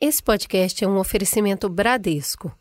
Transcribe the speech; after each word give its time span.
Esse 0.00 0.22
podcast 0.22 0.84
é 0.84 0.86
um 0.86 0.96
oferecimento 0.96 1.68
Bradesco. 1.68 2.56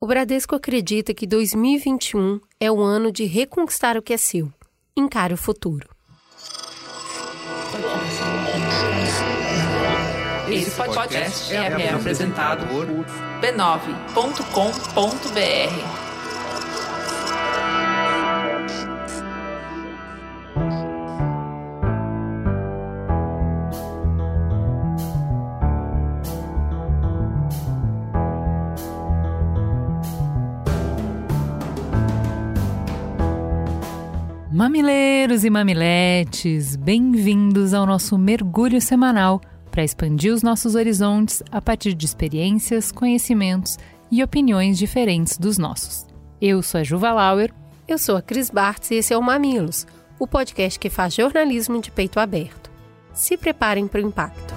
O 0.00 0.08
Bradesco 0.08 0.56
acredita 0.56 1.14
que 1.14 1.24
2021 1.24 2.40
é 2.58 2.68
o 2.68 2.80
ano 2.80 3.12
de 3.12 3.26
reconquistar 3.26 3.96
o 3.96 4.02
que 4.02 4.12
é 4.12 4.16
seu. 4.16 4.52
Encare 4.96 5.32
o 5.32 5.36
futuro. 5.36 5.88
Esse 10.50 10.72
podcast 10.72 11.54
é, 11.54 11.58
é 11.58 11.94
apresentado 11.94 12.66
por 12.66 12.88
b9.com.br. 13.40 15.99
Mamileiros 35.30 35.44
e 35.44 35.50
mamiletes, 35.50 36.74
bem-vindos 36.74 37.72
ao 37.72 37.86
nosso 37.86 38.18
mergulho 38.18 38.80
semanal 38.80 39.40
para 39.70 39.84
expandir 39.84 40.34
os 40.34 40.42
nossos 40.42 40.74
horizontes 40.74 41.40
a 41.52 41.62
partir 41.62 41.94
de 41.94 42.04
experiências, 42.04 42.90
conhecimentos 42.90 43.78
e 44.10 44.24
opiniões 44.24 44.76
diferentes 44.76 45.38
dos 45.38 45.56
nossos. 45.56 46.04
Eu 46.42 46.64
sou 46.64 46.80
a 46.80 46.82
Juva 46.82 47.12
Lauer. 47.12 47.54
Eu 47.86 47.96
sou 47.96 48.16
a 48.16 48.22
Cris 48.22 48.50
Bartz 48.50 48.90
e 48.90 48.96
esse 48.96 49.14
é 49.14 49.16
o 49.16 49.22
Mamilos, 49.22 49.86
o 50.18 50.26
podcast 50.26 50.76
que 50.80 50.90
faz 50.90 51.14
jornalismo 51.14 51.80
de 51.80 51.92
peito 51.92 52.18
aberto. 52.18 52.68
Se 53.14 53.36
preparem 53.36 53.86
para 53.86 54.00
o 54.00 54.08
impacto. 54.08 54.52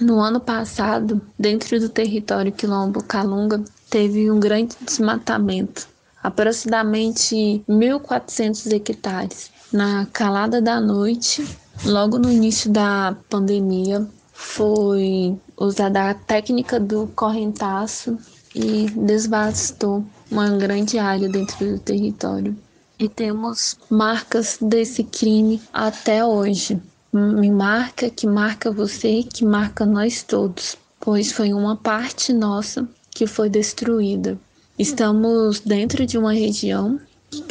No 0.00 0.20
ano 0.20 0.40
passado, 0.40 1.22
dentro 1.38 1.78
do 1.80 1.88
território 1.88 2.52
quilombo 2.52 3.02
Calunga, 3.02 3.64
teve 3.96 4.30
um 4.30 4.38
grande 4.38 4.76
desmatamento, 4.82 5.88
aproximadamente 6.22 7.64
1.400 7.66 8.70
hectares. 8.70 9.50
Na 9.72 10.04
calada 10.12 10.60
da 10.60 10.78
noite, 10.78 11.42
logo 11.82 12.18
no 12.18 12.30
início 12.30 12.70
da 12.70 13.16
pandemia, 13.30 14.06
foi 14.34 15.34
usada 15.56 16.10
a 16.10 16.14
técnica 16.14 16.78
do 16.78 17.06
correntaço 17.16 18.18
e 18.54 18.84
desvastou 18.90 20.04
uma 20.30 20.50
grande 20.50 20.98
área 20.98 21.26
dentro 21.30 21.66
do 21.66 21.78
território. 21.78 22.54
E 22.98 23.08
temos 23.08 23.78
marcas 23.88 24.58
desse 24.60 25.04
crime 25.04 25.62
até 25.72 26.22
hoje 26.22 26.78
me 27.10 27.50
marca, 27.50 28.10
que 28.10 28.26
marca 28.26 28.70
você, 28.70 29.22
que 29.22 29.42
marca 29.42 29.86
nós 29.86 30.22
todos, 30.22 30.76
pois 31.00 31.32
foi 31.32 31.54
uma 31.54 31.74
parte 31.74 32.30
nossa 32.30 32.86
que 33.16 33.26
foi 33.26 33.48
destruída. 33.48 34.38
Estamos 34.78 35.60
dentro 35.60 36.04
de 36.04 36.18
uma 36.18 36.34
região 36.34 37.00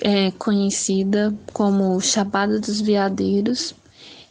é, 0.03 0.29
conhecida 0.37 1.33
como 1.53 1.99
Chapada 1.99 2.59
dos 2.59 2.79
Veadeiros 2.79 3.73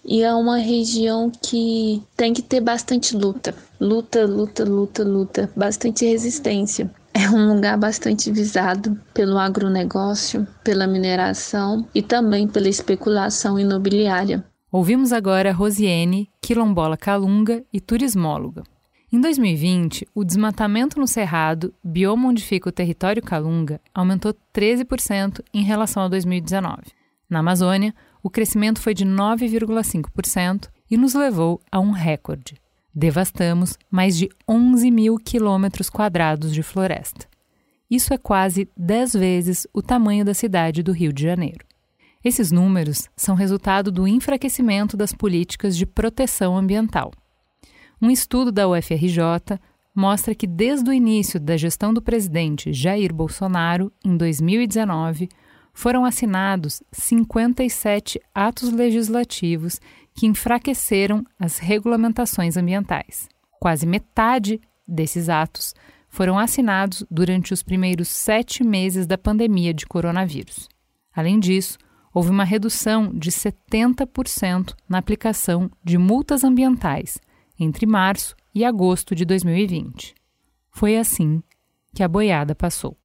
e 0.05 0.23
é 0.23 0.33
uma 0.33 0.59
região 0.59 1.33
que 1.43 2.01
tem 2.17 2.33
que 2.33 2.41
ter 2.41 2.61
bastante 2.61 3.17
luta, 3.17 3.53
luta, 3.81 4.25
luta, 4.25 4.65
luta, 4.65 5.03
luta, 5.03 5.51
bastante 5.57 6.07
resistência. 6.07 6.89
É 7.13 7.29
um 7.29 7.53
lugar 7.55 7.77
bastante 7.79 8.31
visado 8.31 8.97
pelo 9.13 9.37
agronegócio, 9.37 10.47
pela 10.63 10.87
mineração 10.87 11.85
e 11.93 12.01
também 12.01 12.47
pela 12.47 12.69
especulação 12.69 13.59
imobiliária. 13.59 14.45
Ouvimos 14.71 15.13
agora 15.13 15.53
Rosiane, 15.53 16.29
quilombola 16.41 16.97
calunga 16.97 17.65
e 17.73 17.81
turismóloga. 17.81 18.63
Em 19.15 19.21
2020, 19.21 20.09
o 20.13 20.25
desmatamento 20.25 20.99
no 20.99 21.07
Cerrado, 21.07 21.73
bioma 21.85 22.31
onde 22.31 22.43
fica 22.43 22.69
o 22.69 22.73
território 22.73 23.23
calunga, 23.23 23.81
aumentou 23.95 24.35
13% 24.53 25.39
em 25.55 25.63
relação 25.63 26.03
a 26.03 26.09
2019. 26.09 26.83
Na 27.31 27.39
Amazônia, 27.39 27.95
o 28.25 28.29
crescimento 28.29 28.81
foi 28.81 28.93
de 28.93 29.07
9,5% 29.07 30.69
e 30.91 30.97
nos 30.97 31.15
levou 31.15 31.61
a 31.71 31.79
um 31.79 31.93
recorde. 31.93 32.57
Devastamos 32.93 33.79
mais 33.89 34.17
de 34.17 34.29
11 34.49 34.91
mil 34.91 35.17
quilômetros 35.17 35.89
quadrados 35.89 36.53
de 36.53 36.65
floresta. 36.65 37.29
Isso 37.89 38.13
é 38.13 38.19
quase 38.19 38.69
10 38.77 39.13
vezes 39.13 39.65
o 39.73 39.81
tamanho 39.81 40.25
da 40.25 40.35
cidade 40.35 40.83
do 40.83 40.91
Rio 40.91 41.13
de 41.13 41.23
Janeiro. 41.23 41.65
Esses 42.25 42.51
números 42.51 43.09
são 43.17 43.37
resultado 43.37 43.93
do 43.93 44.09
enfraquecimento 44.09 44.97
das 44.97 45.13
políticas 45.13 45.77
de 45.77 45.87
proteção 45.87 46.57
ambiental. 46.57 47.13
Um 48.01 48.11
estudo 48.11 48.51
da 48.51 48.69
UFRJ 48.69 49.59
mostra 49.95 50.35
que 50.35 50.47
desde 50.47 50.91
o 50.91 50.93
início 50.93 51.39
da 51.39 51.57
gestão 51.57 51.95
do 51.95 52.03
presidente 52.03 52.73
Jair 52.73 53.15
Bolsonaro, 53.15 53.93
em 54.05 54.17
2019, 54.17 55.29
foram 55.73 56.05
assinados 56.05 56.83
57 56.93 58.21
atos 58.35 58.71
legislativos 58.71 59.81
que 60.15 60.27
enfraqueceram 60.27 61.25
as 61.39 61.59
regulamentações 61.59 62.57
ambientais. 62.57 63.29
Quase 63.61 63.87
metade 63.87 64.61
desses 64.87 65.29
atos 65.29 65.75
foram 66.09 66.39
assinados 66.39 67.05
durante 67.11 67.53
os 67.53 67.63
primeiros 67.63 68.09
sete 68.09 68.63
meses 68.63 69.07
da 69.07 69.19
pandemia 69.19 69.75
de 69.75 69.85
coronavírus. 69.85 70.69
Além 71.13 71.41
disso, 71.41 71.77
houve 72.13 72.31
uma 72.31 72.45
redução 72.45 73.13
de 73.13 73.33
70% 73.33 74.75
na 74.89 74.99
aplicação 74.99 75.69
de 75.83 75.99
multas 75.99 76.45
ambientais 76.45 77.19
entre 77.59 77.87
março 77.87 78.35
e 78.55 78.65
agosto 78.65 79.15
de 79.15 79.25
2020. 79.25 80.15
Foi 80.71 80.97
assim 80.97 81.43
que 81.95 82.03
a 82.03 82.09
boiada 82.09 82.55
passou. 82.55 82.97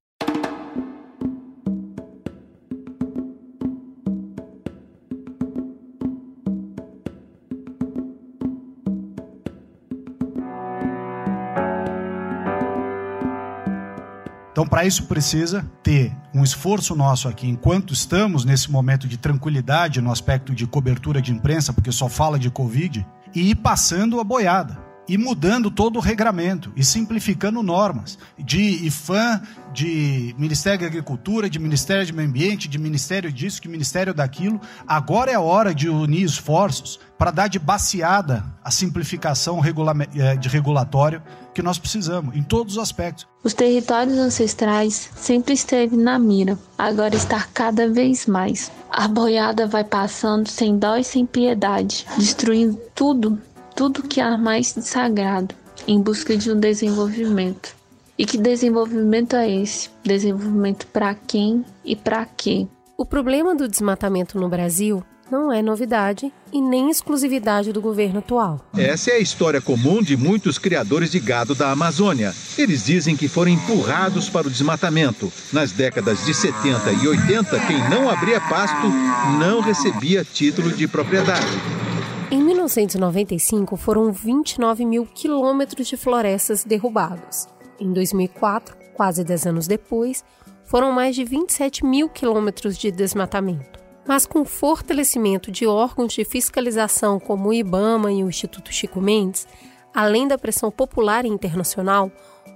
Então, 14.60 14.68
para 14.68 14.84
isso 14.84 15.06
precisa 15.06 15.64
ter 15.82 16.14
um 16.36 16.44
esforço 16.44 16.94
nosso 16.94 17.30
aqui, 17.30 17.48
enquanto 17.48 17.94
estamos 17.94 18.44
nesse 18.44 18.70
momento 18.70 19.08
de 19.08 19.18
tranquilidade 19.18 20.02
no 20.02 20.12
aspecto 20.12 20.54
de 20.54 20.68
cobertura 20.68 21.22
de 21.22 21.32
imprensa, 21.32 21.72
porque 21.72 21.94
só 21.94 22.10
fala 22.10 22.38
de 22.38 22.52
Covid, 22.52 23.08
e 23.36 23.52
ir 23.52 23.56
passando 23.56 24.20
a 24.20 24.24
boiada 24.24 24.89
e 25.10 25.18
mudando 25.18 25.72
todo 25.72 25.98
o 25.98 26.00
regramento 26.00 26.72
e 26.76 26.86
simplificando 26.86 27.64
normas 27.64 28.16
de 28.38 28.86
IFAM, 28.86 29.42
de 29.74 30.36
Ministério 30.38 30.82
da 30.82 30.86
Agricultura, 30.86 31.50
de 31.50 31.58
Ministério 31.58 32.06
do 32.06 32.14
Meio 32.14 32.30
Ambiente, 32.30 32.68
de 32.68 32.78
Ministério 32.78 33.34
disso, 33.34 33.60
de 33.60 33.68
Ministério 33.68 34.14
daquilo. 34.14 34.62
Agora 34.88 35.32
é 35.32 35.36
a 35.36 35.42
hora 35.42 35.74
de 35.74 35.90
unir 35.90 36.24
esforços 36.24 37.00
para 37.18 37.32
dar 37.32 37.48
de 37.48 37.58
baseada 37.58 38.46
a 38.64 38.70
simplificação 38.70 39.60
eh, 39.66 40.36
de 40.38 40.48
regulatório 40.48 41.24
que 41.54 41.62
nós 41.62 41.80
precisamos, 41.80 42.36
em 42.36 42.44
todos 42.44 42.78
os 42.78 42.84
aspectos. 42.84 43.28
Os 43.44 43.54
territórios 43.54 44.18
ancestrais 44.18 45.10
sempre 45.16 45.54
esteve 45.54 45.98
na 45.98 46.20
mira, 46.20 46.58
agora 46.78 47.16
está 47.16 47.46
cada 47.54 47.90
vez 47.90 48.28
mais. 48.28 48.72
A 48.90 49.08
boiada 49.08 49.68
vai 49.68 49.84
passando 49.84 50.48
sem 50.48 50.78
dó 50.78 50.96
e 50.96 51.04
sem 51.04 51.26
piedade, 51.26 52.06
destruindo 52.18 52.80
tudo 52.96 53.40
tudo 53.80 54.04
que 54.04 54.20
há 54.20 54.38
mais 54.38 54.74
de 54.74 54.82
sagrado 54.82 55.56
em 55.88 56.02
busca 56.02 56.36
de 56.36 56.52
um 56.52 56.60
desenvolvimento. 56.60 57.74
E 58.18 58.26
que 58.26 58.38
desenvolvimento 58.38 59.38
é 59.38 59.50
esse? 59.50 59.90
Desenvolvimento 60.04 60.86
para 60.88 61.16
quem 61.16 61.64
e 61.86 61.96
para 61.96 62.26
quê? 62.26 62.68
O 62.98 63.06
problema 63.06 63.56
do 63.56 63.70
desmatamento 63.70 64.38
no 64.38 64.50
Brasil 64.50 65.02
não 65.32 65.50
é 65.50 65.62
novidade 65.62 66.30
e 66.52 66.60
nem 66.60 66.90
exclusividade 66.90 67.72
do 67.72 67.80
governo 67.80 68.20
atual. 68.20 68.60
Essa 68.76 69.12
é 69.12 69.14
a 69.14 69.20
história 69.20 69.62
comum 69.62 70.04
de 70.04 70.18
muitos 70.18 70.58
criadores 70.58 71.10
de 71.10 71.20
gado 71.22 71.56
da 71.56 71.72
Amazônia. 71.72 72.36
Eles 72.58 72.84
dizem 72.84 73.16
que 73.16 73.30
foram 73.30 73.52
empurrados 73.52 74.28
para 74.28 74.48
o 74.48 74.52
desmatamento. 74.52 75.32
Nas 75.54 75.72
décadas 75.72 76.26
de 76.26 76.34
70 76.34 76.92
e 77.02 77.08
80, 77.08 77.58
quem 77.62 77.90
não 77.90 78.10
abria 78.10 78.42
pasto 78.42 78.90
não 79.40 79.62
recebia 79.62 80.26
título 80.26 80.70
de 80.70 80.86
propriedade. 80.86 81.48
Em 82.32 82.44
1995, 82.44 83.76
foram 83.76 84.12
29 84.12 84.86
mil 84.86 85.04
quilômetros 85.04 85.88
de 85.88 85.98
florestas 85.98 86.64
derrubados. 86.64 87.48
Em 87.80 87.92
2004, 87.92 88.78
quase 88.94 89.24
10 89.24 89.48
anos 89.48 89.68
depois, 89.68 90.24
foram 90.64 90.92
mais 90.92 91.16
de 91.16 91.24
27 91.24 91.84
mil 91.84 92.08
quilômetros 92.08 92.78
de 92.78 92.92
desmatamento. 92.92 93.80
Mas 94.08 94.28
com 94.28 94.42
o 94.42 94.46
fortalecimento 94.46 95.52
de 95.52 95.66
órgãos 95.66 96.14
de 96.14 96.24
fiscalização 96.24 97.20
como 97.20 97.50
o 97.50 97.54
IBAMA 97.54 98.12
e 98.12 98.24
o 98.24 98.30
Instituto 98.30 98.72
Chico 98.72 99.02
Mendes, 99.02 99.48
além 99.92 100.28
da 100.28 100.38
pressão 100.38 100.70
popular 100.70 101.26
e 101.26 101.30
internacional, 101.30 102.12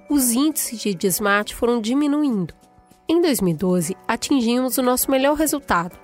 os 0.08 0.30
índices 0.30 0.78
de 0.78 0.94
desmate 0.94 1.52
foram 1.52 1.80
diminuindo. 1.80 2.54
Em 3.08 3.20
2012, 3.20 3.96
atingimos 4.06 4.78
o 4.78 4.82
nosso 4.82 5.10
melhor 5.10 5.34
resultado, 5.34 5.98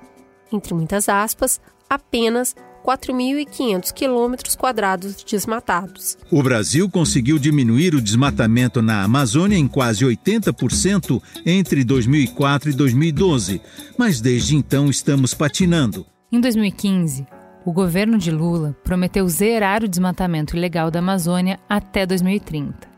entre 0.53 0.75
muitas 0.75 1.09
aspas, 1.09 1.61
apenas 1.89 2.55
4.500 2.85 3.93
quilômetros 3.93 4.57
quadrados 4.57 5.23
desmatados. 5.25 6.17
O 6.31 6.43
Brasil 6.43 6.89
conseguiu 6.89 7.39
diminuir 7.39 7.95
o 7.95 8.01
desmatamento 8.01 8.83
na 8.83 9.03
Amazônia 9.03 9.57
em 9.57 9.69
quase 9.69 10.05
80% 10.05 11.23
entre 11.45 11.85
2004 11.85 12.71
e 12.71 12.73
2012, 12.73 13.61
mas 13.99 14.21
desde 14.21 14.57
então 14.57 14.91
estamos 14.91 15.35
patinando. 15.35 16.07
Em 16.33 16.41
2015, 16.41 17.27
o 17.65 17.73
governo 17.73 18.17
de 18.17 18.31
Lula 18.31 18.77
prometeu 18.83 19.29
zerar 19.29 19.85
o 19.85 19.89
desmatamento 19.89 20.57
ilegal 20.57 20.91
da 20.91 21.01
Amazônia 21.01 21.59
até 21.69 22.07
2030. 22.07 22.89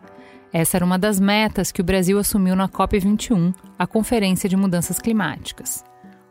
Essa 0.53 0.77
era 0.77 0.85
uma 0.85 0.99
das 0.99 1.19
metas 1.19 1.73
que 1.73 1.81
o 1.81 1.85
Brasil 1.85 2.19
assumiu 2.19 2.55
na 2.55 2.69
COP21, 2.69 3.55
a 3.79 3.87
Conferência 3.87 4.49
de 4.49 4.57
Mudanças 4.57 4.99
Climáticas. 4.99 5.83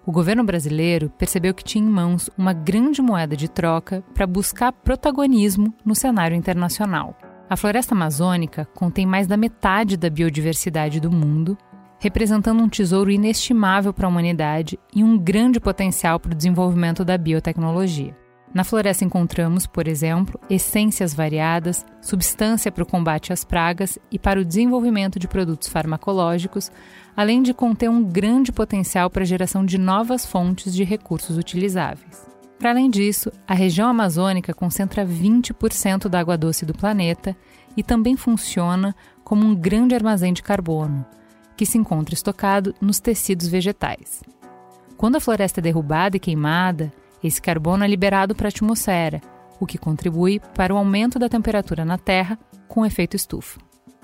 O 0.03 0.11
governo 0.11 0.43
brasileiro 0.43 1.11
percebeu 1.11 1.53
que 1.53 1.63
tinha 1.63 1.83
em 1.83 1.87
mãos 1.87 2.29
uma 2.35 2.53
grande 2.53 3.01
moeda 3.01 3.37
de 3.37 3.47
troca 3.47 4.03
para 4.15 4.25
buscar 4.25 4.71
protagonismo 4.71 5.71
no 5.85 5.93
cenário 5.93 6.35
internacional. 6.35 7.15
A 7.47 7.55
floresta 7.55 7.93
amazônica 7.93 8.65
contém 8.73 9.05
mais 9.05 9.27
da 9.27 9.37
metade 9.37 9.97
da 9.97 10.09
biodiversidade 10.09 10.99
do 10.99 11.11
mundo, 11.11 11.55
representando 11.99 12.63
um 12.63 12.69
tesouro 12.69 13.11
inestimável 13.11 13.93
para 13.93 14.07
a 14.07 14.09
humanidade 14.09 14.79
e 14.95 15.03
um 15.03 15.17
grande 15.19 15.59
potencial 15.59 16.19
para 16.19 16.31
o 16.31 16.35
desenvolvimento 16.35 17.05
da 17.05 17.15
biotecnologia. 17.15 18.20
Na 18.53 18.65
floresta 18.65 19.05
encontramos, 19.05 19.65
por 19.65 19.87
exemplo, 19.87 20.37
essências 20.49 21.13
variadas, 21.13 21.85
substância 22.01 22.69
para 22.69 22.83
o 22.83 22.87
combate 22.87 23.31
às 23.31 23.45
pragas 23.45 23.97
e 24.11 24.19
para 24.19 24.41
o 24.41 24.45
desenvolvimento 24.45 25.17
de 25.17 25.27
produtos 25.27 25.69
farmacológicos, 25.69 26.69
além 27.15 27.41
de 27.41 27.53
conter 27.53 27.89
um 27.89 28.03
grande 28.03 28.51
potencial 28.51 29.09
para 29.09 29.23
a 29.23 29.25
geração 29.25 29.65
de 29.65 29.77
novas 29.77 30.25
fontes 30.25 30.73
de 30.73 30.83
recursos 30.83 31.37
utilizáveis. 31.37 32.29
Para 32.59 32.71
além 32.71 32.89
disso, 32.89 33.31
a 33.47 33.53
região 33.53 33.87
amazônica 33.87 34.53
concentra 34.53 35.05
20% 35.05 36.09
da 36.09 36.19
água 36.19 36.37
doce 36.37 36.65
do 36.65 36.73
planeta 36.73 37.35
e 37.75 37.81
também 37.81 38.17
funciona 38.17 38.93
como 39.23 39.45
um 39.45 39.55
grande 39.55 39.95
armazém 39.95 40.33
de 40.33 40.43
carbono, 40.43 41.05
que 41.55 41.65
se 41.65 41.77
encontra 41.77 42.13
estocado 42.13 42.75
nos 42.81 42.99
tecidos 42.99 43.47
vegetais. 43.47 44.21
Quando 44.97 45.15
a 45.15 45.19
floresta 45.21 45.59
é 45.59 45.63
derrubada 45.63 46.17
e 46.17 46.19
queimada, 46.19 46.93
esse 47.23 47.41
carbono 47.41 47.83
é 47.83 47.87
liberado 47.87 48.35
para 48.35 48.47
a 48.47 48.49
atmosfera, 48.49 49.21
o 49.59 49.65
que 49.65 49.77
contribui 49.77 50.41
para 50.55 50.73
o 50.73 50.77
aumento 50.77 51.19
da 51.19 51.29
temperatura 51.29 51.85
na 51.85 51.97
Terra 51.97 52.37
com 52.67 52.85
efeito 52.85 53.15
estufa. 53.15 53.59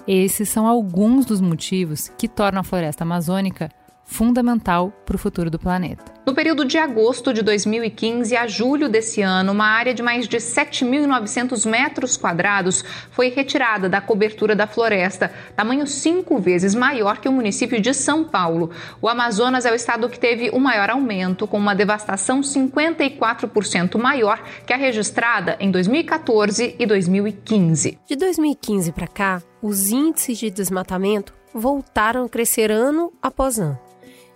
Esses 0.07 0.47
são 0.49 0.67
alguns 0.67 1.25
dos 1.25 1.41
motivos 1.41 2.09
que 2.17 2.27
tornam 2.27 2.61
a 2.61 2.63
floresta 2.63 3.03
amazônica 3.03 3.69
fundamental 4.07 4.91
para 5.05 5.17
o 5.17 5.19
futuro 5.19 5.51
do 5.51 5.59
planeta. 5.59 6.17
No 6.25 6.33
período 6.33 6.65
de 6.65 6.77
agosto 6.77 7.33
de 7.33 7.41
2015 7.41 8.35
a 8.35 8.47
julho 8.47 8.89
desse 8.89 9.21
ano, 9.21 9.51
uma 9.51 9.67
área 9.67 9.93
de 9.93 10.01
mais 10.01 10.27
de 10.27 10.37
7.900 10.37 11.69
metros 11.69 12.17
quadrados 12.17 12.83
foi 13.11 13.29
retirada 13.29 13.87
da 13.87 14.01
cobertura 14.01 14.55
da 14.55 14.65
floresta, 14.65 15.31
tamanho 15.55 15.85
cinco 15.85 16.39
vezes 16.39 16.73
maior 16.73 17.19
que 17.19 17.29
o 17.29 17.31
município 17.31 17.79
de 17.79 17.93
São 17.93 18.23
Paulo. 18.23 18.71
O 19.01 19.07
Amazonas 19.07 19.65
é 19.65 19.71
o 19.71 19.75
estado 19.75 20.09
que 20.09 20.19
teve 20.19 20.49
o 20.49 20.59
maior 20.59 20.89
aumento, 20.89 21.47
com 21.47 21.57
uma 21.57 21.75
devastação 21.75 22.41
54% 22.41 23.97
maior 23.97 24.41
que 24.65 24.73
a 24.73 24.77
registrada 24.77 25.57
em 25.59 25.69
2014 25.69 26.75
e 26.79 26.85
2015. 26.85 27.99
De 28.05 28.15
2015 28.15 28.91
para 28.91 29.07
cá, 29.07 29.41
os 29.61 29.89
índices 29.89 30.37
de 30.37 30.49
desmatamento 30.49 31.33
voltaram 31.53 32.25
a 32.25 32.29
crescer 32.29 32.71
ano 32.71 33.11
após 33.21 33.59
ano. 33.59 33.86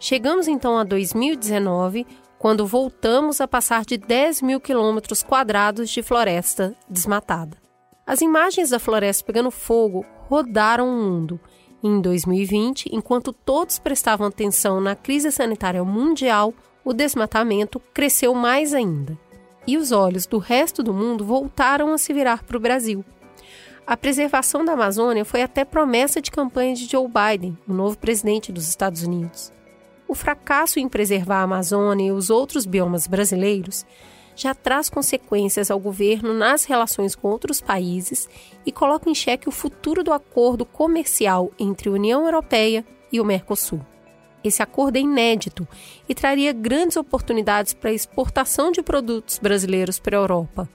Chegamos 0.03 0.48
então 0.48 0.80
a 0.80 0.83
2019, 0.83 2.07
quando 2.39 2.65
voltamos 2.65 3.39
a 3.39 3.48
passar 3.48 3.86
de 3.86 4.00
10 4.00 4.42
mil 4.42 4.59
quilômetros 4.59 5.21
quadrados 5.21 5.92
de 5.92 6.01
floresta 6.01 6.75
desmatada. 6.89 7.56
As 8.03 8.19
imagens 8.19 8.71
da 8.71 8.80
floresta 8.80 9.24
pegando 9.24 9.51
fogo 9.51 10.03
rodaram 10.27 10.89
o 10.89 10.92
mundo. 10.92 11.39
Em 11.83 12.01
2020, 12.01 12.89
enquanto 12.92 13.31
todos 13.31 13.77
prestavam 13.77 14.25
atenção 14.25 14.81
na 14.81 14.95
crise 14.95 15.31
sanitária 15.31 15.83
mundial, 15.83 16.51
o 16.83 16.94
desmatamento 16.94 17.80
cresceu 17.94 18.33
mais 18.33 18.74
ainda. 18.74 19.15
E 19.68 19.77
os 19.77 19.92
olhos 19.92 20.25
do 20.25 20.39
resto 20.39 20.81
do 20.81 20.95
mundo 20.95 21.24
voltaram 21.24 21.94
a 21.94 22.00
se 22.00 22.12
virar 22.12 22.42
para 22.44 22.57
o 22.57 22.59
Brasil. 22.59 23.06
A 23.86 23.95
preservação 23.95 24.65
da 24.65 24.74
Amazônia 24.74 25.24
foi 25.24 25.44
até 25.44 25.63
promessa 25.63 26.19
de 26.19 26.31
campanha 26.31 26.74
de 26.74 26.88
Joe 26.88 27.07
Biden, 27.07 27.56
o 27.68 27.74
novo 27.74 28.00
presidente 28.00 28.51
dos 28.51 28.68
Estados 28.68 29.04
Unidos 29.04 29.54
o 30.11 30.13
fracasso 30.13 30.77
em 30.77 30.89
preservar 30.89 31.37
a 31.37 31.43
Amazônia 31.43 32.07
e 32.07 32.11
os 32.11 32.29
outros 32.29 32.65
biomas 32.65 33.07
brasileiros 33.07 33.85
já 34.35 34.53
traz 34.53 34.89
consequências 34.89 35.71
ao 35.71 35.79
governo 35.79 36.33
nas 36.33 36.65
relações 36.65 37.15
com 37.15 37.29
outros 37.29 37.61
países 37.61 38.27
e 38.65 38.73
coloca 38.73 39.09
em 39.09 39.15
xeque 39.15 39.47
o 39.47 39.53
futuro 39.53 40.03
do 40.03 40.11
acordo 40.11 40.65
comercial 40.65 41.49
entre 41.57 41.87
a 41.87 41.93
União 41.93 42.25
Europeia 42.25 42.85
e 43.09 43.21
o 43.21 43.25
Mercosul. 43.25 43.79
Esse 44.43 44.61
acordo 44.61 44.97
é 44.97 44.99
inédito 44.99 45.65
e 46.09 46.13
traria 46.13 46.51
grandes 46.51 46.97
oportunidades 46.97 47.73
para 47.73 47.89
a 47.89 47.93
exportação 47.93 48.69
de 48.69 48.81
produtos 48.81 49.39
brasileiros 49.39 49.97
para 49.97 50.17
a 50.17 50.19
Europa. 50.19 50.69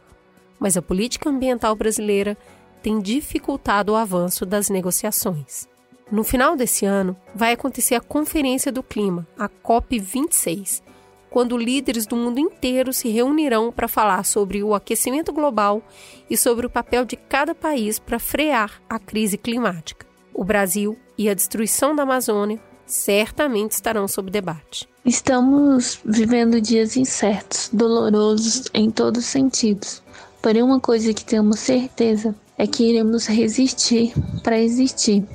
Mas 0.59 0.79
a 0.79 0.83
política 0.83 1.29
ambiental 1.29 1.77
brasileira 1.77 2.39
tem 2.83 3.01
dificultado 3.01 3.93
o 3.93 3.97
avanço 3.97 4.47
das 4.47 4.71
negociações. 4.71 5.69
No 6.11 6.23
final 6.23 6.55
desse 6.55 6.87
ano, 6.87 7.17
vai 7.35 7.53
acontecer 7.53 7.97
a 7.97 8.01
Conferência 8.01 8.71
do 8.71 8.81
Clima, 8.81 9.27
a 9.37 9.49
COP26, 9.49 10.81
quando 11.29 11.59
líderes 11.59 12.07
do 12.07 12.15
mundo 12.15 12.39
inteiro 12.39 12.93
se 12.93 13.09
reunirão 13.09 13.73
para 13.73 13.89
falar 13.89 14.25
sobre 14.25 14.63
o 14.63 14.73
aquecimento 14.73 15.33
global 15.33 15.83
e 16.31 16.37
sobre 16.37 16.65
o 16.65 16.71
papel 16.71 17.05
de 17.05 17.17
cada 17.17 17.57
país 17.57 17.99
para 17.99 18.21
frear 18.21 18.81
a 18.89 19.01
crise 19.01 19.37
climática. 19.37 20.07
O 20.33 20.45
Brasil 20.45 20.97
e 21.19 21.29
a 21.29 21.35
destruição 21.35 21.97
da 21.97 22.05
Amazônia 22.05 22.61
certamente 22.87 23.73
estarão 23.73 24.07
sob 24.07 24.31
debate. 24.31 24.89
Estamos 25.05 25.99
vivendo 26.05 26.61
dias 26.61 26.97
incertos, 26.97 27.69
dolorosos 27.73 28.71
em 28.73 28.93
todos 28.93 29.25
os 29.25 29.31
sentidos. 29.31 30.05
Porém, 30.41 30.63
uma 30.63 30.79
coisa 30.79 31.13
que 31.13 31.25
temos 31.25 31.59
certeza 31.59 32.33
é 32.57 32.65
que 32.65 32.89
iremos 32.89 33.27
resistir 33.27 34.15
para 34.45 34.57
existir 34.57 35.27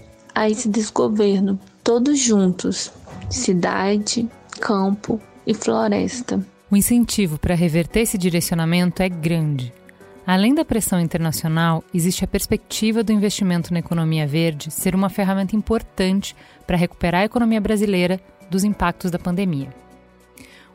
a 0.42 0.50
esse 0.50 0.68
desgoverno, 0.68 1.60
todos 1.84 2.18
juntos, 2.18 2.92
cidade, 3.30 4.28
campo 4.60 5.22
e 5.46 5.54
floresta. 5.54 6.44
O 6.72 6.76
incentivo 6.76 7.38
para 7.38 7.54
reverter 7.54 8.00
esse 8.00 8.18
direcionamento 8.18 9.04
é 9.04 9.10
grande. 9.10 9.72
Além 10.26 10.56
da 10.56 10.66
pressão 10.66 11.00
internacional, 11.00 11.84
existe 11.94 12.24
a 12.24 12.28
perspectiva 12.28 13.04
do 13.04 13.12
investimento 13.12 13.72
na 13.72 13.82
economia 13.82 14.26
verde 14.26 14.72
ser 14.72 14.96
uma 14.96 15.12
ferramenta 15.12 15.56
importante 15.56 16.36
para 16.66 16.76
recuperar 16.78 17.22
a 17.22 17.26
economia 17.26 17.62
brasileira 17.62 18.20
dos 18.50 18.64
impactos 18.64 19.12
da 19.12 19.20
pandemia. 19.20 19.70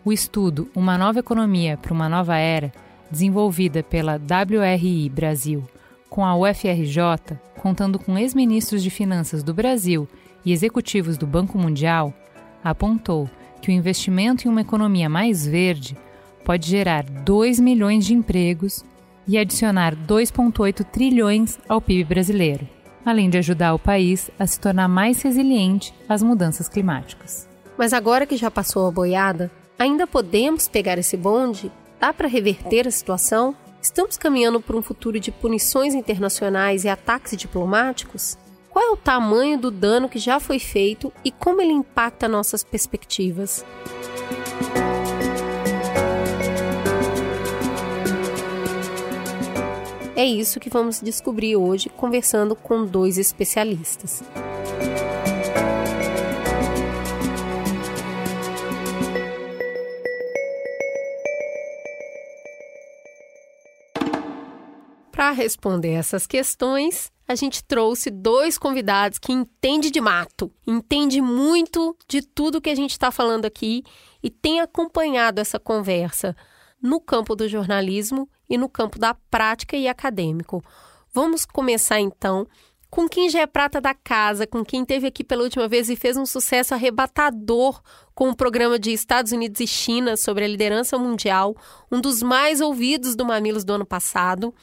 O 0.05 0.13
estudo 0.13 0.71
Uma 0.77 0.97
Nova 0.97 1.19
Economia 1.19 1.77
para 1.77 1.93
uma 1.93 2.09
Nova 2.09 2.37
Era, 2.37 2.73
desenvolvida 3.11 3.83
pela 3.83 4.15
WRI 4.15 5.11
Brasil 5.11 5.67
com 6.09 6.25
a 6.25 6.37
UFRJ, 6.37 7.37
contando 7.59 7.99
com 7.99 8.17
ex-ministros 8.17 8.83
de 8.83 8.91
Finanças 8.91 9.43
do 9.43 9.53
Brasil 9.53 10.09
e 10.45 10.53
executivos 10.53 11.17
do 11.17 11.27
Banco 11.27 11.59
Mundial, 11.59 12.15
apontou 12.63 13.29
que 13.61 13.71
o 13.71 13.75
investimento 13.75 14.47
em 14.47 14.51
uma 14.51 14.61
economia 14.61 15.09
mais 15.09 15.47
verde 15.47 15.97
pode 16.45 16.69
gerar 16.69 17.03
2 17.03 17.59
milhões 17.59 18.07
de 18.07 18.15
empregos 18.15 18.85
e 19.27 19.37
adicionar 19.37 19.97
2,8 19.97 20.85
trilhões 20.85 21.59
ao 21.69 21.81
PIB 21.81 22.05
brasileiro, 22.05 22.69
além 23.05 23.29
de 23.29 23.39
ajudar 23.39 23.75
o 23.75 23.79
país 23.79 24.31
a 24.39 24.47
se 24.47 24.61
tornar 24.61 24.87
mais 24.87 25.21
resiliente 25.23 25.93
às 26.09 26.23
mudanças 26.23 26.69
climáticas. 26.69 27.49
Mas 27.77 27.93
agora 27.93 28.27
que 28.27 28.37
já 28.37 28.51
passou 28.51 28.87
a 28.87 28.91
boiada, 28.91 29.51
ainda 29.79 30.07
podemos 30.07 30.69
pegar 30.69 30.99
esse 30.99 31.17
bonde? 31.17 31.71
Dá 31.99 32.13
para 32.13 32.29
reverter 32.29 32.87
a 32.87 32.91
situação? 32.91 33.55
Estamos 33.87 34.17
caminhando 34.17 34.61
para 34.61 34.77
um 34.77 34.83
futuro 34.83 35.21
de 35.21 35.31
punições 35.31 35.95
internacionais 35.95 36.83
e 36.83 36.89
ataques 36.89 37.37
diplomáticos? 37.37 38.37
Qual 38.69 38.85
é 38.85 38.91
o 38.91 38.97
tamanho 38.97 39.57
do 39.57 39.71
dano 39.71 40.09
que 40.09 40.19
já 40.19 40.41
foi 40.41 40.59
feito 40.59 41.13
e 41.25 41.31
como 41.31 41.63
ele 41.63 41.71
impacta 41.71 42.27
nossas 42.27 42.65
perspectivas? 42.65 43.65
É 50.17 50.25
isso 50.25 50.59
que 50.59 50.69
vamos 50.69 51.01
descobrir 51.01 51.55
hoje 51.55 51.89
conversando 51.89 52.57
com 52.57 52.85
dois 52.85 53.19
especialistas. 53.19 54.21
Para 65.17 65.31
responder 65.31 65.93
essas 65.93 66.27
questões, 66.27 67.11
a 67.27 67.35
gente 67.35 67.65
trouxe 67.65 68.11
dois 68.11 68.59
convidados 68.59 69.19
que 69.19 69.33
entendem 69.33 69.91
de 69.91 69.99
mato, 69.99 70.53
entende 70.67 71.23
muito 71.23 71.97
de 72.07 72.21
tudo 72.21 72.61
que 72.61 72.69
a 72.69 72.75
gente 72.75 72.91
está 72.91 73.11
falando 73.11 73.47
aqui 73.47 73.83
e 74.23 74.29
tem 74.29 74.61
acompanhado 74.61 75.41
essa 75.41 75.59
conversa 75.59 76.37
no 76.83 77.01
campo 77.01 77.35
do 77.35 77.49
jornalismo 77.49 78.29
e 78.47 78.59
no 78.59 78.69
campo 78.69 78.99
da 78.99 79.15
prática 79.15 79.75
e 79.75 79.89
acadêmico. 79.89 80.63
Vamos 81.15 81.47
começar 81.47 81.99
então 81.99 82.47
com 82.91 83.09
quem 83.09 83.31
já 83.31 83.41
é 83.41 83.47
prata 83.47 83.81
da 83.81 83.95
casa, 83.95 84.47
com 84.47 84.63
quem 84.63 84.85
teve 84.85 85.07
aqui 85.07 85.25
pela 85.25 85.45
última 85.45 85.67
vez 85.67 85.89
e 85.89 85.97
fez 85.97 86.19
um 86.19 86.27
sucesso 86.27 86.75
arrebatador 86.75 87.81
com 88.15 88.29
o 88.29 88.37
programa 88.37 88.79
de 88.79 88.93
Estados 88.93 89.33
Unidos 89.33 89.61
e 89.61 89.67
China 89.67 90.15
sobre 90.15 90.45
a 90.45 90.49
liderança 90.49 90.99
mundial, 90.99 91.57
um 91.91 92.03
dos 92.03 92.23
mais 92.23 92.61
ouvidos 92.61 93.17
do 93.17 93.25
Mamilos 93.25 93.65
do 93.65 93.73
ano 93.73 93.87
passado. 93.87 94.55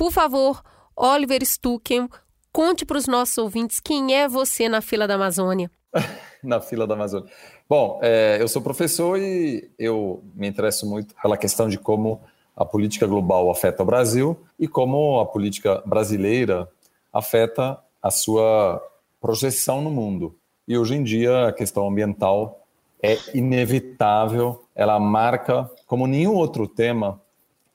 Por 0.00 0.10
favor, 0.10 0.62
Oliver 0.96 1.44
Stucken, 1.44 2.08
conte 2.50 2.86
para 2.86 2.96
os 2.96 3.06
nossos 3.06 3.36
ouvintes 3.36 3.80
quem 3.80 4.14
é 4.14 4.26
você 4.26 4.66
na 4.66 4.80
fila 4.80 5.06
da 5.06 5.16
Amazônia. 5.16 5.70
na 6.42 6.58
fila 6.58 6.86
da 6.86 6.94
Amazônia. 6.94 7.30
Bom, 7.68 8.00
é, 8.02 8.38
eu 8.40 8.48
sou 8.48 8.62
professor 8.62 9.18
e 9.18 9.70
eu 9.78 10.24
me 10.34 10.48
interesso 10.48 10.86
muito 10.86 11.14
pela 11.20 11.36
questão 11.36 11.68
de 11.68 11.76
como 11.76 12.22
a 12.56 12.64
política 12.64 13.06
global 13.06 13.50
afeta 13.50 13.82
o 13.82 13.84
Brasil 13.84 14.40
e 14.58 14.66
como 14.66 15.20
a 15.20 15.26
política 15.26 15.82
brasileira 15.84 16.66
afeta 17.12 17.78
a 18.02 18.10
sua 18.10 18.82
projeção 19.20 19.82
no 19.82 19.90
mundo. 19.90 20.34
E 20.66 20.78
hoje 20.78 20.94
em 20.94 21.04
dia 21.04 21.48
a 21.48 21.52
questão 21.52 21.86
ambiental 21.86 22.64
é 23.02 23.18
inevitável, 23.34 24.64
ela 24.74 24.98
marca, 24.98 25.70
como 25.86 26.06
nenhum 26.06 26.36
outro 26.36 26.66
tema, 26.66 27.20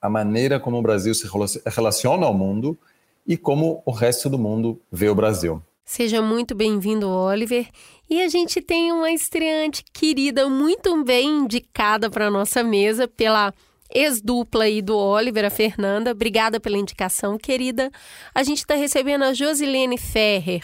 a 0.05 0.09
maneira 0.09 0.59
como 0.59 0.77
o 0.77 0.81
Brasil 0.81 1.13
se 1.15 1.27
relaciona 1.65 2.25
ao 2.25 2.33
mundo 2.33 2.77
e 3.25 3.35
como 3.35 3.81
o 3.85 3.91
resto 3.91 4.29
do 4.29 4.37
mundo 4.37 4.79
vê 4.91 5.09
o 5.09 5.15
Brasil. 5.15 5.61
Seja 5.83 6.21
muito 6.21 6.53
bem-vindo, 6.53 7.09
Oliver. 7.09 7.67
E 8.07 8.21
a 8.21 8.27
gente 8.27 8.61
tem 8.61 8.91
uma 8.91 9.11
estreante 9.11 9.83
querida, 9.91 10.47
muito 10.47 11.03
bem 11.03 11.39
indicada 11.39 12.09
para 12.09 12.27
a 12.27 12.31
nossa 12.31 12.63
mesa 12.63 13.07
pela 13.07 13.51
ex-dupla 13.93 14.65
aí 14.65 14.81
do 14.81 14.95
Oliver, 14.95 15.45
a 15.45 15.49
Fernanda. 15.49 16.11
Obrigada 16.11 16.59
pela 16.59 16.77
indicação, 16.77 17.37
querida. 17.37 17.91
A 18.33 18.43
gente 18.43 18.59
está 18.59 18.75
recebendo 18.75 19.23
a 19.23 19.33
Josilene 19.33 19.97
Ferrer, 19.97 20.63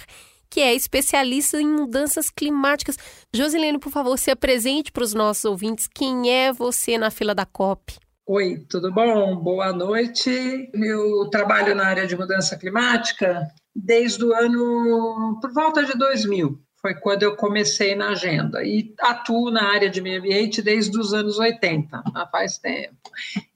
que 0.50 0.60
é 0.60 0.76
especialista 0.76 1.60
em 1.60 1.68
mudanças 1.68 2.30
climáticas. 2.30 2.96
Josilene, 3.34 3.80
por 3.80 3.92
favor, 3.92 4.18
se 4.20 4.30
apresente 4.30 4.92
para 4.92 5.04
os 5.04 5.16
nossos 5.16 5.46
ouvintes. 5.46 5.88
Quem 5.88 6.32
é 6.32 6.54
você 6.54 6.96
na 6.96 7.10
fila 7.10 7.34
da 7.34 7.46
COP? 7.46 7.98
Oi, 8.34 8.66
tudo 8.70 8.90
bom? 8.94 9.36
Boa 9.36 9.74
noite. 9.74 10.70
Eu 10.74 11.30
trabalho 11.30 11.76
na 11.76 11.86
área 11.86 12.08
de 12.08 12.16
mudança 12.16 12.58
climática 12.58 13.46
desde 13.76 14.24
o 14.24 14.34
ano 14.34 15.38
por 15.42 15.52
volta 15.52 15.84
de 15.84 15.98
2000. 15.98 16.58
Foi 16.82 16.96
quando 16.96 17.24
eu 17.24 17.36
comecei 17.36 17.94
na 17.94 18.12
agenda 18.12 18.64
e 18.64 18.96
atuo 19.02 19.52
na 19.52 19.74
área 19.74 19.90
de 19.90 20.00
meio 20.00 20.20
ambiente 20.20 20.62
desde 20.62 20.98
os 20.98 21.14
anos 21.14 21.40
80, 21.40 22.02
há 22.16 22.26
faz 22.28 22.58
tempo. 22.58 22.96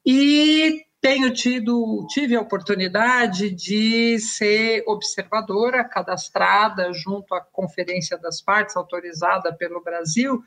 E 0.06 0.84
tenho 1.00 1.32
tido, 1.32 2.06
tive 2.10 2.36
a 2.36 2.42
oportunidade 2.42 3.52
de 3.52 4.20
ser 4.20 4.84
observadora 4.88 5.86
cadastrada 5.86 6.92
junto 6.92 7.34
à 7.34 7.40
Conferência 7.40 8.18
das 8.18 8.42
Partes, 8.42 8.76
autorizada 8.76 9.54
pelo 9.54 9.82
Brasil, 9.82 10.44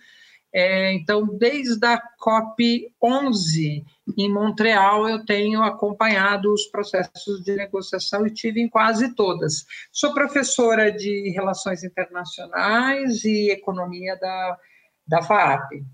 é, 0.52 0.92
então, 0.92 1.26
desde 1.26 1.84
a 1.86 2.00
COP 2.18 2.90
11 3.02 3.84
em 4.16 4.32
Montreal, 4.32 5.08
eu 5.08 5.24
tenho 5.24 5.62
acompanhado 5.62 6.52
os 6.52 6.66
processos 6.66 7.42
de 7.44 7.54
negociação 7.54 8.26
e 8.26 8.32
tive 8.32 8.60
em 8.60 8.68
quase 8.68 9.14
todas. 9.14 9.66
Sou 9.92 10.14
professora 10.14 10.90
de 10.90 11.30
Relações 11.30 11.84
Internacionais 11.84 13.24
e 13.24 13.50
Economia 13.50 14.16
da, 14.16 14.58
da 15.06 15.22
FAAP. 15.22 15.84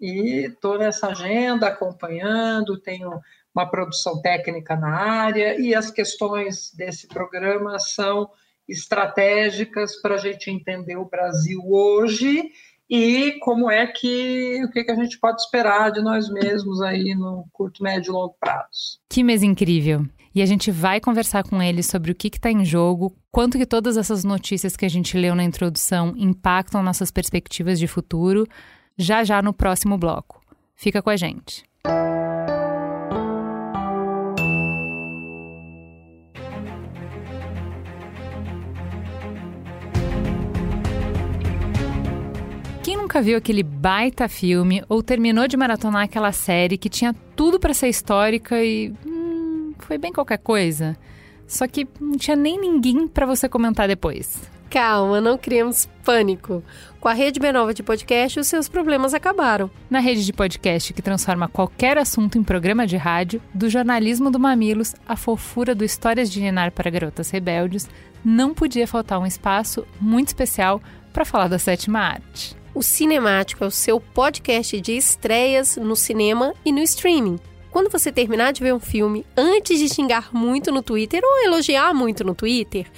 E 0.00 0.46
estou 0.46 0.78
nessa 0.78 1.08
agenda 1.08 1.68
acompanhando, 1.68 2.78
tenho 2.78 3.20
uma 3.54 3.70
produção 3.70 4.20
técnica 4.20 4.76
na 4.76 4.90
área 4.90 5.58
e 5.58 5.74
as 5.74 5.90
questões 5.90 6.72
desse 6.74 7.06
programa 7.06 7.78
são 7.78 8.28
estratégicas 8.68 9.96
para 10.00 10.16
a 10.16 10.18
gente 10.18 10.50
entender 10.50 10.96
o 10.96 11.04
Brasil 11.04 11.60
hoje 11.64 12.50
e 12.88 13.38
como 13.40 13.70
é 13.70 13.86
que 13.86 14.62
o 14.64 14.70
que, 14.70 14.84
que 14.84 14.90
a 14.90 14.94
gente 14.94 15.18
pode 15.18 15.40
esperar 15.40 15.90
de 15.90 16.02
nós 16.02 16.28
mesmos 16.28 16.80
aí 16.82 17.14
no 17.14 17.46
curto, 17.52 17.82
médio 17.82 18.10
e 18.10 18.12
longo 18.12 18.36
prazo. 18.38 18.98
Que 19.08 19.22
mês 19.22 19.42
incrível! 19.42 20.06
E 20.34 20.42
a 20.42 20.46
gente 20.46 20.70
vai 20.70 21.00
conversar 21.00 21.44
com 21.44 21.62
ele 21.62 21.82
sobre 21.82 22.10
o 22.10 22.14
que 22.14 22.26
está 22.26 22.50
em 22.50 22.64
jogo, 22.64 23.16
quanto 23.30 23.56
que 23.56 23.64
todas 23.64 23.96
essas 23.96 24.24
notícias 24.24 24.76
que 24.76 24.84
a 24.84 24.88
gente 24.88 25.16
leu 25.16 25.34
na 25.34 25.44
introdução 25.44 26.12
impactam 26.16 26.82
nossas 26.82 27.12
perspectivas 27.12 27.78
de 27.78 27.86
futuro, 27.86 28.44
já 28.98 29.22
já 29.22 29.40
no 29.40 29.52
próximo 29.52 29.96
bloco. 29.96 30.42
Fica 30.74 31.00
com 31.00 31.10
a 31.10 31.16
gente. 31.16 31.64
Nunca 43.04 43.20
viu 43.20 43.36
aquele 43.36 43.62
baita 43.62 44.26
filme 44.30 44.82
ou 44.88 45.02
terminou 45.02 45.46
de 45.46 45.58
maratonar 45.58 46.04
aquela 46.04 46.32
série 46.32 46.78
que 46.78 46.88
tinha 46.88 47.14
tudo 47.36 47.60
para 47.60 47.74
ser 47.74 47.88
histórica 47.88 48.64
e 48.64 48.94
hum, 49.06 49.74
foi 49.78 49.98
bem 49.98 50.10
qualquer 50.10 50.38
coisa? 50.38 50.96
Só 51.46 51.68
que 51.68 51.86
não 52.00 52.16
tinha 52.16 52.34
nem 52.34 52.58
ninguém 52.58 53.06
para 53.06 53.26
você 53.26 53.46
comentar 53.46 53.86
depois. 53.86 54.40
Calma, 54.70 55.20
não 55.20 55.36
criamos 55.36 55.86
pânico. 56.02 56.64
Com 56.98 57.06
a 57.06 57.12
rede 57.12 57.38
B9 57.38 57.74
de 57.74 57.82
podcast, 57.82 58.40
os 58.40 58.46
seus 58.46 58.70
problemas 58.70 59.12
acabaram. 59.12 59.70
Na 59.90 60.00
rede 60.00 60.24
de 60.24 60.32
podcast 60.32 60.94
que 60.94 61.02
transforma 61.02 61.46
qualquer 61.46 61.98
assunto 61.98 62.38
em 62.38 62.42
programa 62.42 62.86
de 62.86 62.96
rádio, 62.96 63.42
do 63.52 63.68
jornalismo 63.68 64.30
do 64.30 64.40
Mamilos 64.40 64.94
à 65.06 65.14
fofura 65.14 65.74
do 65.74 65.84
Histórias 65.84 66.30
de 66.30 66.40
Ninar 66.40 66.72
para 66.72 66.90
Garotas 66.90 67.28
Rebeldes, 67.28 67.86
não 68.24 68.54
podia 68.54 68.88
faltar 68.88 69.20
um 69.20 69.26
espaço 69.26 69.86
muito 70.00 70.28
especial 70.28 70.80
para 71.12 71.26
falar 71.26 71.48
da 71.48 71.58
sétima 71.58 72.00
arte. 72.00 72.63
O 72.74 72.82
Cinemático 72.82 73.62
é 73.62 73.68
o 73.68 73.70
seu 73.70 74.00
podcast 74.00 74.80
de 74.80 74.96
estreias 74.96 75.76
no 75.76 75.94
cinema 75.94 76.52
e 76.64 76.72
no 76.72 76.80
streaming. 76.80 77.38
Quando 77.70 77.88
você 77.88 78.10
terminar 78.10 78.52
de 78.52 78.64
ver 78.64 78.74
um 78.74 78.80
filme, 78.80 79.24
antes 79.36 79.78
de 79.78 79.88
xingar 79.88 80.30
muito 80.34 80.72
no 80.72 80.82
Twitter 80.82 81.22
ou 81.22 81.44
elogiar 81.44 81.94
muito 81.94 82.24
no 82.24 82.34
Twitter, 82.34 82.90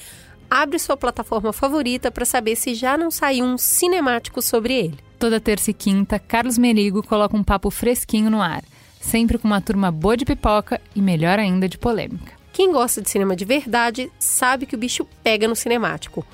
abre 0.51 0.79
sua 0.79 0.97
plataforma 0.97 1.53
favorita 1.53 2.11
para 2.11 2.25
saber 2.25 2.57
se 2.57 2.75
já 2.75 2.97
não 2.97 3.11
saiu 3.11 3.45
um 3.45 3.59
cinemático 3.59 4.41
sobre 4.41 4.73
ele. 4.73 4.99
Toda 5.19 5.39
terça 5.39 5.71
e 5.71 5.75
quinta, 5.75 6.19
Carlos 6.19 6.57
Merigo 6.57 7.03
coloca 7.03 7.37
um 7.37 7.45
papo 7.45 7.71
fresquinho 7.71 8.31
no 8.31 8.41
ar, 8.41 8.65
sempre 8.99 9.37
com 9.37 9.47
uma 9.47 9.61
turma 9.61 9.93
boa 9.93 10.17
de 10.17 10.25
pipoca 10.25 10.81
e 10.95 11.03
melhor 11.03 11.39
ainda 11.39 11.69
de 11.69 11.77
polêmica. 11.77 12.33
Quem 12.51 12.73
gosta 12.73 13.03
de 13.03 13.11
cinema 13.11 13.37
de 13.37 13.45
verdade 13.45 14.11
sabe 14.19 14.65
que 14.65 14.75
o 14.75 14.79
bicho 14.79 15.07
pega 15.23 15.47
no 15.47 15.55
cinemático 15.55 16.27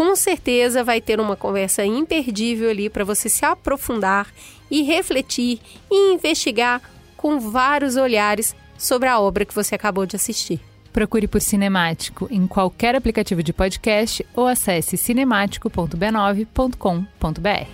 com 0.00 0.16
certeza 0.16 0.82
vai 0.82 0.98
ter 0.98 1.20
uma 1.20 1.36
conversa 1.36 1.84
imperdível 1.84 2.70
ali 2.70 2.88
para 2.88 3.04
você 3.04 3.28
se 3.28 3.44
aprofundar 3.44 4.26
e 4.70 4.80
refletir 4.80 5.60
e 5.90 6.14
investigar 6.14 6.80
com 7.18 7.38
vários 7.38 7.96
olhares 7.96 8.56
sobre 8.78 9.10
a 9.10 9.20
obra 9.20 9.44
que 9.44 9.54
você 9.54 9.74
acabou 9.74 10.06
de 10.06 10.16
assistir. 10.16 10.58
Procure 10.90 11.28
por 11.28 11.42
Cinemático 11.42 12.26
em 12.30 12.46
qualquer 12.46 12.96
aplicativo 12.96 13.42
de 13.42 13.52
podcast 13.52 14.26
ou 14.34 14.46
acesse 14.46 14.96
cinemático.b9.com.br. 14.96 17.68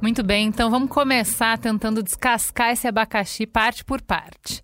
Muito 0.00 0.22
bem, 0.22 0.46
então 0.46 0.70
vamos 0.70 0.88
começar 0.88 1.58
tentando 1.58 2.02
descascar 2.02 2.70
esse 2.70 2.88
abacaxi 2.88 3.46
parte 3.46 3.84
por 3.84 4.00
parte. 4.00 4.62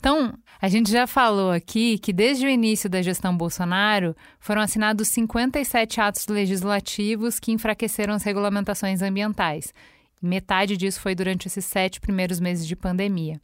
Então, 0.00 0.34
a 0.60 0.68
gente 0.68 0.90
já 0.90 1.06
falou 1.06 1.52
aqui 1.52 1.98
que 1.98 2.12
desde 2.12 2.44
o 2.44 2.50
início 2.50 2.90
da 2.90 3.00
gestão 3.00 3.36
Bolsonaro 3.36 4.14
foram 4.40 4.60
assinados 4.60 5.08
57 5.08 6.00
atos 6.00 6.26
legislativos 6.26 7.38
que 7.38 7.52
enfraqueceram 7.52 8.14
as 8.14 8.24
regulamentações 8.24 9.00
ambientais. 9.00 9.72
Metade 10.20 10.76
disso 10.76 11.00
foi 11.00 11.14
durante 11.14 11.46
esses 11.46 11.64
sete 11.64 12.00
primeiros 12.00 12.40
meses 12.40 12.66
de 12.66 12.74
pandemia. 12.74 13.40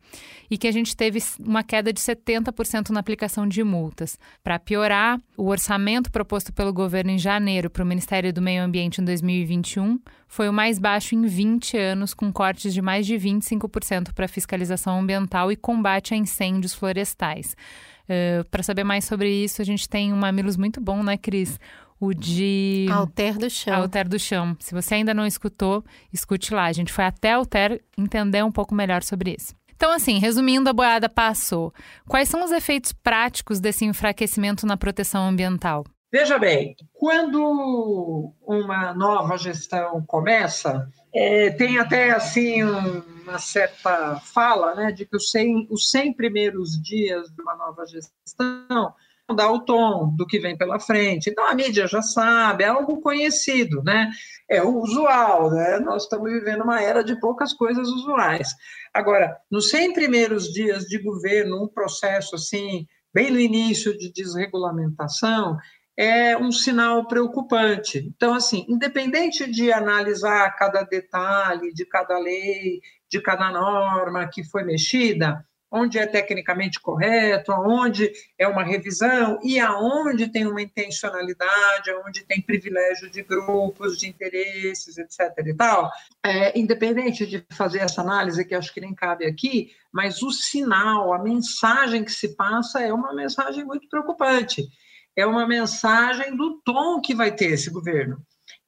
E 0.51 0.59
que 0.59 0.67
a 0.67 0.73
gente 0.73 0.97
teve 0.97 1.19
uma 1.39 1.63
queda 1.63 1.93
de 1.93 2.01
70% 2.01 2.91
na 2.91 3.01
aplicação 3.01 3.47
de 3.47 3.63
multas. 3.63 4.19
Para 4.43 4.59
piorar, 4.59 5.21
o 5.37 5.49
orçamento 5.49 6.11
proposto 6.11 6.53
pelo 6.53 6.73
governo 6.73 7.11
em 7.11 7.19
janeiro 7.19 7.71
para 7.71 7.83
o 7.83 7.87
Ministério 7.87 8.33
do 8.33 8.43
Meio 8.43 8.63
Ambiente 8.63 9.01
em 9.01 9.05
2021 9.05 9.99
foi 10.27 10.49
o 10.49 10.53
mais 10.53 10.79
baixo 10.79 11.15
em 11.15 11.27
20 11.27 11.77
anos, 11.77 12.13
com 12.13 12.33
cortes 12.33 12.75
de 12.75 12.83
mais 12.83 13.07
de 13.07 13.15
25% 13.15 14.13
para 14.13 14.27
fiscalização 14.27 14.99
ambiental 14.99 15.53
e 15.53 15.57
combate 15.57 16.13
a 16.13 16.17
incêndios 16.17 16.75
florestais. 16.75 17.55
Uh, 18.05 18.45
Para 18.51 18.63
saber 18.63 18.85
mais 18.85 19.05
sobre 19.05 19.31
isso, 19.31 19.63
a 19.63 19.65
gente 19.65 19.89
tem 19.89 20.13
um 20.13 20.17
Mamilos 20.17 20.57
muito 20.57 20.81
bom, 20.81 21.03
né, 21.03 21.17
Cris? 21.17 21.59
O 22.01 22.13
de 22.13 22.87
Alter 22.91 23.39
do 23.39 23.49
Chão. 23.49 23.75
Alter 23.75 24.09
do 24.09 24.19
Chão. 24.19 24.57
Se 24.61 24.75
você 24.75 24.95
ainda 24.95 25.15
não 25.15 25.27
escutou, 25.27 25.85
escute 26.13 26.53
lá. 26.53 26.65
A 26.65 26.73
gente 26.73 26.93
foi 26.93 27.05
até 27.05 27.33
Alter 27.33 27.83
entender 27.97 28.43
um 28.43 28.53
pouco 28.53 28.75
melhor 28.75 29.03
sobre 29.03 29.35
isso. 29.39 29.55
Então, 29.77 29.93
assim, 29.93 30.19
resumindo, 30.19 30.71
a 30.71 30.73
boiada 30.73 31.09
passou. 31.09 31.73
Quais 32.09 32.29
são 32.29 32.45
os 32.45 32.53
efeitos 32.53 32.93
práticos 32.93 33.61
desse 33.61 33.85
enfraquecimento 33.85 34.67
na 34.67 34.77
proteção 34.77 35.27
ambiental? 35.27 35.85
Veja 36.13 36.39
bem, 36.39 36.77
quando 36.93 38.33
uma 38.47 38.95
nova 38.95 39.37
gestão 39.37 40.01
começa, 40.07 40.89
é, 41.13 41.51
tem 41.51 41.77
até 41.77 42.13
assim 42.13 42.63
uma 42.63 43.39
certa 43.39 44.21
fala 44.21 44.77
né, 44.77 44.93
de 44.93 45.05
que 45.05 45.17
os 45.17 45.33
100, 45.33 45.67
os 45.71 45.91
100 45.91 46.13
primeiros 46.13 46.81
dias 46.81 47.29
de 47.31 47.43
uma 47.43 47.57
nova 47.57 47.85
gestão 47.85 48.95
dá 49.33 49.51
o 49.51 49.61
tom 49.61 50.15
do 50.15 50.27
que 50.27 50.39
vem 50.39 50.57
pela 50.57 50.79
frente. 50.79 51.31
Então 51.31 51.49
a 51.49 51.55
mídia 51.55 51.87
já 51.87 52.03
sabe, 52.03 52.65
é 52.65 52.69
algo 52.69 53.01
conhecido, 53.01 53.83
né? 53.83 54.11
É 54.49 54.63
o 54.63 54.79
usual, 54.79 55.51
né? 55.51 55.79
Nós 55.79 56.03
estamos 56.03 56.31
vivendo 56.31 56.63
uma 56.63 56.83
era 56.83 57.03
de 57.03 57.19
poucas 57.19 57.55
coisas 57.55 57.89
usuais. 57.89 58.49
Agora, 58.93 59.37
nos 59.51 59.71
100 59.71 59.95
primeiros 59.95 60.53
dias 60.53 60.85
de 60.85 60.99
governo, 60.99 61.65
um 61.65 61.69
processo 61.69 62.35
assim, 62.35 62.87
bem 63.15 63.31
no 63.31 63.41
início 63.41 63.97
de 63.97 64.13
desregulamentação, 64.13 65.57
é 65.97 66.37
um 66.37 66.53
sinal 66.53 67.07
preocupante. 67.07 67.99
Então, 68.15 68.35
assim, 68.35 68.67
independente 68.69 69.51
de 69.51 69.73
analisar 69.73 70.55
cada 70.57 70.83
detalhe 70.83 71.73
de 71.73 71.87
cada 71.87 72.19
lei, 72.19 72.81
de 73.09 73.21
cada 73.23 73.51
norma 73.51 74.29
que 74.29 74.45
foi 74.45 74.65
mexida, 74.65 75.45
onde 75.75 75.99
é 75.99 76.07
tecnicamente 76.07 76.81
correto, 76.81 77.51
aonde 77.51 78.13
é 78.39 78.47
uma 78.47 78.63
revisão 78.63 79.41
e 79.43 79.59
aonde 79.59 80.29
tem 80.29 80.47
uma 80.47 80.63
intencionalidade, 80.63 81.91
aonde 81.91 82.25
tem 82.25 82.41
privilégio 82.41 83.11
de 83.11 83.23
grupos, 83.23 83.99
de 83.99 84.07
interesses, 84.07 84.97
etc. 84.97 85.33
e 85.45 85.55
tal, 85.55 85.91
é, 86.25 86.57
independente 86.57 87.27
de 87.27 87.45
fazer 87.53 87.81
essa 87.81 88.01
análise, 88.01 88.45
que 88.45 88.55
acho 88.55 88.73
que 88.73 88.81
nem 88.81 88.95
cabe 88.95 89.27
aqui, 89.27 89.73
mas 89.93 90.23
o 90.23 90.31
sinal, 90.31 91.13
a 91.13 91.19
mensagem 91.19 92.05
que 92.05 92.13
se 92.13 92.37
passa 92.37 92.81
é 92.81 92.93
uma 92.93 93.13
mensagem 93.13 93.65
muito 93.65 93.89
preocupante 93.89 94.63
é 95.17 95.25
uma 95.25 95.47
mensagem 95.47 96.37
do 96.37 96.61
tom 96.65 97.01
que 97.01 97.15
vai 97.15 97.31
ter 97.31 97.53
esse 97.53 97.71
governo. 97.71 98.19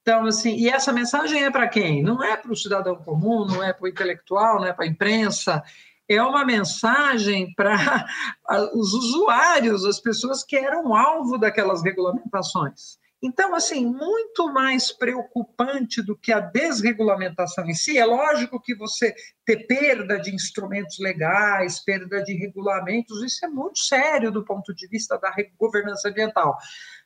Então, 0.00 0.25
assim, 0.25 0.54
e 0.54 0.68
essa 0.68 0.92
mensagem 0.92 1.42
é 1.42 1.50
para 1.50 1.66
quem? 1.66 2.00
Não 2.00 2.22
é 2.22 2.36
para 2.36 2.52
o 2.52 2.56
cidadão 2.56 2.94
comum, 2.94 3.44
não 3.44 3.60
é 3.60 3.72
para 3.72 3.84
o 3.84 3.88
intelectual, 3.88 4.60
não 4.60 4.66
é 4.66 4.72
para 4.72 4.84
a 4.84 4.88
imprensa, 4.88 5.60
é 6.08 6.22
uma 6.22 6.44
mensagem 6.44 7.52
para 7.54 8.06
os 8.75 8.92
usuários, 8.92 9.84
as 9.84 10.00
pessoas 10.00 10.44
que 10.44 10.56
eram 10.56 10.94
alvo 10.94 11.38
daquelas 11.38 11.82
regulamentações. 11.82 12.98
Então, 13.22 13.54
assim, 13.54 13.86
muito 13.86 14.52
mais 14.52 14.92
preocupante 14.92 16.02
do 16.02 16.16
que 16.16 16.32
a 16.32 16.38
desregulamentação 16.38 17.64
em 17.66 17.75
si, 17.75 17.98
é 17.98 18.04
lógico 18.04 18.60
que 18.60 18.75
você 18.75 19.14
ter 19.44 19.66
perda 19.66 20.20
de 20.20 20.34
instrumentos 20.34 20.98
legais, 21.00 21.82
perda 21.82 22.22
de 22.22 22.34
regulamentos, 22.34 23.22
isso 23.22 23.44
é 23.44 23.48
muito 23.48 23.78
sério 23.78 24.30
do 24.30 24.44
ponto 24.44 24.75
de 24.75 24.86
vista 24.86 25.18
da 25.18 25.34
governança 25.58 26.08
ambiental. 26.08 26.56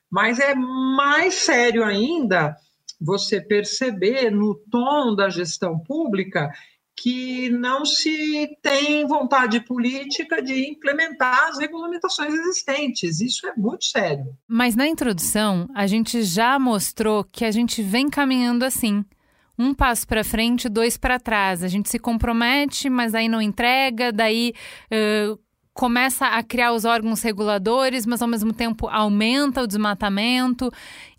Mas 0.09 0.39
é 0.39 0.53
mais 0.53 1.35
sério 1.35 1.83
ainda 1.83 2.57
você 2.99 3.41
perceber 3.41 4.29
no 4.29 4.53
tom 4.69 5.15
da 5.15 5.29
gestão 5.29 5.79
pública 5.79 6.51
que 7.01 7.49
não 7.49 7.83
se 7.83 8.47
tem 8.61 9.07
vontade 9.07 9.59
política 9.61 10.39
de 10.39 10.69
implementar 10.69 11.49
as 11.49 11.57
regulamentações 11.57 12.31
existentes. 12.31 13.19
Isso 13.19 13.47
é 13.47 13.53
muito 13.57 13.85
sério. 13.85 14.37
Mas 14.47 14.75
na 14.75 14.87
introdução, 14.87 15.67
a 15.73 15.87
gente 15.87 16.21
já 16.21 16.59
mostrou 16.59 17.23
que 17.23 17.43
a 17.43 17.49
gente 17.49 17.81
vem 17.81 18.07
caminhando 18.07 18.63
assim. 18.63 19.03
Um 19.57 19.73
passo 19.73 20.07
para 20.07 20.23
frente, 20.23 20.69
dois 20.69 20.95
para 20.95 21.19
trás. 21.19 21.63
A 21.63 21.67
gente 21.67 21.89
se 21.89 21.97
compromete, 21.97 22.87
mas 22.87 23.15
aí 23.15 23.27
não 23.27 23.41
entrega, 23.41 24.11
daí 24.11 24.53
uh, 24.91 25.39
começa 25.81 26.27
a 26.27 26.43
criar 26.43 26.73
os 26.73 26.85
órgãos 26.85 27.23
reguladores, 27.23 28.05
mas 28.05 28.21
ao 28.21 28.27
mesmo 28.27 28.53
tempo 28.53 28.87
aumenta 28.87 29.63
o 29.63 29.67
desmatamento. 29.67 30.69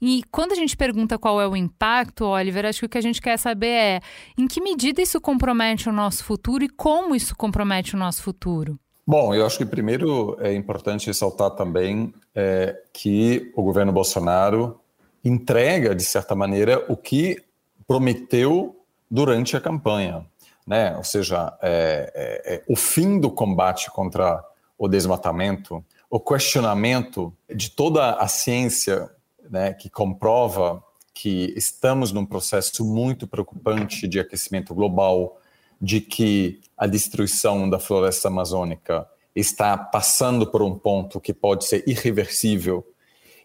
E 0.01 0.23
quando 0.31 0.53
a 0.53 0.55
gente 0.55 0.77
pergunta 0.77 1.19
qual 1.19 1.41
é 1.41 1.49
o 1.49 1.57
impacto, 1.57 2.27
Oliver, 2.27 2.67
acho 2.67 2.79
que 2.79 2.87
o 2.87 2.89
que 2.89 2.97
a 2.97 3.03
gente 3.03 3.21
quer 3.21 3.37
saber 3.41 3.67
é 3.67 4.01
em 4.39 4.47
que 4.47 4.61
medida 4.61 5.03
isso 5.03 5.21
compromete 5.21 5.89
o 5.89 5.93
nosso 5.93 6.23
futuro 6.23 6.63
e 6.63 6.69
como 6.69 7.13
isso 7.13 7.35
compromete 7.35 7.97
o 7.97 7.99
nosso 7.99 8.23
futuro. 8.23 8.79
Bom, 9.05 9.35
eu 9.35 9.45
acho 9.45 9.59
que 9.59 9.67
primeiro 9.67 10.37
é 10.39 10.55
importante 10.55 11.09
ressaltar 11.09 11.51
também 11.51 12.15
é, 12.33 12.81
que 12.95 13.51
o 13.57 13.65
governo 13.65 13.91
Bolsonaro 13.91 14.81
entrega, 15.25 15.93
de 15.93 16.05
certa 16.05 16.37
maneira, 16.37 16.85
o 16.89 16.97
que 16.97 17.37
prometeu 17.85 18.77
durante 19.11 19.57
a 19.57 19.61
campanha 19.61 20.25
né? 20.67 20.97
ou 20.97 21.05
seja, 21.05 21.57
é, 21.61 22.13
é, 22.15 22.55
é, 22.55 22.63
o 22.69 22.77
fim 22.77 23.19
do 23.19 23.31
combate 23.31 23.91
contra 23.91 24.43
o 24.83 24.89
desmatamento, 24.89 25.85
o 26.11 26.19
questionamento 26.19 27.33
de 27.55 27.71
toda 27.71 28.15
a 28.15 28.27
ciência 28.27 29.09
né, 29.49 29.73
que 29.73 29.89
comprova 29.89 30.83
que 31.15 31.55
estamos 31.57 32.11
num 32.11 32.27
processo 32.27 32.85
muito 32.85 33.29
preocupante 33.29 34.09
de 34.09 34.19
aquecimento 34.19 34.75
global, 34.75 35.39
de 35.81 36.01
que 36.01 36.61
a 36.77 36.89
destruição 36.89 37.71
da 37.71 37.79
floresta 37.79 38.27
amazônica 38.27 39.07
está 39.37 39.79
passando 39.79 40.49
por 40.49 40.63
um 40.63 40.77
ponto 40.77 41.21
que 41.21 41.33
pode 41.33 41.65
ser 41.65 41.85
irreversível 41.87 42.85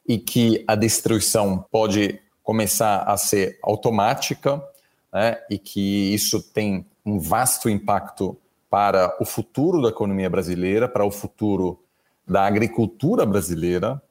e 0.08 0.18
que 0.18 0.66
a 0.68 0.74
destruição 0.74 1.64
pode 1.70 2.20
começar 2.42 3.04
a 3.04 3.16
ser 3.16 3.60
automática, 3.62 4.60
né, 5.14 5.38
e 5.52 5.60
que 5.60 6.16
isso 6.16 6.42
tem 6.42 6.84
um 7.06 7.20
vasto 7.20 7.70
impacto 7.70 8.36
para 8.70 9.16
o 9.20 9.26
futuro 9.26 9.82
da 9.82 9.90
economia 9.90 10.30
brasileira, 10.30 10.88
para 10.88 11.06
o 11.06 11.12
futuro 11.12 11.80
da 12.28 12.46
agricultura 12.46 13.26
brasileira, 13.26 14.02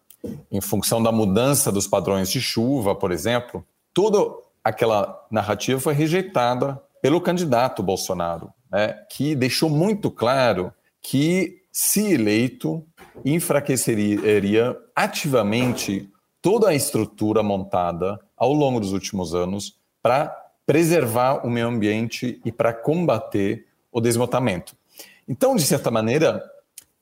em 0.50 0.60
função 0.60 1.02
da 1.02 1.12
mudança 1.12 1.70
dos 1.70 1.86
padrões 1.86 2.30
de 2.30 2.40
chuva, 2.40 2.94
por 2.94 3.12
exemplo. 3.12 3.64
Toda 3.92 4.18
aquela 4.64 5.26
narrativa 5.30 5.78
foi 5.78 5.94
rejeitada 5.94 6.80
pelo 7.00 7.20
candidato 7.20 7.82
Bolsonaro, 7.82 8.50
né, 8.70 8.94
que 9.10 9.34
deixou 9.34 9.70
muito 9.70 10.10
claro 10.10 10.72
que, 11.00 11.62
se 11.70 12.14
eleito, 12.14 12.84
enfraqueceria 13.24 14.76
ativamente 14.94 16.10
toda 16.40 16.70
a 16.70 16.74
estrutura 16.74 17.42
montada 17.42 18.18
ao 18.36 18.52
longo 18.52 18.80
dos 18.80 18.92
últimos 18.92 19.34
anos 19.34 19.76
para 20.02 20.34
preservar 20.64 21.46
o 21.46 21.50
meio 21.50 21.68
ambiente 21.68 22.40
e 22.44 22.50
para 22.50 22.72
combater 22.72 23.65
o 23.96 24.00
desmatamento. 24.00 24.76
Então, 25.26 25.56
de 25.56 25.62
certa 25.62 25.90
maneira, 25.90 26.44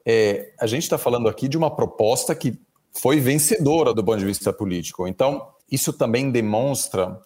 é, 0.06 0.52
a 0.60 0.66
gente 0.66 0.84
está 0.84 0.96
falando 0.96 1.28
aqui 1.28 1.48
de 1.48 1.58
uma 1.58 1.68
proposta 1.68 2.36
que 2.36 2.56
foi 2.92 3.18
vencedora 3.18 3.92
do 3.92 4.04
ponto 4.04 4.20
de 4.20 4.24
vista 4.24 4.52
político. 4.52 5.08
Então, 5.08 5.48
isso 5.68 5.92
também 5.92 6.30
demonstra 6.30 7.20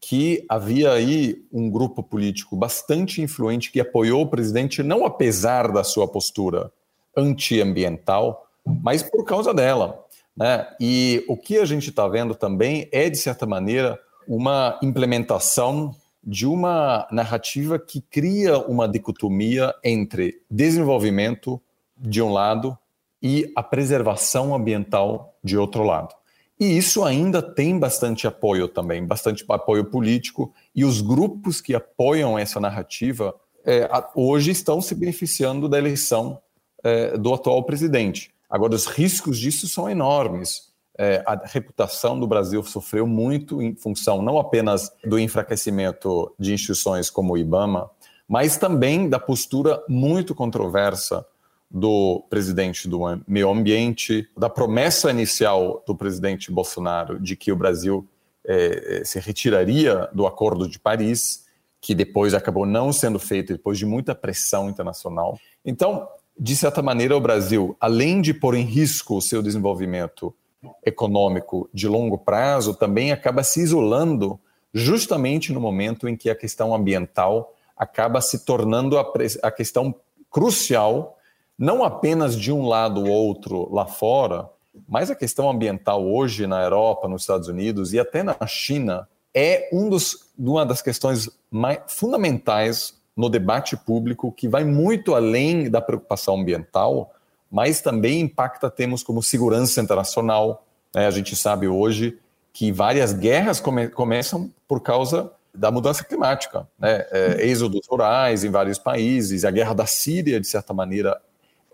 que 0.00 0.44
havia 0.48 0.90
aí 0.90 1.46
um 1.52 1.70
grupo 1.70 2.02
político 2.02 2.56
bastante 2.56 3.22
influente 3.22 3.70
que 3.70 3.78
apoiou 3.78 4.22
o 4.22 4.26
presidente, 4.28 4.82
não 4.82 5.06
apesar 5.06 5.70
da 5.70 5.84
sua 5.84 6.08
postura 6.08 6.72
antiambiental, 7.16 8.44
mas 8.66 9.04
por 9.04 9.24
causa 9.24 9.54
dela. 9.54 10.04
Né? 10.36 10.66
E 10.80 11.24
o 11.28 11.36
que 11.36 11.58
a 11.58 11.64
gente 11.64 11.90
está 11.90 12.08
vendo 12.08 12.34
também 12.34 12.88
é, 12.90 13.08
de 13.08 13.18
certa 13.18 13.46
maneira, 13.46 13.96
uma 14.26 14.80
implementação 14.82 15.94
de 16.24 16.46
uma 16.46 17.06
narrativa 17.10 17.78
que 17.78 18.00
cria 18.00 18.58
uma 18.58 18.88
dicotomia 18.88 19.74
entre 19.82 20.40
desenvolvimento 20.50 21.60
de 21.96 22.22
um 22.22 22.32
lado 22.32 22.78
e 23.20 23.50
a 23.56 23.62
preservação 23.62 24.54
ambiental 24.54 25.36
de 25.42 25.56
outro 25.56 25.82
lado. 25.82 26.14
E 26.58 26.76
isso 26.76 27.02
ainda 27.02 27.42
tem 27.42 27.78
bastante 27.78 28.26
apoio 28.26 28.68
também, 28.68 29.04
bastante 29.04 29.44
apoio 29.48 29.84
político, 29.84 30.52
e 30.74 30.84
os 30.84 31.00
grupos 31.00 31.60
que 31.60 31.74
apoiam 31.74 32.38
essa 32.38 32.60
narrativa 32.60 33.34
é, 33.64 33.88
hoje 34.14 34.50
estão 34.50 34.80
se 34.80 34.94
beneficiando 34.94 35.68
da 35.68 35.78
eleição 35.78 36.40
é, 36.84 37.16
do 37.16 37.32
atual 37.34 37.64
presidente. 37.64 38.30
Agora, 38.48 38.74
os 38.74 38.86
riscos 38.86 39.38
disso 39.38 39.68
são 39.68 39.88
enormes 39.88 40.71
é, 40.98 41.22
a 41.26 41.40
reputação 41.44 42.18
do 42.18 42.26
Brasil 42.26 42.62
sofreu 42.62 43.06
muito 43.06 43.62
em 43.62 43.74
função 43.74 44.20
não 44.20 44.38
apenas 44.38 44.92
do 45.04 45.18
enfraquecimento 45.18 46.34
de 46.38 46.52
instituições 46.52 47.08
como 47.08 47.32
o 47.32 47.38
IBAMA, 47.38 47.90
mas 48.28 48.56
também 48.56 49.08
da 49.08 49.18
postura 49.18 49.82
muito 49.88 50.34
controversa 50.34 51.24
do 51.70 52.22
presidente 52.28 52.86
do 52.86 53.00
meio 53.26 53.50
ambiente, 53.50 54.28
da 54.36 54.50
promessa 54.50 55.10
inicial 55.10 55.82
do 55.86 55.96
presidente 55.96 56.50
Bolsonaro 56.50 57.18
de 57.18 57.34
que 57.34 57.50
o 57.50 57.56
Brasil 57.56 58.06
é, 58.46 59.00
é 59.00 59.04
se 59.04 59.18
retiraria 59.18 60.08
do 60.12 60.26
Acordo 60.26 60.68
de 60.68 60.78
Paris, 60.78 61.46
que 61.80 61.94
depois 61.94 62.34
acabou 62.34 62.66
não 62.66 62.92
sendo 62.92 63.18
feito 63.18 63.54
depois 63.54 63.78
de 63.78 63.86
muita 63.86 64.14
pressão 64.14 64.68
internacional. 64.68 65.38
Então, 65.64 66.06
de 66.38 66.54
certa 66.54 66.82
maneira, 66.82 67.16
o 67.16 67.20
Brasil, 67.20 67.74
além 67.80 68.20
de 68.20 68.34
pôr 68.34 68.54
em 68.54 68.64
risco 68.64 69.16
o 69.16 69.22
seu 69.22 69.42
desenvolvimento 69.42 70.34
econômico 70.84 71.68
de 71.72 71.88
longo 71.88 72.18
prazo 72.18 72.74
também 72.74 73.12
acaba 73.12 73.42
se 73.42 73.60
isolando 73.60 74.38
justamente 74.72 75.52
no 75.52 75.60
momento 75.60 76.08
em 76.08 76.16
que 76.16 76.30
a 76.30 76.34
questão 76.34 76.74
ambiental 76.74 77.54
acaba 77.76 78.20
se 78.20 78.44
tornando 78.44 78.98
a, 78.98 79.12
a 79.42 79.50
questão 79.50 79.94
crucial, 80.30 81.18
não 81.58 81.84
apenas 81.84 82.36
de 82.36 82.52
um 82.52 82.66
lado 82.66 83.04
ou 83.04 83.08
outro 83.08 83.72
lá 83.72 83.86
fora, 83.86 84.48
mas 84.88 85.10
a 85.10 85.14
questão 85.14 85.50
ambiental 85.50 86.06
hoje 86.06 86.46
na 86.46 86.62
Europa, 86.62 87.08
nos 87.08 87.22
Estados 87.22 87.48
Unidos 87.48 87.92
e 87.92 88.00
até 88.00 88.22
na 88.22 88.36
China 88.46 89.08
é 89.34 89.68
um 89.72 89.88
dos, 89.88 90.32
uma 90.38 90.64
das 90.64 90.80
questões 90.80 91.28
mais 91.50 91.80
fundamentais 91.86 92.94
no 93.16 93.28
debate 93.28 93.76
público 93.76 94.32
que 94.32 94.48
vai 94.48 94.64
muito 94.64 95.14
além 95.14 95.70
da 95.70 95.80
preocupação 95.80 96.40
ambiental, 96.40 97.12
mas 97.52 97.82
também 97.82 98.22
impacta 98.22 98.70
temas 98.70 99.02
como 99.02 99.22
segurança 99.22 99.78
internacional. 99.78 100.66
Né? 100.94 101.06
A 101.06 101.10
gente 101.10 101.36
sabe 101.36 101.68
hoje 101.68 102.18
que 102.50 102.72
várias 102.72 103.12
guerras 103.12 103.60
come 103.60 103.88
começam 103.88 104.50
por 104.66 104.80
causa 104.80 105.30
da 105.54 105.70
mudança 105.70 106.02
climática, 106.02 106.66
né? 106.78 107.04
É, 107.10 107.46
êxodos 107.46 107.86
rurais 107.86 108.42
em 108.42 108.50
vários 108.50 108.78
países, 108.78 109.44
a 109.44 109.50
guerra 109.50 109.74
da 109.74 109.84
Síria, 109.84 110.40
de 110.40 110.46
certa 110.46 110.72
maneira, 110.72 111.20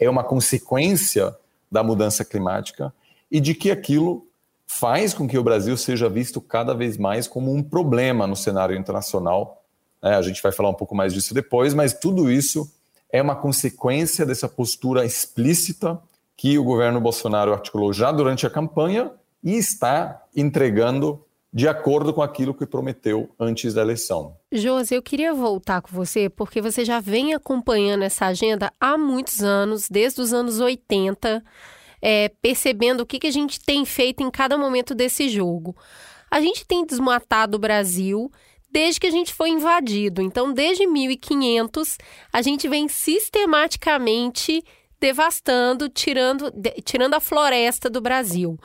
é 0.01 0.11
uma 0.11 0.25
consequência 0.25 1.37
da 1.71 1.85
mudança 1.85 2.25
climática 2.25 2.93
e 3.31 3.39
de 3.39 3.55
que 3.55 3.71
aquilo 3.71 4.27
faz 4.67 5.15
com 5.15 5.29
que 5.29 5.39
o 5.39 5.45
Brasil 5.45 5.77
seja 5.77 6.09
visto 6.09 6.41
cada 6.41 6.75
vez 6.75 6.97
mais 6.97 7.29
como 7.29 7.55
um 7.55 7.63
problema 7.63 8.27
no 8.27 8.35
cenário 8.35 8.77
internacional. 8.77 9.63
É, 10.03 10.15
a 10.15 10.23
gente 10.23 10.43
vai 10.43 10.51
falar 10.51 10.71
um 10.71 10.75
pouco 10.75 10.97
mais 10.97 11.15
disso 11.15 11.33
depois, 11.33 11.73
mas 11.73 11.93
tudo 11.93 12.29
isso 12.29 12.69
é 13.11 13.23
uma 13.23 13.37
consequência 13.37 14.25
dessa 14.27 14.49
postura 14.49 15.05
explícita 15.05 16.01
que 16.37 16.59
o 16.59 16.65
governo 16.65 17.01
Bolsonaro 17.01 17.53
articulou 17.53 17.93
já 17.93 18.13
durante 18.13 18.47
a 18.47 18.51
campanha 18.51 19.11
e 19.43 19.57
está 19.57 20.23
entregando 20.37 21.25
de 21.53 21.67
acordo 21.67 22.13
com 22.13 22.23
aquilo 22.23 22.55
que 22.55 22.67
prometeu 22.67 23.31
antes 23.41 23.75
da 23.75 23.81
eleição. 23.81 24.37
Josi, 24.53 24.95
eu 24.95 25.03
queria 25.03 25.33
voltar 25.33 25.81
com 25.81 25.91
você 25.91 26.29
porque 26.29 26.61
você 26.61 26.85
já 26.85 27.01
vem 27.01 27.35
acompanhando 27.35 28.05
essa 28.05 28.27
agenda 28.27 28.73
há 28.79 28.99
muitos 28.99 29.43
anos, 29.43 29.89
desde 29.89 30.21
os 30.21 30.33
anos 30.33 30.61
80, 30.61 31.43
é, 32.03 32.31
percebendo 32.43 33.01
o 33.01 33.07
que, 33.07 33.19
que 33.19 33.27
a 33.27 33.33
gente 33.33 33.61
tem 33.61 33.85
feito 33.85 34.23
em 34.23 34.31
cada 34.31 34.59
momento 34.59 34.95
desse 34.95 35.29
jogo. 35.29 35.75
A 36.31 36.41
gente 36.41 36.67
tem 36.67 36.85
desmatado 36.85 37.57
o 37.57 37.61
Brasil 37.61 38.31
desde 38.71 39.01
que 39.01 39.07
a 39.07 39.11
gente 39.11 39.33
foi 39.33 39.51
invadido. 39.51 40.21
Então, 40.23 40.53
desde 40.53 40.87
1500, 40.87 41.99
a 42.33 42.43
gente 42.43 42.69
vem 42.69 42.89
sistematicamente 42.89 44.63
devastando, 45.01 45.89
tirando, 45.89 46.51
de, 46.51 46.71
tirando 46.83 47.15
a 47.15 47.21
floresta 47.21 47.89
do 47.89 48.01
Brasil. 48.01 48.59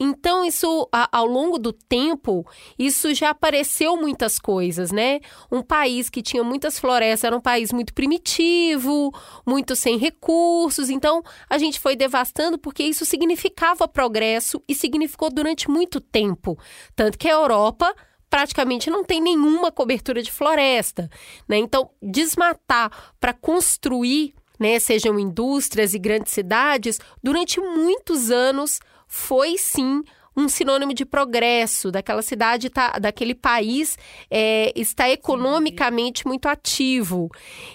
Então, 0.00 0.44
isso, 0.44 0.88
a, 0.92 1.08
ao 1.10 1.26
longo 1.26 1.58
do 1.58 1.72
tempo, 1.72 2.46
isso 2.78 3.12
já 3.14 3.30
apareceu 3.30 3.96
muitas 3.96 4.38
coisas, 4.38 4.92
né? 4.92 5.18
Um 5.50 5.60
país 5.60 6.08
que 6.08 6.22
tinha 6.22 6.44
muitas 6.44 6.78
florestas 6.78 7.24
era 7.24 7.36
um 7.36 7.40
país 7.40 7.72
muito 7.72 7.92
primitivo, 7.92 9.12
muito 9.44 9.74
sem 9.74 9.98
recursos. 9.98 10.88
Então, 10.88 11.20
a 11.50 11.58
gente 11.58 11.80
foi 11.80 11.96
devastando 11.96 12.58
porque 12.58 12.84
isso 12.84 13.04
significava 13.04 13.88
progresso 13.88 14.62
e 14.68 14.74
significou 14.74 15.30
durante 15.30 15.68
muito 15.68 16.00
tempo. 16.00 16.56
Tanto 16.94 17.18
que 17.18 17.28
a 17.28 17.32
Europa 17.32 17.92
praticamente 18.30 18.90
não 18.90 19.04
tem 19.04 19.20
nenhuma 19.20 19.72
cobertura 19.72 20.22
de 20.22 20.30
floresta, 20.30 21.10
né? 21.48 21.56
Então, 21.56 21.90
desmatar 22.02 23.14
para 23.18 23.32
construir, 23.32 24.34
né, 24.58 24.78
sejam 24.78 25.18
indústrias 25.18 25.94
e 25.94 25.98
grandes 25.98 26.32
cidades, 26.32 26.98
durante 27.22 27.60
muitos 27.60 28.30
anos 28.30 28.80
foi 29.06 29.56
sim 29.56 30.02
um 30.38 30.48
sinônimo 30.48 30.94
de 30.94 31.04
progresso, 31.04 31.90
daquela 31.90 32.22
cidade, 32.22 32.70
tá, 32.70 32.92
daquele 33.00 33.34
país 33.34 33.98
é, 34.30 34.72
está 34.76 35.10
economicamente 35.10 36.24
muito 36.28 36.46
ativo. 36.46 37.28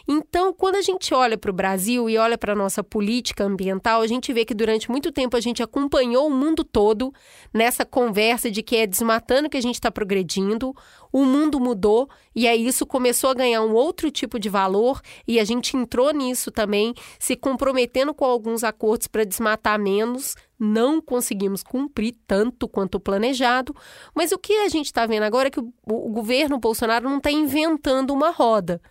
Então, 0.07 0.53
quando 0.53 0.75
a 0.75 0.81
gente 0.81 1.13
olha 1.13 1.37
para 1.37 1.51
o 1.51 1.53
Brasil 1.53 2.09
e 2.09 2.17
olha 2.17 2.37
para 2.37 2.53
a 2.53 2.55
nossa 2.55 2.81
política 2.81 3.43
ambiental, 3.43 4.01
a 4.01 4.07
gente 4.07 4.31
vê 4.31 4.45
que 4.45 4.53
durante 4.53 4.89
muito 4.89 5.11
tempo 5.11 5.35
a 5.35 5.41
gente 5.41 5.61
acompanhou 5.61 6.27
o 6.27 6.31
mundo 6.31 6.63
todo 6.63 7.13
nessa 7.53 7.83
conversa 7.83 8.49
de 8.49 8.63
que 8.63 8.77
é 8.77 8.87
desmatando 8.87 9.49
que 9.49 9.57
a 9.57 9.61
gente 9.61 9.75
está 9.75 9.91
progredindo, 9.91 10.73
o 11.13 11.23
mundo 11.23 11.59
mudou 11.59 12.09
e 12.35 12.47
aí 12.47 12.65
isso 12.65 12.87
começou 12.87 13.29
a 13.29 13.35
ganhar 13.35 13.61
um 13.61 13.73
outro 13.73 14.09
tipo 14.09 14.39
de 14.39 14.49
valor 14.49 14.99
e 15.27 15.39
a 15.39 15.43
gente 15.43 15.77
entrou 15.77 16.11
nisso 16.11 16.49
também, 16.51 16.95
se 17.19 17.35
comprometendo 17.35 18.15
com 18.15 18.25
alguns 18.25 18.63
acordos 18.63 19.05
para 19.07 19.23
desmatar 19.23 19.79
menos. 19.79 20.35
Não 20.59 20.99
conseguimos 20.99 21.61
cumprir 21.61 22.15
tanto 22.25 22.67
quanto 22.67 22.99
planejado, 22.99 23.75
mas 24.15 24.31
o 24.31 24.39
que 24.39 24.53
a 24.53 24.69
gente 24.69 24.87
está 24.87 25.05
vendo 25.05 25.23
agora 25.23 25.49
é 25.49 25.51
que 25.51 25.59
o, 25.59 25.71
o 25.85 26.09
governo 26.09 26.57
Bolsonaro 26.57 27.07
não 27.07 27.17
está 27.17 27.29
inventando 27.29 28.11
uma 28.11 28.31
roda. 28.31 28.81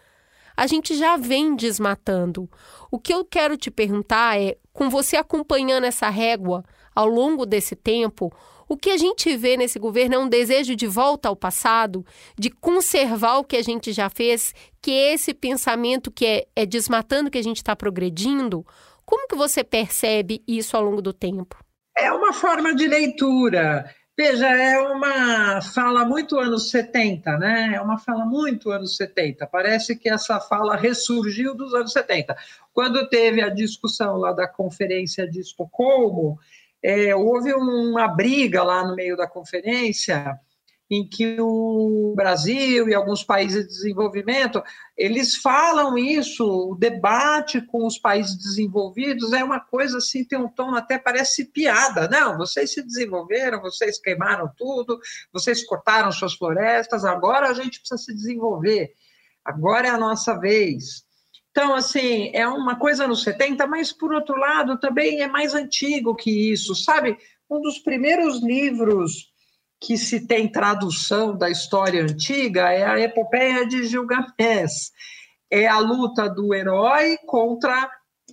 A 0.57 0.67
gente 0.69 0.95
já 0.95 1.17
vem 1.17 1.57
desmatando. 1.57 2.49
O 2.89 3.01
que 3.01 3.13
eu 3.13 3.25
quero 3.25 3.57
te 3.57 3.71
perguntar 3.71 4.41
é, 4.41 4.59
com 4.73 4.89
você 4.89 5.17
acompanhando 5.17 5.85
essa 5.85 6.09
régua 6.09 6.63
ao 6.95 7.09
longo 7.09 7.45
desse 7.47 7.75
tempo, 7.75 8.31
o 8.73 8.77
que 8.77 8.89
a 8.89 8.97
gente 8.97 9.37
vê 9.37 9.55
nesse 9.55 9.79
governo 9.79 10.15
é 10.15 10.19
um 10.19 10.27
desejo 10.27 10.75
de 10.75 10.87
volta 10.87 11.29
ao 11.29 11.37
passado, 11.37 12.07
de 12.39 12.49
conservar 12.49 13.37
o 13.37 13.45
que 13.45 13.59
a 13.59 13.63
gente 13.63 13.93
já 13.93 14.09
fez, 14.09 14.55
que 14.81 14.91
é 14.91 15.13
esse 15.13 15.35
pensamento 15.35 16.11
que 16.11 16.25
é, 16.25 16.47
é 16.57 16.65
desmatando 16.65 17.31
que 17.31 17.37
a 17.37 17.43
gente 17.43 17.59
está 17.59 17.77
progredindo. 17.77 18.65
Como 19.05 19.29
que 19.29 19.37
você 19.37 19.63
percebe 19.63 20.43
isso 20.49 20.75
ao 20.75 20.83
longo 20.83 21.03
do 21.03 21.13
tempo? 21.13 21.63
É 21.95 22.11
uma 22.11 22.33
forma 22.33 22.75
de 22.75 22.89
leitura. 22.89 23.85
Veja, 24.17 24.49
é 24.49 24.79
uma 24.79 25.61
fala 25.61 26.07
muito 26.07 26.39
anos 26.39 26.71
70, 26.71 27.37
né? 27.37 27.73
É 27.75 27.81
uma 27.81 27.99
fala 27.99 28.25
muito 28.25 28.71
anos 28.71 28.97
70. 28.97 29.47
Parece 29.49 29.97
que 29.97 30.09
essa 30.09 30.41
fala 30.41 30.77
ressurgiu 30.77 31.55
dos 31.55 31.75
anos 31.75 31.93
70. 31.93 32.35
Quando 32.73 33.07
teve 33.11 33.43
a 33.43 33.51
discussão 33.51 34.17
lá 34.17 34.33
da 34.33 34.49
Conferência 34.49 35.29
de 35.29 35.41
Estocolmo, 35.41 36.39
é, 36.83 37.15
houve 37.15 37.53
uma 37.53 38.09
briga 38.09 38.63
lá 38.63 38.87
no 38.87 38.97
meio 38.97 39.17
da 39.17 39.27
conferência 39.27 40.39
em 40.95 41.09
que 41.09 41.39
o 41.41 42.13
Brasil 42.15 42.87
e 42.87 42.95
alguns 42.95 43.25
países 43.25 43.63
de 43.63 43.69
desenvolvimento, 43.69 44.63
eles 44.95 45.37
falam 45.37 45.97
isso, 45.97 46.45
o 46.45 46.75
debate 46.75 47.63
com 47.63 47.87
os 47.87 47.99
países 47.99 48.37
desenvolvidos 48.37 49.33
é 49.33 49.43
uma 49.43 49.59
coisa 49.59 49.97
assim, 49.97 50.23
tem 50.23 50.39
um 50.39 50.49
tom 50.49 50.75
até 50.75 50.99
parece 50.99 51.47
piada. 51.47 52.09
Não, 52.09 52.37
vocês 52.37 52.75
se 52.75 52.83
desenvolveram, 52.83 53.63
vocês 53.63 53.99
queimaram 53.99 54.51
tudo, 54.55 55.01
vocês 55.33 55.65
cortaram 55.65 56.13
suas 56.13 56.35
florestas, 56.35 57.07
agora 57.07 57.49
a 57.49 57.55
gente 57.55 57.79
precisa 57.79 57.97
se 57.97 58.13
desenvolver. 58.13 58.93
Agora 59.43 59.89
é 59.89 59.91
a 59.91 59.99
nossa 59.99 60.39
vez. 60.39 61.07
Então, 61.53 61.75
assim, 61.75 62.31
é 62.33 62.49
uma 62.49 62.77
coisa 62.77 63.07
nos 63.07 63.23
70, 63.23 63.67
mas, 63.67 63.93
por 63.93 64.13
outro 64.13 64.35
lado, 64.37 64.81
também 64.81 65.21
é 65.21 65.29
mais 65.29 65.55
antigo 65.55 66.17
que 66.17 66.51
isso, 66.51 66.75
sabe? 66.75 67.19
Um 67.49 67.61
dos 67.61 67.79
primeiros 67.79 68.43
livros 68.43 69.31
que 69.79 69.99
se 69.99 70.27
tem 70.27 70.51
tradução 70.51 71.37
da 71.37 71.51
história 71.51 72.03
antiga 72.03 72.73
é 72.73 72.85
a 72.85 72.99
Epopeia 72.99 73.67
de 73.67 73.85
Gilgamesh. 73.85 74.93
É 75.51 75.67
a 75.67 75.79
luta 75.79 76.27
do 76.27 76.55
herói 76.55 77.19
contra 77.27 77.91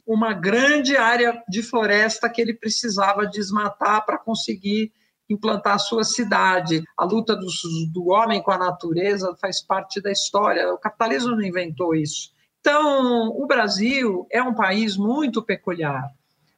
uma 0.08 0.32
grande 0.32 0.96
área 0.96 1.44
de 1.50 1.62
floresta 1.62 2.30
que 2.30 2.42
ele 2.42 2.54
precisava 2.54 3.28
desmatar 3.28 4.06
para 4.06 4.18
conseguir 4.18 4.94
implantar 5.30 5.76
a 5.76 5.80
sua 5.80 6.06
cidade. 6.06 6.84
A 6.98 7.04
luta 7.04 7.36
do, 7.36 7.48
do 7.92 8.08
homem 8.08 8.42
com 8.42 8.52
a 8.52 8.58
natureza 8.58 9.36
faz 9.42 9.62
parte 9.62 10.00
da 10.02 10.10
história. 10.10 10.74
O 10.74 10.78
capitalismo 10.78 11.32
não 11.32 11.42
inventou 11.42 11.94
isso. 11.94 12.32
Então, 12.60 13.30
o 13.30 13.48
Brasil 13.48 14.28
é 14.30 14.42
um 14.44 14.54
país 14.54 14.98
muito 14.98 15.42
peculiar. 15.42 16.10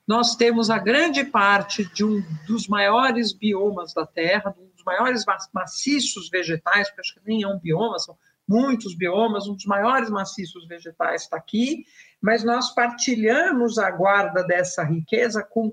Nós 0.07 0.35
temos 0.35 0.69
a 0.69 0.79
grande 0.79 1.23
parte 1.23 1.85
de 1.93 2.03
um 2.03 2.21
dos 2.47 2.67
maiores 2.67 3.31
biomas 3.31 3.93
da 3.93 4.05
Terra, 4.05 4.53
um 4.59 4.67
dos 4.67 4.83
maiores 4.83 5.23
maciços 5.53 6.29
vegetais, 6.29 6.87
porque 6.89 7.01
acho 7.01 7.13
que 7.13 7.21
nem 7.25 7.43
é 7.43 7.47
um 7.47 7.59
bioma, 7.59 7.99
são 7.99 8.17
muitos 8.47 8.95
biomas, 8.95 9.47
um 9.47 9.53
dos 9.53 9.65
maiores 9.65 10.09
maciços 10.09 10.67
vegetais 10.67 11.23
está 11.23 11.37
aqui, 11.37 11.85
mas 12.19 12.43
nós 12.43 12.73
partilhamos 12.73 13.77
a 13.77 13.89
guarda 13.91 14.43
dessa 14.43 14.83
riqueza 14.83 15.43
com 15.43 15.71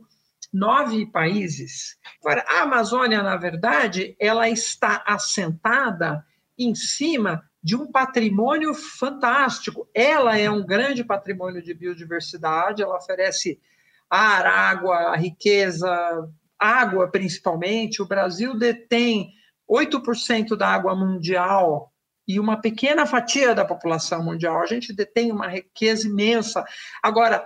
nove 0.53 1.07
países. 1.07 1.97
Agora, 2.21 2.45
a 2.47 2.63
Amazônia, 2.63 3.23
na 3.23 3.37
verdade, 3.37 4.15
ela 4.21 4.49
está 4.49 5.03
assentada 5.07 6.25
em 6.57 6.75
cima 6.75 7.48
de 7.63 7.77
um 7.77 7.91
patrimônio 7.91 8.73
fantástico. 8.75 9.89
Ela 9.95 10.39
é 10.39 10.51
um 10.51 10.65
grande 10.65 11.05
patrimônio 11.05 11.63
de 11.63 11.75
biodiversidade, 11.75 12.83
ela 12.83 12.97
oferece 12.97 13.61
ar, 14.09 14.47
água, 14.47 15.17
riqueza, 15.17 16.29
água 16.59 17.09
principalmente. 17.09 18.03
O 18.03 18.07
Brasil 18.07 18.57
detém 18.57 19.33
8% 19.69 20.57
da 20.57 20.69
água 20.69 20.95
mundial 20.95 21.93
e 22.27 22.39
uma 22.39 22.61
pequena 22.61 23.07
fatia 23.07 23.55
da 23.55 23.65
população 23.65 24.23
mundial. 24.23 24.61
A 24.61 24.67
gente 24.67 24.93
detém 24.93 25.33
uma 25.33 25.49
riqueza 25.49 26.07
imensa. 26.07 26.65
Agora, 27.03 27.45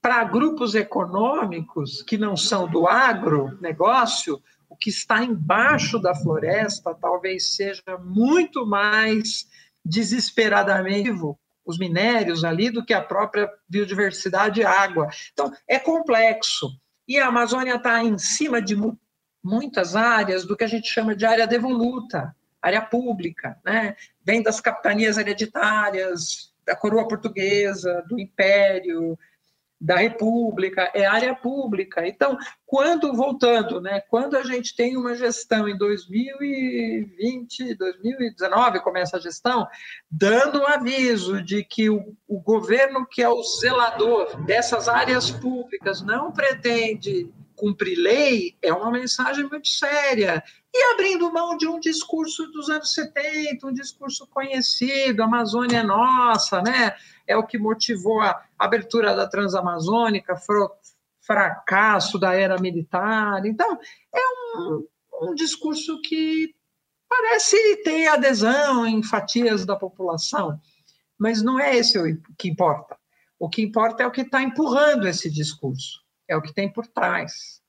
para 0.00 0.24
grupos 0.24 0.74
econômicos 0.74 2.02
que 2.02 2.16
não 2.16 2.36
são 2.36 2.68
do 2.68 2.86
agronegócio, 2.86 4.40
que 4.78 4.90
está 4.90 5.22
embaixo 5.22 5.98
da 5.98 6.14
floresta 6.14 6.94
talvez 6.94 7.56
seja 7.56 7.98
muito 8.02 8.66
mais 8.66 9.46
desesperadamente 9.84 11.10
os 11.64 11.78
minérios 11.78 12.44
ali 12.44 12.70
do 12.70 12.84
que 12.84 12.94
a 12.94 13.02
própria 13.02 13.50
biodiversidade 13.68 14.60
e 14.60 14.64
água. 14.64 15.08
Então, 15.32 15.52
é 15.66 15.78
complexo. 15.78 16.70
E 17.06 17.18
a 17.18 17.26
Amazônia 17.26 17.76
está 17.76 18.02
em 18.02 18.16
cima 18.16 18.60
de 18.60 18.74
muitas 19.42 19.94
áreas 19.94 20.46
do 20.46 20.56
que 20.56 20.64
a 20.64 20.68
gente 20.68 20.88
chama 20.88 21.14
de 21.14 21.26
área 21.26 21.46
devoluta, 21.46 22.34
área 22.60 22.82
pública, 22.82 23.58
né? 23.64 23.96
Vem 24.24 24.42
das 24.42 24.60
capitanias 24.60 25.16
hereditárias, 25.16 26.52
da 26.66 26.74
coroa 26.76 27.06
portuguesa, 27.06 28.04
do 28.08 28.18
império, 28.18 29.18
da 29.80 29.96
República, 29.96 30.90
é 30.92 31.06
área 31.06 31.34
pública. 31.34 32.06
Então, 32.06 32.36
quando, 32.66 33.14
voltando, 33.14 33.80
né, 33.80 34.00
quando 34.08 34.36
a 34.36 34.42
gente 34.42 34.74
tem 34.74 34.96
uma 34.96 35.14
gestão 35.14 35.68
em 35.68 35.78
2020, 35.78 37.74
2019, 37.76 38.80
começa 38.80 39.16
a 39.16 39.20
gestão, 39.20 39.68
dando 40.10 40.60
um 40.60 40.66
aviso 40.66 41.40
de 41.42 41.62
que 41.62 41.88
o, 41.88 42.16
o 42.26 42.40
governo, 42.40 43.06
que 43.06 43.22
é 43.22 43.28
o 43.28 43.42
zelador 43.42 44.42
dessas 44.44 44.88
áreas 44.88 45.30
públicas, 45.30 46.02
não 46.02 46.32
pretende 46.32 47.30
cumprir 47.54 47.96
lei, 47.98 48.56
é 48.62 48.72
uma 48.72 48.90
mensagem 48.90 49.44
muito 49.48 49.68
séria. 49.68 50.42
E 50.72 50.92
abrindo 50.92 51.32
mão 51.32 51.56
de 51.56 51.66
um 51.66 51.80
discurso 51.80 52.46
dos 52.52 52.68
anos 52.70 52.94
70, 52.94 53.66
um 53.66 53.72
discurso 53.72 54.26
conhecido, 54.28 55.22
a 55.22 55.26
Amazônia 55.26 55.78
é 55.78 55.82
nossa, 55.82 56.62
né? 56.62 56.94
é 57.28 57.36
o 57.36 57.46
que 57.46 57.58
motivou 57.58 58.22
a 58.22 58.42
abertura 58.58 59.14
da 59.14 59.28
Transamazônica, 59.28 60.34
fracasso 61.20 62.18
da 62.18 62.34
era 62.34 62.58
militar. 62.58 63.44
Então, 63.44 63.78
é 64.14 64.58
um, 64.58 64.86
um 65.22 65.34
discurso 65.34 66.00
que 66.02 66.54
parece 67.08 67.82
ter 67.82 68.08
adesão 68.08 68.86
em 68.86 69.02
fatias 69.02 69.64
da 69.64 69.76
população, 69.76 70.60
mas 71.18 71.42
não 71.42 71.58
é 71.58 71.76
esse 71.76 71.98
o 71.98 72.22
que 72.36 72.48
importa. 72.48 72.96
O 73.38 73.48
que 73.48 73.62
importa 73.62 74.02
é 74.02 74.06
o 74.06 74.10
que 74.10 74.22
está 74.22 74.42
empurrando 74.42 75.06
esse 75.06 75.30
discurso, 75.30 76.00
é 76.28 76.36
o 76.36 76.42
que 76.42 76.52
tem 76.52 76.72
por 76.72 76.86
trás. 76.86 77.62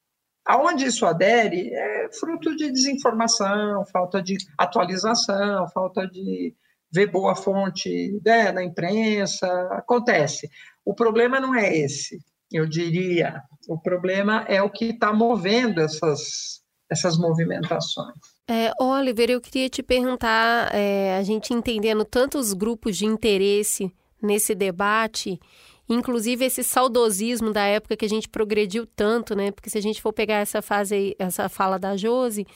Aonde 0.45 0.85
isso 0.85 1.05
adere 1.05 1.69
é 1.71 2.09
fruto 2.11 2.55
de 2.55 2.71
desinformação, 2.71 3.85
falta 3.85 4.21
de 4.21 4.37
atualização, 4.57 5.67
falta 5.69 6.07
de 6.07 6.55
ver 6.91 7.11
boa 7.11 7.35
fonte 7.35 8.19
né, 8.25 8.51
na 8.51 8.63
imprensa, 8.63 9.47
acontece. 9.71 10.49
O 10.89 10.95
problema 10.95 11.39
não 11.39 11.53
é 11.53 11.77
esse, 11.77 12.17
eu 12.51 12.65
diria. 12.65 13.43
O 13.67 13.79
problema 13.79 14.43
é 14.47 14.59
o 14.59 14.71
que 14.71 14.85
está 14.85 15.13
movendo 15.13 15.79
essas, 15.79 16.63
essas 16.89 17.15
movimentações. 17.15 18.17
É, 18.49 18.71
Oliver, 18.81 19.29
eu 19.29 19.39
queria 19.39 19.69
te 19.69 19.83
perguntar, 19.83 20.73
é, 20.73 21.15
a 21.15 21.21
gente 21.21 21.53
entendendo 21.53 22.03
tantos 22.03 22.53
grupos 22.53 22.97
de 22.97 23.05
interesse 23.05 23.93
nesse 24.19 24.55
debate, 24.55 25.39
inclusive 25.87 26.43
esse 26.43 26.63
saudosismo 26.63 27.53
da 27.53 27.65
época 27.65 27.95
que 27.95 28.05
a 28.05 28.09
gente 28.09 28.27
progrediu 28.27 28.87
tanto, 28.87 29.35
né? 29.35 29.51
Porque 29.51 29.69
se 29.69 29.77
a 29.77 29.81
gente 29.81 30.01
for 30.01 30.11
pegar 30.11 30.37
essa 30.37 30.59
fase, 30.59 31.15
essa 31.19 31.47
fala 31.47 31.77
da 31.77 31.95
Josi, 31.95 32.47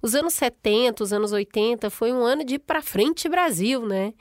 os 0.00 0.14
anos 0.14 0.32
70, 0.32 1.04
os 1.04 1.12
anos 1.12 1.30
80 1.30 1.90
foi 1.90 2.10
um 2.10 2.24
ano 2.24 2.42
de 2.42 2.58
para 2.58 2.80
frente 2.80 3.28
Brasil, 3.28 3.86
né? 3.86 4.14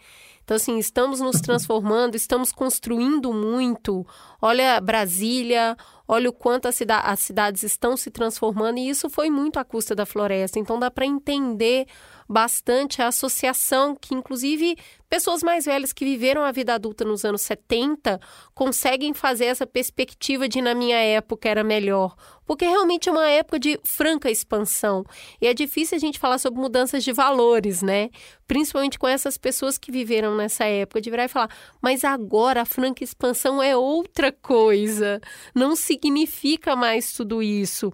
Então, 0.44 0.56
assim, 0.56 0.78
estamos 0.78 1.20
nos 1.20 1.40
transformando, 1.40 2.16
estamos 2.16 2.52
construindo 2.52 3.34
muito. 3.34 4.06
Olha 4.42 4.80
Brasília, 4.82 5.78
olha 6.08 6.30
o 6.30 6.34
quanto 6.34 6.68
as, 6.68 6.76
cida 6.76 6.98
as 6.98 7.20
cidades 7.20 7.64
estão 7.64 7.96
se 7.96 8.12
transformando, 8.12 8.78
e 8.78 8.90
isso 8.90 9.10
foi 9.10 9.30
muito 9.30 9.60
à 9.60 9.64
custa 9.64 9.96
da 9.96 10.06
floresta. 10.06 10.60
Então, 10.60 10.80
dá 10.80 10.92
para 10.92 11.06
entender 11.06 11.88
bastante 12.32 13.02
a 13.02 13.08
associação 13.08 13.94
que, 13.94 14.16
inclusive, 14.16 14.78
pessoas 15.10 15.44
mais 15.44 15.66
velhas 15.66 15.92
que 15.92 16.06
viveram 16.06 16.44
a 16.44 16.52
vida 16.54 16.74
adulta 16.74 17.04
nos 17.04 17.26
anos 17.26 17.42
70 17.42 18.22
conseguem 18.56 19.14
fazer 19.14 19.46
essa 19.46 19.68
perspectiva 19.68 20.48
de 20.48 20.62
na 20.62 20.74
minha 20.74 20.96
época 20.96 21.50
era 21.50 21.62
melhor. 21.62 22.16
Porque 22.46 22.64
realmente 22.64 23.10
é 23.10 23.12
uma 23.12 23.30
época 23.30 23.60
de 23.60 23.78
franca 23.84 24.32
expansão. 24.32 25.04
E 25.42 25.48
é 25.48 25.54
difícil 25.54 25.98
a 25.98 26.00
gente 26.00 26.18
falar 26.18 26.38
sobre 26.38 26.62
mudanças 26.62 27.04
de 27.04 27.12
valores, 27.12 27.82
né? 27.82 28.10
Principalmente 28.48 28.98
com 28.98 29.08
essas 29.08 29.38
pessoas 29.38 29.78
que 29.78 29.92
viveram 29.92 30.34
nessa 30.34 30.64
época, 30.64 31.02
de 31.02 31.10
virar 31.10 31.26
e 31.26 31.28
falar, 31.28 31.50
mas 31.82 32.06
agora 32.06 32.62
a 32.62 32.66
franca 32.66 33.04
expansão 33.04 33.62
é 33.62 33.76
outra 33.76 34.32
coisa. 34.32 35.20
Não 35.54 35.76
significa 35.76 36.78
mais 36.78 37.12
tudo 37.12 37.44
isso. 37.44 37.92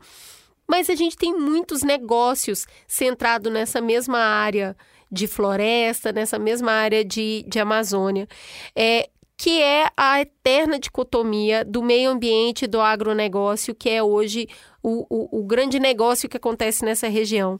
Mas 0.67 0.89
a 0.89 0.95
gente 0.95 1.15
tem 1.15 1.33
muitos 1.33 1.81
negócios 1.81 2.65
centrados 2.87 3.51
nessa 3.51 3.79
mesma 3.79 4.19
área 4.19 4.75
de 5.11 5.27
floresta, 5.27 6.11
nessa 6.11 6.37
mesma 6.37 6.71
área 6.71 7.05
de, 7.05 7.45
de 7.47 7.59
Amazônia. 7.59 8.27
É, 8.75 9.09
que 9.37 9.61
é 9.61 9.87
a 9.95 10.19
eterna 10.19 10.79
dicotomia 10.79 11.63
do 11.63 11.83
meio 11.83 12.09
ambiente 12.09 12.65
e 12.65 12.67
do 12.67 12.81
agronegócio, 12.81 13.75
que 13.75 13.87
é 13.87 14.01
hoje 14.01 14.47
o, 14.81 15.05
o, 15.09 15.39
o 15.41 15.43
grande 15.45 15.79
negócio 15.79 16.27
que 16.27 16.37
acontece 16.37 16.83
nessa 16.83 17.07
região. 17.07 17.59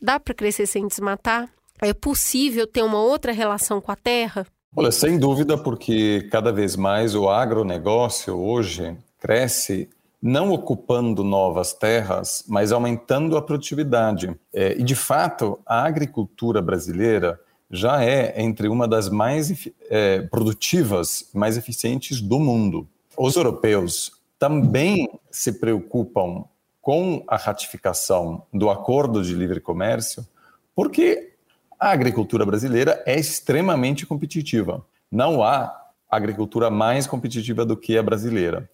Dá 0.00 0.18
para 0.18 0.34
crescer 0.34 0.66
sem 0.66 0.86
desmatar? 0.86 1.48
É 1.80 1.94
possível 1.94 2.66
ter 2.66 2.82
uma 2.82 3.00
outra 3.00 3.32
relação 3.32 3.80
com 3.80 3.92
a 3.92 3.96
terra? 3.96 4.44
Olha, 4.74 4.90
sem 4.90 5.18
dúvida, 5.18 5.56
porque 5.56 6.28
cada 6.30 6.52
vez 6.52 6.74
mais 6.74 7.14
o 7.14 7.28
agronegócio 7.28 8.36
hoje 8.36 8.96
cresce 9.20 9.88
não 10.22 10.52
ocupando 10.52 11.24
novas 11.24 11.72
terras, 11.72 12.44
mas 12.46 12.70
aumentando 12.70 13.36
a 13.36 13.42
produtividade. 13.42 14.32
É, 14.54 14.78
e, 14.78 14.84
de 14.84 14.94
fato, 14.94 15.58
a 15.66 15.82
agricultura 15.82 16.62
brasileira 16.62 17.40
já 17.68 18.04
é 18.04 18.40
entre 18.40 18.68
uma 18.68 18.86
das 18.86 19.08
mais 19.08 19.68
é, 19.90 20.20
produtivas, 20.22 21.28
mais 21.34 21.56
eficientes 21.56 22.20
do 22.20 22.38
mundo. 22.38 22.86
Os 23.18 23.34
europeus 23.34 24.12
também 24.38 25.08
se 25.30 25.58
preocupam 25.58 26.44
com 26.80 27.24
a 27.26 27.36
ratificação 27.36 28.44
do 28.52 28.70
acordo 28.70 29.24
de 29.24 29.34
livre 29.34 29.60
comércio, 29.60 30.26
porque 30.74 31.32
a 31.80 31.90
agricultura 31.90 32.46
brasileira 32.46 33.02
é 33.06 33.18
extremamente 33.18 34.06
competitiva. 34.06 34.84
Não 35.10 35.42
há 35.42 35.82
agricultura 36.08 36.70
mais 36.70 37.06
competitiva 37.06 37.64
do 37.64 37.76
que 37.76 37.96
a 37.96 38.02
brasileira 38.02 38.68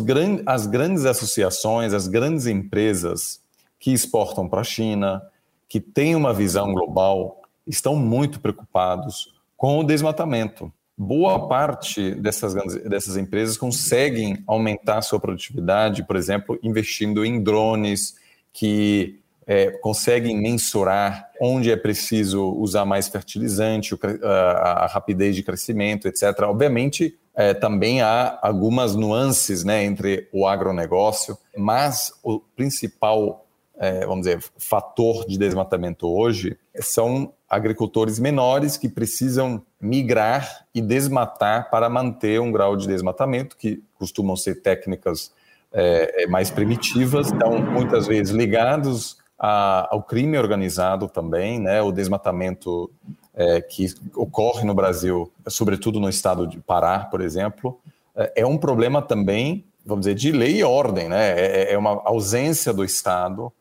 gran 0.00 0.40
as 0.46 0.66
grandes 0.66 1.04
associações, 1.04 1.92
as 1.92 2.08
grandes 2.08 2.46
empresas 2.46 3.40
que 3.78 3.92
exportam 3.92 4.48
para 4.48 4.60
a 4.60 4.64
China, 4.64 5.22
que 5.68 5.80
têm 5.80 6.16
uma 6.16 6.32
visão 6.32 6.72
global, 6.72 7.42
estão 7.66 7.94
muito 7.94 8.40
preocupados 8.40 9.32
com 9.56 9.78
o 9.78 9.84
desmatamento. 9.84 10.72
Boa 10.96 11.46
parte 11.46 12.12
dessas, 12.16 12.54
dessas 12.82 13.16
empresas 13.16 13.56
conseguem 13.56 14.42
aumentar 14.46 15.00
sua 15.02 15.20
produtividade, 15.20 16.04
por 16.04 16.16
exemplo, 16.16 16.58
investindo 16.60 17.24
em 17.24 17.40
drones 17.40 18.16
que 18.52 19.20
é, 19.46 19.70
conseguem 19.70 20.36
mensurar 20.36 21.30
onde 21.40 21.70
é 21.70 21.76
preciso 21.76 22.52
usar 22.54 22.84
mais 22.84 23.08
fertilizante, 23.08 23.96
a, 24.22 24.84
a 24.84 24.86
rapidez 24.86 25.36
de 25.36 25.42
crescimento, 25.42 26.08
etc. 26.08 26.42
Obviamente, 26.42 27.16
é, 27.38 27.54
também 27.54 28.02
há 28.02 28.36
algumas 28.42 28.96
nuances 28.96 29.62
né, 29.62 29.84
entre 29.84 30.28
o 30.32 30.44
agronegócio, 30.44 31.38
mas 31.56 32.12
o 32.20 32.40
principal, 32.40 33.46
é, 33.78 34.04
vamos 34.04 34.26
dizer, 34.26 34.42
fator 34.58 35.24
de 35.24 35.38
desmatamento 35.38 36.08
hoje 36.08 36.58
são 36.80 37.32
agricultores 37.48 38.18
menores 38.18 38.76
que 38.76 38.88
precisam 38.88 39.62
migrar 39.80 40.66
e 40.74 40.80
desmatar 40.80 41.70
para 41.70 41.88
manter 41.88 42.40
um 42.40 42.50
grau 42.50 42.76
de 42.76 42.88
desmatamento, 42.88 43.56
que 43.56 43.84
costumam 43.96 44.34
ser 44.34 44.56
técnicas 44.56 45.32
é, 45.72 46.24
é 46.24 46.26
mais 46.26 46.50
primitivas, 46.50 47.30
então 47.30 47.62
muitas 47.62 48.08
vezes 48.08 48.34
ligados 48.34 49.16
a, 49.38 49.86
ao 49.92 50.02
crime 50.02 50.36
organizado 50.36 51.08
também, 51.08 51.60
né, 51.60 51.80
o 51.82 51.92
desmatamento 51.92 52.90
é, 53.38 53.60
que 53.60 53.86
ocorre 54.16 54.64
no 54.64 54.74
Brasil, 54.74 55.32
sobretudo 55.46 56.00
no 56.00 56.08
estado 56.08 56.44
de 56.44 56.58
Pará, 56.58 57.04
por 57.04 57.20
exemplo, 57.20 57.78
é, 58.16 58.32
é 58.38 58.46
um 58.46 58.58
problema 58.58 59.00
também, 59.00 59.64
vamos 59.86 60.06
dizer, 60.06 60.16
de 60.16 60.32
lei 60.32 60.56
e 60.56 60.64
ordem, 60.64 61.08
né? 61.08 61.38
É, 61.38 61.72
é 61.72 61.78
uma 61.78 62.02
ausência 62.04 62.72
do 62.72 62.84
Estado 62.84 63.52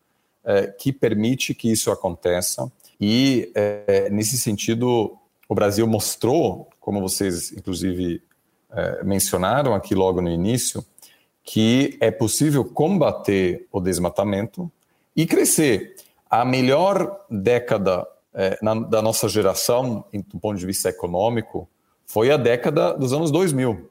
é, 0.43 0.65
que 0.65 0.91
permite 0.91 1.53
que 1.53 1.71
isso 1.71 1.91
aconteça. 1.91 2.71
E, 2.99 3.51
é, 3.53 4.09
nesse 4.09 4.35
sentido, 4.39 5.15
o 5.47 5.53
Brasil 5.53 5.85
mostrou, 5.85 6.67
como 6.79 6.99
vocês, 6.99 7.51
inclusive, 7.51 8.23
é, 8.71 9.03
mencionaram 9.03 9.75
aqui 9.75 9.93
logo 9.93 10.21
no 10.21 10.29
início, 10.29 10.83
que 11.43 11.97
é 12.01 12.09
possível 12.09 12.65
combater 12.65 13.67
o 13.71 13.79
desmatamento 13.79 14.71
e 15.15 15.27
crescer. 15.27 15.95
A 16.29 16.43
melhor 16.43 17.25
década 17.29 18.05
é, 18.37 18.55
na, 18.61 18.75
da 18.75 19.01
nossa 19.01 19.27
geração, 19.27 20.05
do 20.13 20.39
ponto 20.39 20.59
de 20.59 20.65
vista 20.65 20.89
econômico, 20.89 21.67
foi 22.05 22.31
a 22.31 22.37
década 22.37 22.93
dos 22.93 23.11
anos 23.11 23.31
2000. 23.31 23.89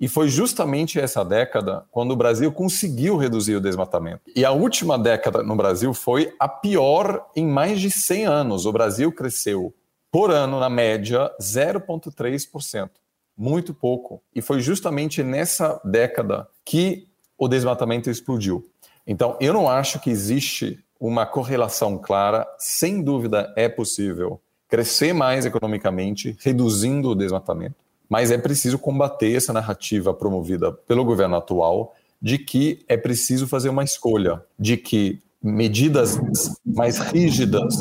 E 0.00 0.08
foi 0.08 0.28
justamente 0.28 0.98
essa 0.98 1.24
década 1.24 1.84
quando 1.90 2.12
o 2.12 2.16
Brasil 2.16 2.50
conseguiu 2.52 3.16
reduzir 3.16 3.56
o 3.56 3.60
desmatamento. 3.60 4.22
E 4.34 4.44
a 4.44 4.52
última 4.52 4.96
década 4.96 5.42
no 5.42 5.56
Brasil 5.56 5.92
foi 5.92 6.32
a 6.38 6.48
pior 6.48 7.28
em 7.34 7.46
mais 7.46 7.80
de 7.80 7.90
100 7.90 8.26
anos. 8.26 8.64
O 8.64 8.72
Brasil 8.72 9.12
cresceu 9.12 9.74
por 10.10 10.30
ano, 10.30 10.58
na 10.58 10.70
média, 10.70 11.30
0,3%. 11.40 12.90
muito 13.36 13.74
pouco. 13.74 14.22
E 14.34 14.40
foi 14.40 14.60
justamente 14.60 15.22
nessa 15.22 15.80
década 15.84 16.48
que 16.64 17.08
o 17.36 17.48
desmatamento 17.48 18.08
explodiu. 18.08 18.64
Então, 19.06 19.36
eu 19.40 19.52
não 19.52 19.68
acho 19.68 19.98
que 19.98 20.10
existe 20.10 20.78
uma 21.00 21.24
correlação 21.24 21.96
clara. 21.96 22.46
Sem 22.58 23.02
dúvida, 23.02 23.52
é 23.56 23.68
possível 23.68 24.40
crescer 24.68 25.12
mais 25.12 25.46
economicamente, 25.46 26.36
reduzindo 26.40 27.10
o 27.10 27.14
desmatamento. 27.14 27.74
Mas 28.08 28.30
é 28.30 28.38
preciso 28.38 28.78
combater 28.78 29.34
essa 29.34 29.52
narrativa 29.52 30.12
promovida 30.12 30.70
pelo 30.72 31.04
governo 31.04 31.36
atual 31.36 31.94
de 32.20 32.38
que 32.38 32.84
é 32.86 32.96
preciso 32.96 33.48
fazer 33.48 33.70
uma 33.70 33.82
escolha, 33.82 34.44
de 34.58 34.76
que 34.76 35.20
medidas 35.42 36.18
mais 36.64 36.98
rígidas 36.98 37.74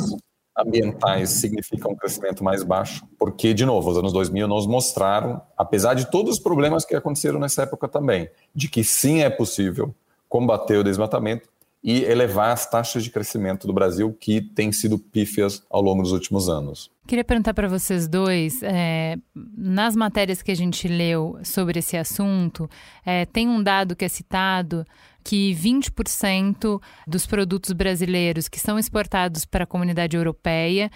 ambientais 0.58 1.30
significam 1.32 1.92
um 1.92 1.96
crescimento 1.96 2.44
mais 2.44 2.64
baixo, 2.64 3.06
porque, 3.18 3.54
de 3.54 3.66
novo, 3.66 3.90
os 3.90 3.98
anos 3.98 4.14
2000 4.14 4.48
nos 4.48 4.68
mostraram, 4.68 5.42
apesar 5.58 5.94
de 5.94 6.10
todos 6.10 6.36
os 6.36 6.40
problemas 6.40 6.86
que 6.86 6.96
aconteceram 6.96 7.40
nessa 7.40 7.64
época 7.64 7.88
também, 7.88 8.30
de 8.54 8.70
que 8.70 8.84
sim 8.84 9.22
é 9.22 9.30
possível 9.30 9.94
combater 10.28 10.78
o 10.78 10.84
desmatamento 10.84 11.50
e 11.84 12.04
elevar 12.04 12.52
as 12.52 12.70
taxas 12.70 13.04
de 13.04 13.10
crescimento 13.10 13.66
do 13.66 13.74
Brasil, 13.74 14.14
que 14.14 14.42
têm 14.42 14.72
sido 14.72 15.00
pífias 15.00 15.64
ao 15.70 15.82
longo 15.82 16.04
dos 16.04 16.12
últimos 16.12 16.50
anos. 16.50 16.92
Queria 17.08 17.24
perguntar 17.24 17.54
para 17.54 17.68
vocês 17.68 18.08
dois, 18.08 18.62
é, 18.62 19.16
nas 19.34 19.96
matérias 19.96 20.42
que 20.42 20.52
a 20.52 20.56
gente 20.56 20.88
leu 20.88 21.40
sobre 21.44 21.80
esse 21.80 21.98
assunto, 21.98 22.70
é, 23.06 23.26
tem 23.26 23.48
um 23.48 23.64
dado 23.64 23.96
que 23.96 24.06
é 24.06 24.10
citado 24.10 24.86
que 25.24 25.54
20% 25.56 26.82
dos 27.08 27.26
produtos 27.26 27.72
brasileiros 27.72 28.48
que 28.48 28.60
são 28.60 28.78
exportados 28.78 29.46
para 29.46 29.64
a 29.64 29.68
comunidade 29.68 30.16
europeia 30.16 30.90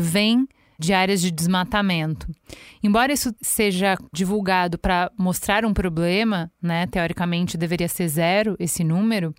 vêm 0.00 0.46
de 0.78 0.92
áreas 0.92 1.20
de 1.20 1.30
desmatamento. 1.30 2.26
Embora 2.82 3.12
isso 3.12 3.34
seja 3.40 3.96
divulgado 4.12 4.78
para 4.78 5.10
mostrar 5.18 5.64
um 5.64 5.72
problema, 5.72 6.50
né, 6.60 6.86
teoricamente 6.86 7.56
deveria 7.56 7.88
ser 7.88 8.08
zero 8.08 8.56
esse 8.58 8.82
número, 8.82 9.34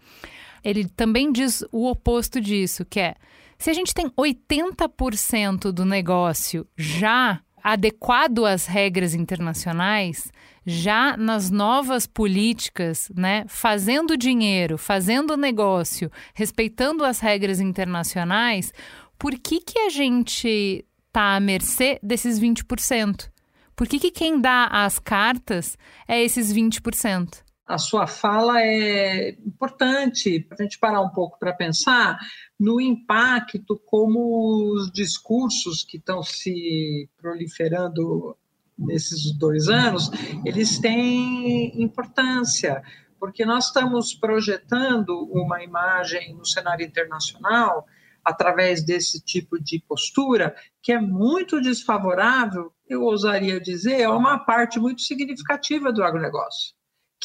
ele 0.66 0.90
também 0.90 1.32
diz 1.32 1.64
o 1.72 1.88
oposto 1.88 2.42
disso, 2.42 2.84
que 2.84 3.00
é 3.00 3.16
se 3.58 3.70
a 3.70 3.74
gente 3.74 3.94
tem 3.94 4.10
80% 4.10 5.72
do 5.72 5.86
negócio 5.86 6.68
já 6.76 7.40
adequado 7.64 8.46
às 8.46 8.66
regras 8.66 9.14
internacionais, 9.14 10.32
já 10.66 11.16
nas 11.16 11.50
novas 11.50 12.06
políticas, 12.06 13.10
né, 13.16 13.46
fazendo 13.48 14.18
dinheiro, 14.18 14.78
fazendo 14.78 15.38
negócio, 15.38 16.12
respeitando 16.34 17.06
as 17.06 17.20
regras 17.20 17.60
internacionais, 17.60 18.74
por 19.18 19.34
que, 19.34 19.62
que 19.62 19.80
a 19.80 19.90
gente 19.90 20.86
está 21.08 21.36
à 21.36 21.40
mercê 21.40 22.00
desses 22.04 22.40
20%? 22.40 23.30
Por 23.76 23.88
que, 23.88 24.00
que 24.00 24.12
quem 24.12 24.40
dá 24.40 24.66
as 24.66 25.00
cartas 25.00 25.78
é 26.08 26.22
esses 26.22 26.54
20%? 26.54 27.45
A 27.66 27.78
sua 27.80 28.06
fala 28.06 28.62
é 28.62 29.30
importante 29.46 30.40
para 30.40 30.58
a 30.60 30.64
gente 30.64 30.78
parar 30.78 31.02
um 31.02 31.10
pouco 31.10 31.40
para 31.40 31.52
pensar 31.52 32.20
no 32.60 32.80
impacto 32.80 33.82
como 33.86 34.72
os 34.74 34.92
discursos 34.92 35.84
que 35.84 35.98
estão 35.98 36.22
se 36.22 37.10
proliferando 37.18 38.38
nesses 38.78 39.32
dois 39.38 39.68
anos, 39.68 40.12
eles 40.46 40.80
têm 40.80 41.82
importância, 41.82 42.84
porque 43.20 43.46
nós 43.46 43.68
estamos 43.68 44.14
projetando 44.14 45.28
uma 45.32 45.64
imagem 45.64 46.36
no 46.36 46.46
cenário 46.46 46.86
internacional 46.86 47.86
através 48.24 48.84
desse 48.84 49.24
tipo 49.24 49.62
de 49.62 49.80
postura 49.88 50.56
que 50.82 50.92
é 50.92 51.00
muito 51.00 51.62
desfavorável, 51.62 52.72
eu 52.88 53.04
ousaria 53.04 53.60
dizer, 53.60 54.04
a 54.04 54.12
uma 54.12 54.40
parte 54.40 54.80
muito 54.80 55.02
significativa 55.02 55.92
do 55.92 56.04
agronegócio, 56.04 56.75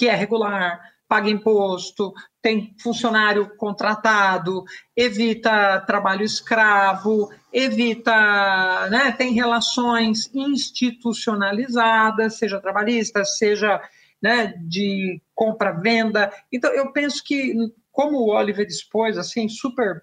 que 0.00 0.08
é 0.08 0.14
regular, 0.14 0.80
paga 1.06 1.28
imposto, 1.28 2.14
tem 2.40 2.74
funcionário 2.82 3.54
contratado, 3.56 4.64
evita 4.96 5.78
trabalho 5.80 6.24
escravo, 6.24 7.30
evita, 7.52 8.88
né, 8.88 9.12
tem 9.12 9.34
relações 9.34 10.34
institucionalizadas, 10.34 12.38
seja 12.38 12.62
trabalhistas, 12.62 13.36
seja 13.36 13.78
né, 14.22 14.54
de 14.66 15.20
compra-venda. 15.34 16.32
Então, 16.50 16.72
eu 16.72 16.90
penso 16.92 17.22
que, 17.22 17.54
como 17.92 18.16
o 18.16 18.30
Oliver 18.30 18.66
expôs, 18.66 19.18
assim, 19.18 19.50
super 19.50 20.02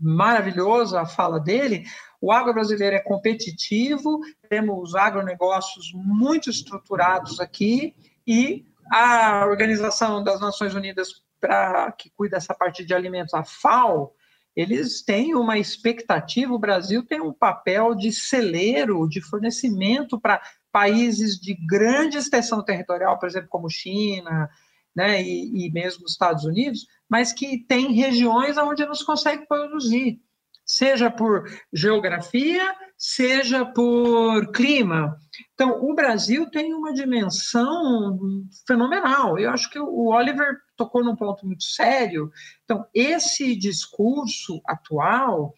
maravilhoso 0.00 0.96
a 0.96 1.04
fala 1.04 1.38
dele, 1.38 1.84
o 2.18 2.32
agro 2.32 2.54
brasileiro 2.54 2.96
é 2.96 3.00
competitivo, 3.00 4.20
temos 4.48 4.94
agronegócios 4.94 5.92
muito 5.92 6.48
estruturados 6.48 7.40
aqui 7.40 7.94
e 8.26 8.64
a 8.90 9.46
Organização 9.46 10.22
das 10.22 10.40
Nações 10.40 10.74
Unidas 10.74 11.08
para 11.40 11.92
que 11.92 12.10
cuida 12.10 12.36
dessa 12.36 12.54
parte 12.54 12.84
de 12.84 12.94
alimentos, 12.94 13.34
a 13.34 13.44
FAO, 13.44 14.14
eles 14.56 15.02
têm 15.02 15.34
uma 15.34 15.58
expectativa, 15.58 16.52
o 16.52 16.58
Brasil 16.58 17.04
tem 17.04 17.20
um 17.20 17.32
papel 17.32 17.94
de 17.94 18.12
celeiro, 18.12 19.08
de 19.08 19.20
fornecimento 19.20 20.18
para 20.18 20.40
países 20.70 21.38
de 21.38 21.54
grande 21.66 22.18
extensão 22.18 22.64
territorial, 22.64 23.18
por 23.18 23.28
exemplo, 23.28 23.48
como 23.48 23.68
China, 23.68 24.48
né, 24.94 25.22
e, 25.22 25.66
e 25.66 25.72
mesmo 25.72 26.04
os 26.04 26.12
Estados 26.12 26.44
Unidos, 26.44 26.86
mas 27.08 27.32
que 27.32 27.58
tem 27.58 27.92
regiões 27.92 28.56
onde 28.56 28.86
não 28.86 28.94
se 28.94 29.04
consegue 29.04 29.46
produzir 29.46 30.20
seja 30.64 31.10
por 31.10 31.44
geografia, 31.72 32.74
seja 32.96 33.64
por 33.64 34.50
clima. 34.52 35.16
Então, 35.52 35.84
o 35.84 35.94
Brasil 35.94 36.48
tem 36.50 36.72
uma 36.72 36.92
dimensão 36.92 38.44
fenomenal. 38.66 39.38
Eu 39.38 39.50
acho 39.50 39.70
que 39.70 39.78
o 39.78 40.06
Oliver 40.06 40.58
tocou 40.76 41.04
num 41.04 41.16
ponto 41.16 41.46
muito 41.46 41.64
sério. 41.64 42.30
Então, 42.64 42.86
esse 42.94 43.56
discurso 43.56 44.60
atual, 44.66 45.54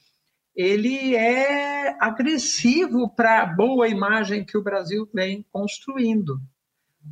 ele 0.55 1.15
é 1.15 1.97
agressivo 2.01 3.09
para 3.09 3.43
a 3.43 3.47
boa 3.47 3.89
imagem 3.89 4.45
que 4.45 4.59
o 4.59 4.63
Brasil 4.63 5.09
vem 5.13 5.45
construindo. 5.53 6.41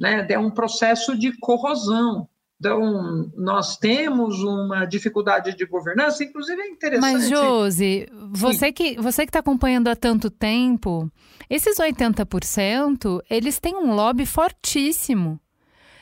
Né? 0.00 0.26
É 0.30 0.38
um 0.38 0.50
processo 0.50 1.16
de 1.16 1.38
corrosão. 1.38 2.28
Então, 2.64 3.30
nós 3.36 3.76
temos 3.76 4.42
uma 4.42 4.86
dificuldade 4.86 5.54
de 5.54 5.66
governança, 5.66 6.24
inclusive 6.24 6.62
é 6.62 6.68
interessante. 6.68 7.12
Mas, 7.12 7.28
Josi, 7.28 8.08
você 8.32 8.72
que 8.72 8.96
você 8.96 9.26
que 9.26 9.28
está 9.28 9.40
acompanhando 9.40 9.88
há 9.88 9.94
tanto 9.94 10.30
tempo, 10.30 11.10
esses 11.50 11.76
80%, 11.76 13.20
eles 13.28 13.60
têm 13.60 13.76
um 13.76 13.92
lobby 13.94 14.24
fortíssimo. 14.24 15.38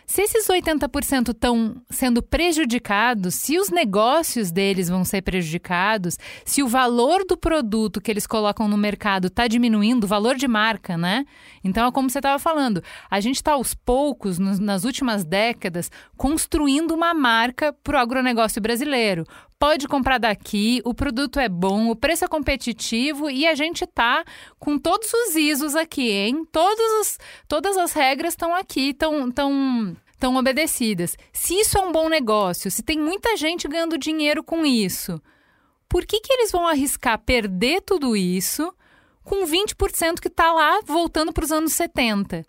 Se 0.07 0.23
esses 0.23 0.47
80% 0.47 1.31
estão 1.31 1.83
sendo 1.89 2.23
prejudicados, 2.23 3.35
se 3.35 3.59
os 3.59 3.71
negócios 3.71 4.51
deles 4.51 4.89
vão 4.89 5.05
ser 5.05 5.23
prejudicados, 5.23 6.19
se 6.45 6.63
o 6.63 6.69
valor 6.69 7.25
do 7.25 7.37
produto 7.37 8.01
que 8.01 8.11
eles 8.11 8.27
colocam 8.27 8.69
no 8.69 8.77
mercado 8.77 9.29
está 9.29 9.47
diminuindo, 9.47 10.05
o 10.05 10.09
valor 10.09 10.37
de 10.37 10.49
marca, 10.49 10.99
né? 10.99 11.25
Então, 11.65 11.87
é 11.87 11.93
como 11.93 12.11
você 12.11 12.19
estava 12.19 12.39
falando, 12.39 12.83
a 13.11 13.21
gente 13.21 13.37
está 13.37 13.53
aos 13.53 13.75
poucos, 13.75 14.39
nas 14.39 14.85
últimas 14.85 15.25
décadas, 15.25 15.91
construindo 16.17 16.93
uma 16.93 17.15
marca 17.15 17.73
para 17.73 17.97
o 17.97 18.01
agronegócio 18.01 18.61
brasileiro 18.61 19.25
pode 19.63 19.87
comprar 19.87 20.19
daqui, 20.19 20.83
o 20.85 20.93
produto 20.93 21.39
é 21.39 21.49
bom, 21.49 21.89
o 21.89 21.95
preço 21.95 22.25
é 22.25 22.29
competitivo 22.29 23.31
e 23.31 23.47
a 23.47 23.55
gente 23.55 23.87
tá 23.87 24.25
com 24.59 24.77
todos 24.77 25.15
os 25.15 25.37
ISOs 25.37 25.77
aqui, 25.77 26.11
hein? 26.11 26.45
Todos 26.51 26.85
os, 27.01 27.19
todas 27.47 27.79
as 27.79 27.93
regras 27.93 28.33
estão 28.33 28.53
aqui, 28.53 28.89
estão 28.89 29.31
tão, 29.31 29.97
obedecidas. 30.35 31.17
Se 31.33 31.55
isso 31.55 31.79
é 31.79 31.81
um 31.81 31.93
bom 31.93 32.09
negócio, 32.09 32.73
se 32.73 32.83
tem 32.83 32.99
muita 32.99 33.37
gente 33.37 33.69
ganhando 33.69 33.97
dinheiro 33.97 34.43
com 34.43 34.67
isso, 34.67 35.23
por 35.89 36.05
que, 36.07 36.19
que 36.19 36.33
eles 36.33 36.51
vão 36.51 36.67
arriscar 36.67 37.21
perder 37.21 37.83
tudo 37.83 38.17
isso 38.17 38.75
com 39.23 39.47
20% 39.47 40.19
que 40.19 40.27
está 40.27 40.53
lá 40.53 40.81
voltando 40.85 41.33
para 41.33 41.45
os 41.45 41.53
anos 41.53 41.73
70? 41.75 42.45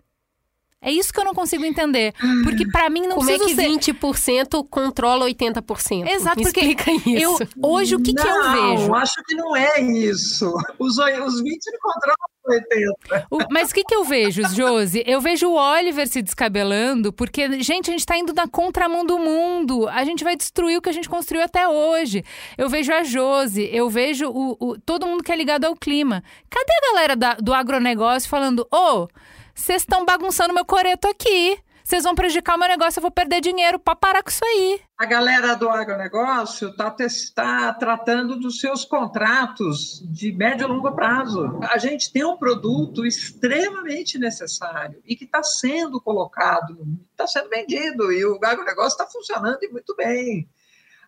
É 0.84 0.92
isso 0.92 1.12
que 1.12 1.18
eu 1.18 1.24
não 1.24 1.34
consigo 1.34 1.64
entender. 1.64 2.12
Porque 2.42 2.66
para 2.70 2.90
mim 2.90 3.06
não 3.06 3.16
Como 3.16 3.30
é 3.30 3.38
que 3.38 3.54
20% 3.54 4.66
controla 4.68 5.24
80%? 5.26 6.06
Exato, 6.06 6.38
Me 6.38 6.44
porque 6.44 6.60
explica 6.60 6.90
isso. 6.92 7.08
Eu, 7.08 7.38
hoje 7.62 7.94
o 7.94 8.02
que, 8.02 8.12
não, 8.12 8.22
que 8.22 8.28
eu 8.28 8.52
vejo? 8.52 8.94
acho 8.94 9.22
que 9.26 9.34
não 9.34 9.56
é 9.56 9.80
isso. 9.80 10.54
Os, 10.78 10.98
os 10.98 11.40
20 11.40 11.60
não 11.72 11.78
controlam 11.80 12.16
80. 12.46 13.26
O, 13.30 13.38
mas 13.50 13.70
o 13.70 13.74
que, 13.74 13.82
que 13.84 13.94
eu 13.94 14.04
vejo, 14.04 14.42
Josi? 14.54 15.02
Eu 15.06 15.20
vejo 15.20 15.48
o 15.48 15.54
Oliver 15.54 16.06
se 16.06 16.20
descabelando, 16.20 17.12
porque, 17.12 17.62
gente, 17.62 17.88
a 17.88 17.92
gente 17.92 18.04
tá 18.04 18.18
indo 18.18 18.34
na 18.34 18.46
contramão 18.46 19.04
do 19.04 19.18
mundo. 19.18 19.88
A 19.88 20.04
gente 20.04 20.22
vai 20.22 20.36
destruir 20.36 20.76
o 20.76 20.82
que 20.82 20.90
a 20.90 20.92
gente 20.92 21.08
construiu 21.08 21.42
até 21.42 21.66
hoje. 21.66 22.22
Eu 22.58 22.68
vejo 22.68 22.92
a 22.92 23.02
Josi, 23.02 23.68
eu 23.72 23.88
vejo 23.88 24.28
o, 24.28 24.56
o 24.60 24.78
todo 24.78 25.06
mundo 25.06 25.22
que 25.22 25.32
é 25.32 25.36
ligado 25.36 25.64
ao 25.64 25.74
clima. 25.74 26.22
Cadê 26.50 26.72
a 26.72 26.92
galera 26.92 27.16
da, 27.16 27.34
do 27.34 27.54
agronegócio 27.54 28.28
falando, 28.28 28.66
ô, 28.70 28.76
oh, 28.76 29.08
vocês 29.54 29.82
estão 29.82 30.04
bagunçando 30.04 30.52
meu 30.52 30.64
coreto 30.64 31.06
aqui. 31.06 31.58
vocês 31.84 32.02
vão 32.02 32.14
prejudicar 32.14 32.56
o 32.56 32.58
meu 32.58 32.68
negócio, 32.68 32.98
eu 32.98 33.02
vou 33.02 33.10
perder 33.10 33.40
dinheiro. 33.40 33.78
Pode 33.78 34.00
parar 34.00 34.22
com 34.22 34.30
isso 34.30 34.44
aí. 34.44 34.80
A 34.98 35.06
galera 35.06 35.54
do 35.54 35.68
agronegócio 35.70 36.70
está 36.70 36.94
tá 37.34 37.74
tratando 37.74 38.36
dos 38.36 38.58
seus 38.58 38.84
contratos 38.84 40.02
de 40.10 40.32
médio 40.32 40.64
e 40.64 40.68
longo 40.68 40.90
prazo. 40.92 41.60
A 41.70 41.78
gente 41.78 42.12
tem 42.12 42.24
um 42.24 42.36
produto 42.36 43.06
extremamente 43.06 44.18
necessário 44.18 45.00
e 45.04 45.14
que 45.14 45.24
está 45.24 45.42
sendo 45.42 46.00
colocado, 46.00 46.76
está 47.12 47.26
sendo 47.26 47.48
vendido, 47.48 48.12
e 48.12 48.24
o 48.24 48.38
agronegócio 48.42 48.96
está 48.96 49.06
funcionando 49.06 49.62
e 49.62 49.68
muito 49.68 49.94
bem. 49.94 50.48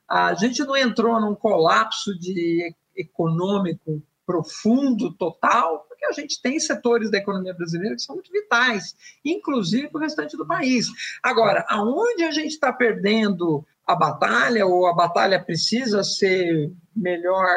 A 0.09 0.35
gente 0.35 0.63
não 0.65 0.77
entrou 0.77 1.21
num 1.21 1.35
colapso 1.35 2.17
de 2.17 2.73
econômico 2.95 4.01
profundo, 4.25 5.13
total, 5.13 5.87
a 6.09 6.13
gente 6.13 6.41
tem 6.41 6.59
setores 6.59 7.11
da 7.11 7.19
economia 7.19 7.55
brasileira 7.55 7.97
que 7.97 8.03
são 8.03 8.17
muito 8.17 8.31
vitais, 8.31 8.95
inclusive 9.25 9.89
para 9.89 9.99
o 9.99 10.03
restante 10.03 10.37
do 10.37 10.47
país. 10.47 10.87
Agora, 11.23 11.65
aonde 11.69 12.25
a 12.25 12.31
gente 12.31 12.53
está 12.53 12.73
perdendo 12.73 13.67
a 13.87 13.95
batalha, 13.95 14.67
ou 14.67 14.87
a 14.87 14.95
batalha 14.95 15.43
precisa 15.43 16.03
ser 16.03 16.73
melhor 16.95 17.49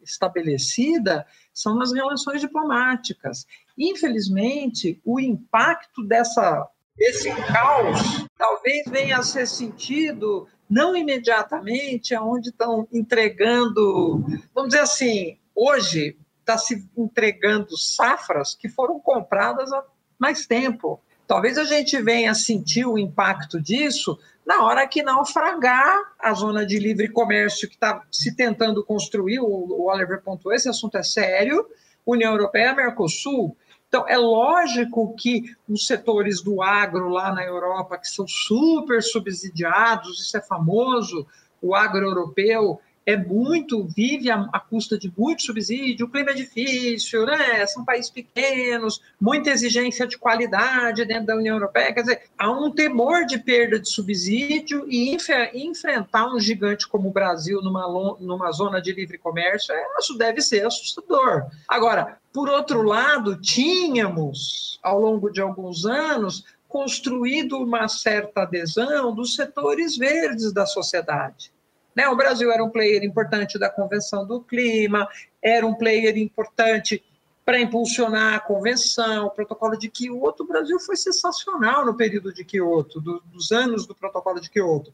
estabelecida, 0.00 1.26
são 1.52 1.76
nas 1.76 1.92
relações 1.92 2.40
diplomáticas. 2.40 3.44
Infelizmente, 3.76 5.00
o 5.04 5.18
impacto 5.18 6.04
dessa, 6.04 6.68
desse 6.96 7.30
caos 7.52 8.26
talvez 8.38 8.84
venha 8.88 9.18
a 9.18 9.22
ser 9.22 9.46
sentido 9.46 10.46
não 10.68 10.96
imediatamente 10.96 12.14
aonde 12.14 12.50
estão 12.50 12.86
entregando, 12.92 14.24
vamos 14.54 14.70
dizer 14.70 14.82
assim, 14.82 15.38
hoje 15.54 16.16
está 16.46 16.56
se 16.56 16.88
entregando 16.96 17.76
safras 17.76 18.54
que 18.54 18.68
foram 18.68 19.00
compradas 19.00 19.72
há 19.72 19.82
mais 20.16 20.46
tempo. 20.46 21.00
Talvez 21.26 21.58
a 21.58 21.64
gente 21.64 22.00
venha 22.00 22.32
sentir 22.34 22.86
o 22.86 22.96
impacto 22.96 23.60
disso 23.60 24.16
na 24.46 24.62
hora 24.62 24.86
que 24.86 25.02
naufragar 25.02 26.12
a 26.20 26.32
zona 26.32 26.64
de 26.64 26.78
livre 26.78 27.08
comércio 27.08 27.68
que 27.68 27.74
está 27.74 28.00
se 28.12 28.36
tentando 28.36 28.84
construir, 28.84 29.40
o 29.40 29.82
Oliver 29.86 30.22
pontuou, 30.22 30.54
esse 30.54 30.68
assunto 30.68 30.96
é 30.96 31.02
sério, 31.02 31.66
União 32.06 32.30
Europeia, 32.30 32.72
Mercosul. 32.72 33.56
Então, 33.88 34.08
é 34.08 34.16
lógico 34.16 35.16
que 35.16 35.52
os 35.68 35.84
setores 35.84 36.40
do 36.40 36.62
agro 36.62 37.08
lá 37.08 37.32
na 37.32 37.44
Europa, 37.44 37.98
que 37.98 38.08
são 38.08 38.26
super 38.28 39.02
subsidiados, 39.02 40.20
isso 40.20 40.36
é 40.36 40.40
famoso, 40.40 41.26
o 41.60 41.74
agro 41.74 42.06
europeu 42.06 42.80
é 43.06 43.16
muito, 43.16 43.84
vive 43.84 44.28
à, 44.30 44.60
custa 44.68 44.98
de 44.98 45.12
muito 45.16 45.44
subsídio, 45.44 46.06
o 46.06 46.10
clima 46.10 46.32
é 46.32 46.34
difícil, 46.34 47.24
né? 47.24 47.64
são 47.64 47.84
países 47.84 48.10
pequenos, 48.10 49.00
muita 49.20 49.50
exigência 49.50 50.08
de 50.08 50.18
qualidade 50.18 51.04
dentro 51.04 51.26
da 51.26 51.36
União 51.36 51.54
Europeia, 51.54 51.94
quer 51.94 52.00
dizer, 52.00 52.22
há 52.36 52.50
um 52.50 52.72
temor 52.72 53.24
de 53.24 53.38
perda 53.38 53.78
de 53.78 53.88
subsídio 53.88 54.84
e 54.88 55.16
enfrentar 55.54 56.34
um 56.34 56.40
gigante 56.40 56.88
como 56.88 57.08
o 57.08 57.12
Brasil 57.12 57.62
numa, 57.62 57.86
numa 58.18 58.50
zona 58.50 58.82
de 58.82 58.92
livre 58.92 59.16
comércio, 59.16 59.72
é, 59.72 59.86
isso 60.00 60.18
deve 60.18 60.42
ser 60.42 60.66
assustador. 60.66 61.46
Agora, 61.68 62.18
por 62.32 62.48
outro 62.48 62.82
lado, 62.82 63.40
tínhamos, 63.40 64.80
ao 64.82 65.00
longo 65.00 65.30
de 65.30 65.40
alguns 65.40 65.86
anos, 65.86 66.44
construído 66.68 67.56
uma 67.56 67.86
certa 67.86 68.42
adesão 68.42 69.14
dos 69.14 69.36
setores 69.36 69.96
verdes 69.96 70.52
da 70.52 70.66
sociedade. 70.66 71.54
Né? 71.96 72.06
O 72.08 72.14
Brasil 72.14 72.52
era 72.52 72.62
um 72.62 72.68
player 72.68 73.02
importante 73.02 73.58
da 73.58 73.70
Convenção 73.70 74.26
do 74.26 74.42
Clima, 74.42 75.08
era 75.42 75.66
um 75.66 75.74
player 75.74 76.18
importante 76.18 77.02
para 77.42 77.58
impulsionar 77.58 78.34
a 78.34 78.40
convenção, 78.40 79.26
o 79.26 79.30
protocolo 79.30 79.78
de 79.78 79.88
Kyoto. 79.88 80.42
O 80.42 80.46
Brasil 80.46 80.78
foi 80.80 80.96
sensacional 80.96 81.86
no 81.86 81.96
período 81.96 82.34
de 82.34 82.44
Kyoto, 82.44 83.00
do, 83.00 83.22
dos 83.32 83.52
anos 83.52 83.86
do 83.86 83.94
protocolo 83.94 84.40
de 84.40 84.50
Kyoto. 84.50 84.92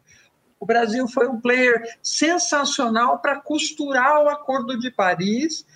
O 0.60 0.66
Brasil 0.66 1.08
foi 1.08 1.26
um 1.26 1.40
player 1.40 1.82
sensacional 2.00 3.18
para 3.18 3.40
costurar 3.40 4.22
o 4.22 4.28
Acordo 4.28 4.78
de 4.78 4.90
Paris 4.90 5.66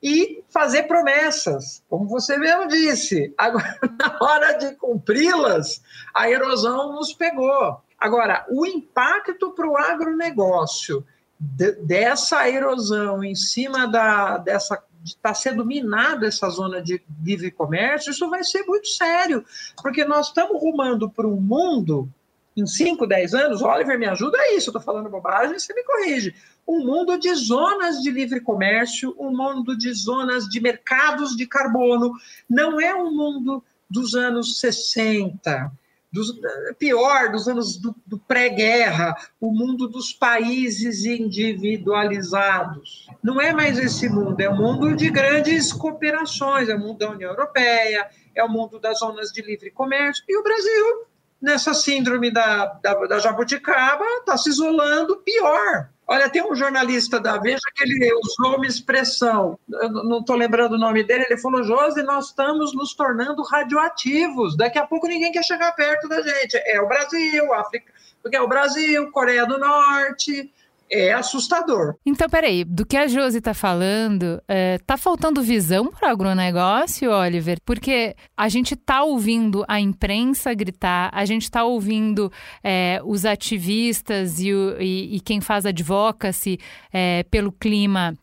e 0.00 0.44
fazer 0.50 0.84
promessas, 0.84 1.82
como 1.88 2.06
você 2.06 2.36
mesmo 2.36 2.68
disse. 2.68 3.34
Agora, 3.36 3.76
na 3.98 4.18
hora 4.20 4.52
de 4.52 4.76
cumpri-las, 4.76 5.82
a 6.14 6.30
erosão 6.30 6.92
nos 6.92 7.12
pegou. 7.12 7.80
Agora, 7.98 8.44
o 8.50 8.66
impacto 8.66 9.52
para 9.52 9.68
o 9.68 9.76
agronegócio 9.76 11.04
de, 11.38 11.72
dessa 11.72 12.48
erosão 12.48 13.22
em 13.24 13.34
cima 13.34 13.86
da, 13.86 14.38
dessa 14.38 14.82
está 15.04 15.32
sendo 15.32 15.64
minada 15.64 16.26
essa 16.26 16.48
zona 16.50 16.82
de 16.82 17.00
livre 17.22 17.50
comércio, 17.50 18.10
isso 18.10 18.28
vai 18.28 18.42
ser 18.42 18.64
muito 18.64 18.88
sério, 18.88 19.44
porque 19.80 20.04
nós 20.04 20.28
estamos 20.28 20.60
rumando 20.60 21.08
para 21.08 21.26
um 21.26 21.40
mundo, 21.40 22.08
em 22.56 22.66
5, 22.66 23.06
10 23.06 23.34
anos, 23.34 23.62
Oliver, 23.62 23.98
me 23.98 24.06
ajuda 24.06 24.38
aí, 24.38 24.60
se 24.60 24.68
eu 24.68 24.72
estou 24.72 24.80
falando 24.80 25.10
bobagem, 25.10 25.58
você 25.58 25.72
me 25.74 25.84
corrige, 25.84 26.34
um 26.66 26.84
mundo 26.84 27.18
de 27.18 27.32
zonas 27.34 28.02
de 28.02 28.10
livre 28.10 28.40
comércio, 28.40 29.14
um 29.18 29.30
mundo 29.30 29.76
de 29.76 29.92
zonas 29.92 30.48
de 30.48 30.60
mercados 30.60 31.36
de 31.36 31.46
carbono, 31.46 32.12
não 32.48 32.80
é 32.80 32.94
um 32.94 33.14
mundo 33.14 33.62
dos 33.88 34.14
anos 34.14 34.58
60, 34.58 35.70
dos, 36.12 36.32
pior, 36.78 37.30
dos 37.30 37.48
anos 37.48 37.76
do, 37.76 37.94
do 38.06 38.18
pré-guerra, 38.18 39.16
o 39.40 39.52
mundo 39.52 39.88
dos 39.88 40.12
países 40.12 41.04
individualizados. 41.04 43.08
Não 43.22 43.40
é 43.40 43.52
mais 43.52 43.78
esse 43.78 44.08
mundo, 44.08 44.40
é 44.40 44.48
um 44.48 44.56
mundo 44.56 44.96
de 44.96 45.10
grandes 45.10 45.72
cooperações, 45.72 46.68
é 46.68 46.74
o 46.74 46.80
mundo 46.80 46.98
da 46.98 47.10
União 47.10 47.30
Europeia, 47.30 48.08
é 48.34 48.44
o 48.44 48.48
mundo 48.48 48.78
das 48.78 48.98
zonas 48.98 49.30
de 49.30 49.42
livre 49.42 49.70
comércio, 49.70 50.24
e 50.28 50.38
o 50.38 50.42
Brasil, 50.42 51.06
nessa 51.40 51.74
síndrome 51.74 52.30
da, 52.30 52.66
da, 52.82 52.94
da 53.06 53.18
jabuticaba, 53.18 54.04
está 54.20 54.36
se 54.36 54.50
isolando 54.50 55.16
pior. 55.18 55.90
Olha, 56.08 56.30
tem 56.30 56.40
um 56.40 56.54
jornalista 56.54 57.18
da 57.18 57.36
Veja 57.36 57.58
que 57.74 57.82
ele 57.82 58.14
usou 58.14 58.56
uma 58.56 58.66
expressão, 58.66 59.58
não 59.68 60.20
estou 60.20 60.36
lembrando 60.36 60.74
o 60.74 60.78
nome 60.78 61.02
dele, 61.02 61.24
ele 61.28 61.40
falou, 61.40 61.64
Josi, 61.64 62.02
nós 62.04 62.26
estamos 62.26 62.72
nos 62.74 62.94
tornando 62.94 63.42
radioativos, 63.42 64.56
daqui 64.56 64.78
a 64.78 64.86
pouco 64.86 65.08
ninguém 65.08 65.32
quer 65.32 65.42
chegar 65.42 65.72
perto 65.72 66.08
da 66.08 66.22
gente. 66.22 66.56
É 66.64 66.80
o 66.80 66.86
Brasil, 66.86 67.52
África, 67.54 67.92
porque 68.22 68.36
é 68.36 68.40
o 68.40 68.46
Brasil, 68.46 69.10
Coreia 69.10 69.44
do 69.46 69.58
Norte, 69.58 70.52
é 70.90 71.12
assustador. 71.12 71.94
Então, 72.04 72.28
peraí, 72.28 72.64
do 72.64 72.86
que 72.86 72.96
a 72.96 73.06
Josi 73.06 73.38
está 73.38 73.54
falando, 73.54 74.40
é, 74.46 74.78
tá 74.78 74.96
faltando 74.96 75.42
visão 75.42 75.86
para 75.86 76.08
o 76.08 76.12
agronegócio, 76.12 77.10
Oliver? 77.10 77.58
Porque 77.64 78.14
a 78.36 78.48
gente 78.48 78.74
está 78.74 79.02
ouvindo 79.02 79.64
a 79.68 79.80
imprensa 79.80 80.54
gritar, 80.54 81.10
a 81.12 81.24
gente 81.24 81.42
está 81.42 81.64
ouvindo 81.64 82.30
é, 82.62 83.00
os 83.04 83.24
ativistas 83.24 84.40
e, 84.40 84.52
o, 84.52 84.80
e, 84.80 85.16
e, 85.16 85.20
quem 85.20 85.40
faz 85.40 85.66
advocacy 85.66 86.58
é, 86.92 87.24
pelo 87.24 87.50
clima 87.52 88.16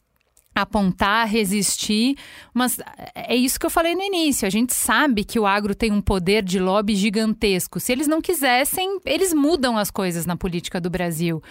apontar, 0.56 1.28
resistir, 1.28 2.16
mas 2.54 2.80
é 3.16 3.36
isso 3.36 3.60
que 3.60 3.66
eu 3.66 3.72
falei 3.72 3.96
no 3.96 4.04
início. 4.04 4.48
A 4.48 4.52
gente 4.52 4.74
sabe 4.74 5.24
que 5.24 5.40
o 5.40 5.48
agro 5.48 5.74
tem 5.74 5.92
um 5.92 6.02
poder 6.02 6.44
de 6.44 6.60
lobby 6.60 6.96
gigantesco. 6.96 7.80
Se 7.80 7.92
eles 7.92 8.08
não 8.08 8.22
quisessem, 8.22 9.00
eles 9.06 9.34
mudam 9.34 9.78
as 9.78 9.90
coisas 9.90 10.26
na 10.26 10.38
política 10.38 10.80
do 10.80 10.90
Brasil 10.90 11.42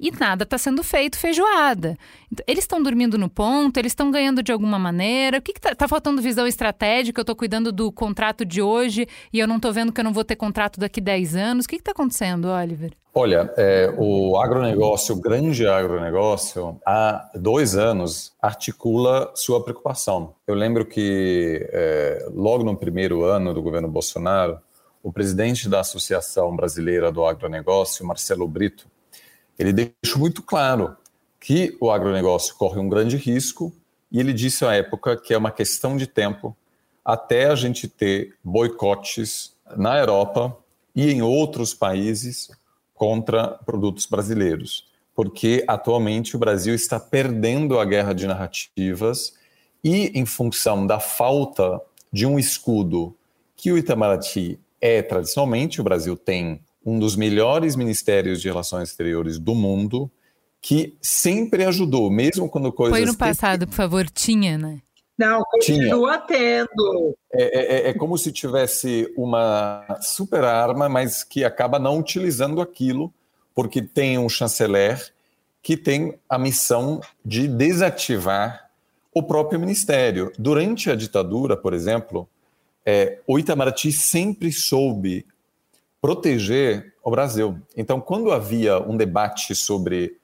e 0.00 0.10
nada 0.10 0.44
está 0.44 0.56
sendo 0.56 0.82
feito 0.82 1.18
feijoada. 1.18 1.96
Então, 2.32 2.42
eles 2.48 2.64
estão 2.64 2.82
dormindo 2.82 3.18
no 3.18 3.28
ponto, 3.28 3.76
eles 3.76 3.92
estão 3.92 4.10
ganhando 4.10 4.42
de 4.42 4.50
alguma 4.50 4.78
maneira. 4.78 5.38
O 5.38 5.42
que 5.42 5.52
está 5.52 5.74
tá 5.74 5.86
faltando 5.86 6.22
visão 6.22 6.46
estratégica? 6.46 7.20
Eu 7.20 7.22
estou 7.22 7.36
cuidando 7.36 7.70
do 7.70 7.92
contrato 7.92 8.44
de 8.44 8.62
hoje 8.62 9.06
e 9.30 9.38
eu 9.38 9.46
não 9.46 9.56
estou 9.56 9.72
vendo 9.72 9.92
que 9.92 10.00
eu 10.00 10.04
não 10.04 10.12
vou 10.12 10.24
ter 10.24 10.36
contrato 10.36 10.80
daqui 10.80 11.00
10 11.00 11.36
anos. 11.36 11.66
O 11.66 11.68
que 11.68 11.76
está 11.76 11.92
acontecendo, 11.92 12.46
Oliver? 12.46 12.92
Olha, 13.12 13.52
é, 13.56 13.92
o 13.98 14.38
agronegócio, 14.38 15.16
o 15.16 15.20
grande 15.20 15.66
agronegócio, 15.66 16.80
há 16.86 17.28
dois 17.34 17.76
anos 17.76 18.32
articula 18.40 19.30
sua 19.34 19.62
preocupação. 19.62 20.34
Eu 20.46 20.54
lembro 20.54 20.86
que 20.86 21.68
é, 21.72 22.26
logo 22.32 22.64
no 22.64 22.76
primeiro 22.76 23.24
ano 23.24 23.52
do 23.52 23.60
governo 23.60 23.88
Bolsonaro, 23.88 24.58
o 25.02 25.12
presidente 25.12 25.68
da 25.68 25.80
Associação 25.80 26.54
Brasileira 26.54 27.10
do 27.10 27.24
Agronegócio, 27.24 28.06
Marcelo 28.06 28.46
Brito, 28.46 28.86
ele 29.60 29.74
deixou 29.74 30.18
muito 30.18 30.42
claro 30.42 30.96
que 31.38 31.76
o 31.78 31.90
agronegócio 31.90 32.54
corre 32.54 32.80
um 32.80 32.88
grande 32.88 33.18
risco 33.18 33.70
e 34.10 34.18
ele 34.18 34.32
disse 34.32 34.64
à 34.64 34.72
época 34.72 35.18
que 35.18 35.34
é 35.34 35.38
uma 35.38 35.50
questão 35.50 35.98
de 35.98 36.06
tempo 36.06 36.56
até 37.04 37.50
a 37.50 37.54
gente 37.54 37.86
ter 37.86 38.34
boicotes 38.42 39.54
na 39.76 39.98
Europa 39.98 40.56
e 40.96 41.10
em 41.10 41.20
outros 41.20 41.74
países 41.74 42.50
contra 42.94 43.48
produtos 43.48 44.06
brasileiros, 44.06 44.88
porque 45.14 45.62
atualmente 45.68 46.36
o 46.36 46.38
Brasil 46.38 46.74
está 46.74 46.98
perdendo 46.98 47.78
a 47.78 47.84
guerra 47.84 48.14
de 48.14 48.26
narrativas 48.26 49.34
e 49.84 50.18
em 50.18 50.24
função 50.24 50.86
da 50.86 50.98
falta 50.98 51.82
de 52.10 52.24
um 52.24 52.38
escudo 52.38 53.14
que 53.54 53.70
o 53.70 53.76
Itamaraty 53.76 54.58
é 54.80 55.02
tradicionalmente, 55.02 55.82
o 55.82 55.84
Brasil 55.84 56.16
tem 56.16 56.62
um 56.84 56.98
dos 56.98 57.16
melhores 57.16 57.76
ministérios 57.76 58.40
de 58.40 58.48
relações 58.48 58.88
exteriores 58.90 59.38
do 59.38 59.54
mundo, 59.54 60.10
que 60.60 60.96
sempre 61.00 61.64
ajudou, 61.64 62.10
mesmo 62.10 62.48
quando 62.48 62.72
coisas. 62.72 62.96
Foi 62.96 63.06
no 63.06 63.16
passado, 63.16 63.66
por 63.66 63.74
favor, 63.74 64.08
tinha, 64.08 64.58
né? 64.58 64.80
Não, 65.20 65.42
continua 65.42 66.18
Tinha. 66.26 66.66
tendo. 66.66 67.14
É, 67.30 67.42
é, 67.42 67.74
é, 67.76 67.88
é, 67.90 67.94
como 67.94 68.16
se 68.16 68.32
tivesse 68.32 69.12
uma 69.14 69.84
super 70.00 70.42
arma, 70.44 70.88
mas 70.88 71.22
que 71.22 71.44
acaba 71.44 71.78
não 71.78 71.98
utilizando 71.98 72.58
aquilo, 72.58 73.12
porque 73.54 73.82
tem 73.82 74.16
um 74.16 74.30
chanceler 74.30 75.12
que 75.62 75.76
tem 75.76 76.18
a 76.26 76.38
missão 76.38 77.02
de 77.22 77.46
desativar 77.46 78.70
o 79.14 79.22
próprio 79.22 79.60
ministério. 79.60 80.32
Durante 80.38 80.90
a 80.90 80.94
ditadura, 80.94 81.54
por 81.54 81.74
exemplo, 81.74 82.26
é, 82.86 83.18
o 83.26 83.38
Itamaraty 83.38 83.92
sempre 83.92 84.50
soube 84.50 85.26
proteger 86.00 86.94
o 87.02 87.10
Brasil. 87.10 87.58
Então, 87.76 88.00
quando 88.00 88.32
havia 88.32 88.78
um 88.80 88.96
debate 88.96 89.54
sobre 89.54 90.16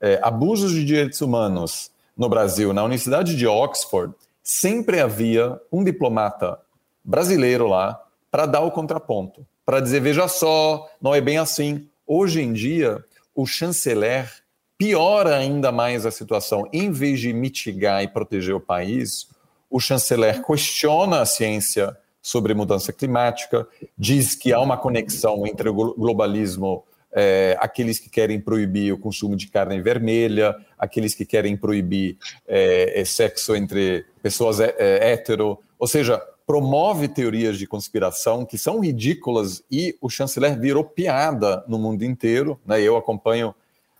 é, 0.00 0.20
abusos 0.22 0.72
de 0.72 0.84
direitos 0.84 1.20
humanos 1.20 1.90
no 2.16 2.28
Brasil, 2.28 2.72
na 2.72 2.84
Universidade 2.84 3.36
de 3.36 3.46
Oxford, 3.46 4.14
sempre 4.42 5.00
havia 5.00 5.60
um 5.70 5.82
diplomata 5.82 6.58
brasileiro 7.04 7.66
lá 7.66 8.00
para 8.30 8.46
dar 8.46 8.60
o 8.60 8.70
contraponto, 8.70 9.46
para 9.64 9.80
dizer: 9.80 10.00
veja 10.00 10.28
só, 10.28 10.88
não 11.00 11.14
é 11.14 11.20
bem 11.20 11.38
assim. 11.38 11.88
Hoje 12.06 12.40
em 12.40 12.52
dia, 12.52 13.04
o 13.34 13.46
chanceler 13.46 14.32
piora 14.78 15.36
ainda 15.36 15.72
mais 15.72 16.06
a 16.06 16.10
situação. 16.10 16.68
Em 16.72 16.90
vez 16.90 17.20
de 17.20 17.32
mitigar 17.32 18.02
e 18.02 18.08
proteger 18.08 18.54
o 18.54 18.60
país, 18.60 19.28
o 19.70 19.80
chanceler 19.80 20.44
questiona 20.44 21.20
a 21.20 21.26
ciência 21.26 21.96
sobre 22.26 22.54
mudança 22.54 22.92
climática, 22.92 23.68
diz 23.96 24.34
que 24.34 24.52
há 24.52 24.60
uma 24.60 24.76
conexão 24.76 25.46
entre 25.46 25.68
o 25.68 25.72
globalismo, 25.72 26.82
é, 27.12 27.56
aqueles 27.60 28.00
que 28.00 28.10
querem 28.10 28.40
proibir 28.40 28.92
o 28.92 28.98
consumo 28.98 29.36
de 29.36 29.46
carne 29.46 29.80
vermelha, 29.80 30.56
aqueles 30.76 31.14
que 31.14 31.24
querem 31.24 31.56
proibir 31.56 32.18
é, 32.44 33.00
sexo 33.06 33.54
entre 33.54 34.04
pessoas 34.20 34.58
é, 34.58 34.74
hétero, 35.12 35.56
ou 35.78 35.86
seja, 35.86 36.20
promove 36.44 37.06
teorias 37.06 37.58
de 37.58 37.66
conspiração 37.68 38.44
que 38.44 38.58
são 38.58 38.80
ridículas 38.80 39.62
e 39.70 39.96
o 40.00 40.10
chanceler 40.10 40.58
virou 40.58 40.82
piada 40.82 41.64
no 41.68 41.78
mundo 41.78 42.04
inteiro. 42.04 42.58
Né? 42.66 42.82
Eu 42.82 42.96
acompanho 42.96 43.54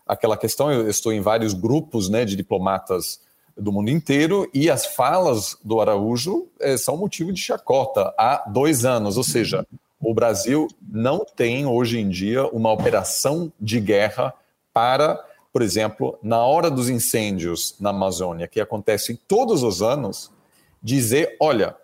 aquela 0.05 0.37
questão, 0.37 0.73
eu 0.73 0.91
estou 0.91 1.13
em 1.13 1.21
vários 1.21 1.55
grupos 1.55 2.09
né, 2.09 2.25
de 2.25 2.35
diplomatas 2.35 3.21
do 3.57 3.73
mundo 3.73 3.91
inteiro 3.91 4.49
e 4.53 4.71
as 4.71 4.87
falas 4.87 5.57
do 5.65 5.81
Araújo 5.81 6.49
é, 6.61 6.77
são 6.77 6.97
motivo 6.97 7.33
de 7.33 7.41
chacota 7.41 8.15
há 8.19 8.45
dois 8.49 8.85
anos, 8.85 9.17
ou 9.17 9.25
seja, 9.25 9.67
o 10.01 10.13
Brasil 10.13 10.69
não 10.87 11.25
tem 11.25 11.67
hoje 11.67 11.99
em 11.99 12.09
dia 12.09 12.47
uma 12.49 12.71
operação 12.71 13.51
de 13.59 13.81
guerra 13.81 14.35
para, 14.73 15.25
por 15.53 15.63
exemplo, 15.63 16.19
na 16.23 16.45
hora 16.45 16.71
dos 16.71 16.91
incêndios 16.91 17.75
na 17.81 17.91
Amazônia, 17.91 18.47
que 18.47 18.61
acontecem 18.61 19.19
todos 19.27 19.63
os 19.63 19.81
anos, 19.81 20.31
dizer, 20.83 21.37
olha, 21.41 21.75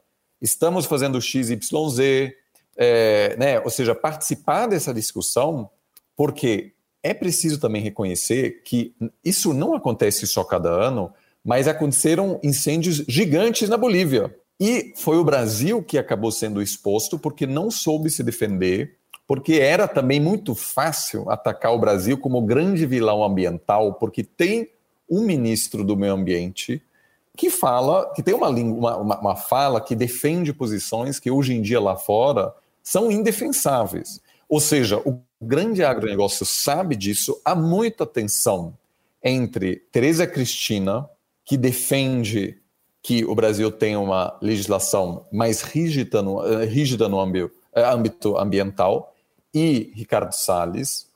estamos 0.43 0.85
fazendo 0.85 1.21
XYZ, 1.21 2.35
é, 2.77 3.37
né? 3.39 3.61
ou 3.61 3.71
seja, 3.71 3.95
participar 3.95 4.67
dessa 4.67 4.93
discussão, 4.93 5.71
porque 6.15 6.75
é 7.03 7.15
preciso 7.15 7.59
também 7.59 7.83
reconhecer 7.83 8.63
que 8.63 8.95
isso 9.25 9.53
não 9.53 9.75
acontece 9.75 10.27
só 10.27 10.45
cada 10.45 10.69
ano, 10.69 11.13
mas 11.45 11.67
aconteceram 11.67 12.39
incêndios 12.43 13.05
gigantes 13.09 13.69
na 13.69 13.77
Bolívia. 13.77 14.35
E 14.61 14.93
foi 14.97 15.17
o 15.17 15.25
Brasil 15.25 15.83
que 15.83 15.99
acabou 15.99 16.31
sendo 16.31 16.63
exposto 16.63 17.19
porque 17.19 17.47
não 17.47 17.71
soube 17.71 18.11
se 18.11 18.23
defender, 18.23 18.97
porque 19.27 19.55
era 19.55 19.89
também 19.89 20.21
muito 20.21 20.55
fácil 20.55 21.29
atacar 21.31 21.73
o 21.73 21.79
Brasil 21.79 22.17
como 22.17 22.43
grande 22.43 22.87
vilão 22.87 23.25
ambiental, 23.25 23.95
porque 23.95 24.23
tem 24.23 24.69
um 25.11 25.23
ministro 25.25 25.85
do 25.85 25.97
meio 25.97 26.13
ambiente 26.13 26.83
que 27.37 27.51
fala, 27.51 28.13
que 28.15 28.23
tem 28.23 28.35
uma, 28.35 28.49
uma, 28.49 29.19
uma 29.19 29.37
fala 29.37 29.81
que 29.81 29.97
defende 29.97 30.53
posições 30.53 31.19
que 31.19 31.31
hoje 31.31 31.55
em 31.55 31.63
dia 31.63 31.81
lá 31.81 31.97
fora 31.97 32.55
são 32.83 33.11
indefensáveis. 33.11 34.21
Ou 34.49 34.61
seja, 34.61 34.99
o 34.99 35.21
grande 35.41 35.83
agronegócio 35.83 36.45
sabe 36.45 36.95
disso, 36.95 37.41
há 37.45 37.55
muita 37.55 38.05
tensão 38.05 38.77
entre 39.23 39.77
Tereza 39.91 40.27
Cristina, 40.27 41.09
que 41.45 41.57
defende 41.57 42.59
que 43.03 43.25
o 43.25 43.35
Brasil 43.35 43.71
tenha 43.71 43.99
uma 43.99 44.39
legislação 44.41 45.27
mais 45.33 45.63
rígida 45.63 46.23
no, 46.23 46.45
eh, 46.47 46.65
rígida 46.65 47.09
no 47.09 47.21
eh, 47.75 47.85
âmbito 47.85 48.37
ambiental, 48.39 49.13
e 49.55 49.93
Ricardo 49.95 50.33
Salles. 50.33 51.07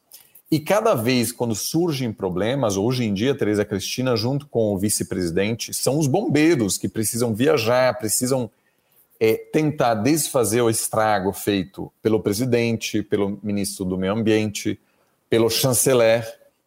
E 0.51 0.61
cada 0.61 0.95
vez 0.95 1.33
quando 1.33 1.55
surgem 1.55 2.13
problemas, 2.13 2.77
hoje 2.77 3.05
em 3.05 3.13
dia, 3.13 3.35
Tereza 3.35 3.65
Cristina, 3.65 4.15
junto 4.15 4.47
com 4.47 4.73
o 4.73 4.79
vice-presidente, 4.79 5.75
são 5.75 5.99
os 5.99 6.07
bombeiros 6.07 6.79
que 6.79 6.89
precisam 6.89 7.35
viajar, 7.35 7.99
precisam 7.99 8.51
é, 9.19 9.35
tentar 9.35 9.95
desfazer 9.95 10.61
o 10.61 10.71
estrago 10.71 11.33
feito 11.33 11.93
pelo 12.01 12.21
presidente, 12.21 13.03
pelo 13.03 13.41
ministro 13.43 13.85
do 13.85 13.99
Meio 13.99 14.13
Ambiente, 14.13 14.79
pelo 15.29 15.51
chanceler. 15.51 16.25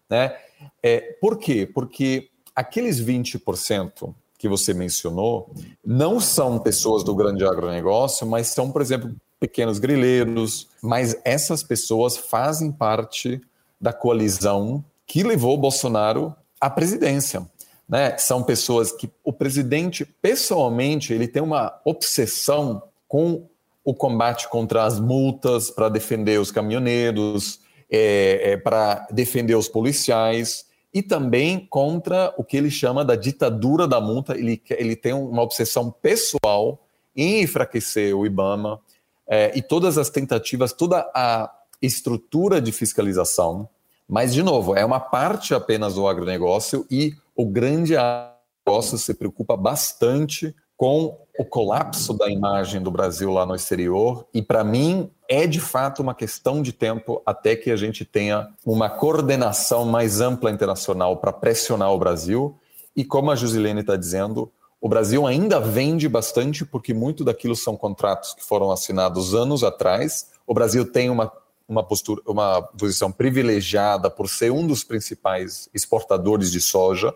Né? 0.09 0.35
É, 0.83 0.99
por 1.21 1.37
quê? 1.37 1.69
Porque 1.71 2.29
aqueles 2.59 2.99
20% 3.01 4.13
que 4.37 4.49
você 4.49 4.73
mencionou 4.73 5.49
não 5.85 6.19
são 6.19 6.59
pessoas 6.59 7.05
do 7.05 7.15
grande 7.15 7.45
agronegócio, 7.45 8.27
mas 8.27 8.47
são, 8.47 8.69
por 8.69 8.81
exemplo, 8.81 9.15
pequenos 9.39 9.79
grileiros, 9.79 10.67
mas 10.81 11.17
essas 11.23 11.63
pessoas 11.63 12.17
fazem 12.17 12.69
parte 12.69 13.39
da 13.79 13.93
coalizão 13.93 14.83
que 15.07 15.23
levou 15.23 15.57
Bolsonaro 15.57 16.35
à 16.59 16.69
presidência. 16.69 17.49
Né? 17.87 18.17
São 18.17 18.43
pessoas 18.43 18.91
que 18.91 19.09
o 19.23 19.31
presidente, 19.31 20.03
pessoalmente, 20.03 21.13
ele 21.13 21.29
tem 21.29 21.41
uma 21.41 21.79
obsessão 21.85 22.83
com 23.07 23.47
o 23.85 23.93
combate 23.93 24.49
contra 24.49 24.83
as 24.83 24.99
multas 24.99 25.71
para 25.71 25.87
defender 25.87 26.41
os 26.41 26.51
caminhoneiros, 26.51 27.61
é, 27.89 28.51
é, 28.51 28.57
para 28.57 29.07
defender 29.11 29.55
os 29.55 29.69
policiais 29.69 30.68
e 30.93 31.01
também 31.01 31.67
contra 31.69 32.33
o 32.37 32.43
que 32.43 32.57
ele 32.57 32.71
chama 32.71 33.05
da 33.05 33.15
ditadura 33.15 33.87
da 33.87 34.01
multa. 34.01 34.37
Ele, 34.37 34.61
ele 34.71 34.95
tem 34.95 35.13
uma 35.13 35.41
obsessão 35.41 35.91
pessoal 35.91 36.83
em 37.15 37.41
enfraquecer 37.41 38.15
o 38.15 38.25
IBAMA 38.25 38.79
é, 39.27 39.51
e 39.55 39.61
todas 39.61 39.97
as 39.97 40.09
tentativas, 40.09 40.73
toda 40.73 40.99
a 41.13 41.51
estrutura 41.81 42.59
de 42.59 42.71
fiscalização. 42.71 43.69
Mas, 44.07 44.33
de 44.33 44.41
novo, 44.41 44.75
é 44.75 44.83
uma 44.83 44.99
parte 44.99 45.53
apenas 45.53 45.93
do 45.93 46.07
agronegócio 46.07 46.85
e 46.89 47.13
o 47.35 47.45
grande 47.45 47.95
agronegócio 47.95 48.97
se 48.97 49.13
preocupa 49.13 49.55
bastante 49.55 50.55
com 50.75 51.17
o 51.37 51.45
colapso 51.45 52.13
da 52.13 52.29
imagem 52.29 52.81
do 52.81 52.89
Brasil 52.89 53.31
lá 53.31 53.45
no 53.45 53.53
exterior. 53.53 54.25
E, 54.33 54.41
para 54.41 54.63
mim, 54.63 55.11
é 55.29 55.45
de 55.45 55.61
fato 55.61 56.01
uma 56.01 56.15
questão 56.15 56.59
de 56.59 56.73
tempo 56.73 57.21
até 57.23 57.55
que 57.55 57.69
a 57.69 57.75
gente 57.75 58.03
tenha 58.03 58.49
uma 58.65 58.89
coordenação 58.89 59.85
mais 59.85 60.19
ampla 60.19 60.49
internacional 60.49 61.17
para 61.17 61.31
pressionar 61.31 61.93
o 61.93 61.99
Brasil. 61.99 62.57
E 62.95 63.05
como 63.05 63.29
a 63.29 63.35
Josilene 63.35 63.81
está 63.81 63.95
dizendo, 63.95 64.51
o 64.81 64.89
Brasil 64.89 65.27
ainda 65.27 65.59
vende 65.59 66.09
bastante 66.09 66.65
porque 66.65 66.95
muito 66.95 67.23
daquilo 67.23 67.55
são 67.55 67.77
contratos 67.77 68.33
que 68.33 68.43
foram 68.43 68.71
assinados 68.71 69.35
anos 69.35 69.63
atrás. 69.63 70.31
O 70.47 70.53
Brasil 70.53 70.91
tem 70.91 71.11
uma, 71.11 71.31
uma, 71.67 71.83
postura, 71.83 72.23
uma 72.25 72.63
posição 72.63 73.11
privilegiada 73.11 74.09
por 74.09 74.27
ser 74.27 74.51
um 74.51 74.65
dos 74.65 74.83
principais 74.83 75.69
exportadores 75.71 76.51
de 76.51 76.59
soja. 76.59 77.13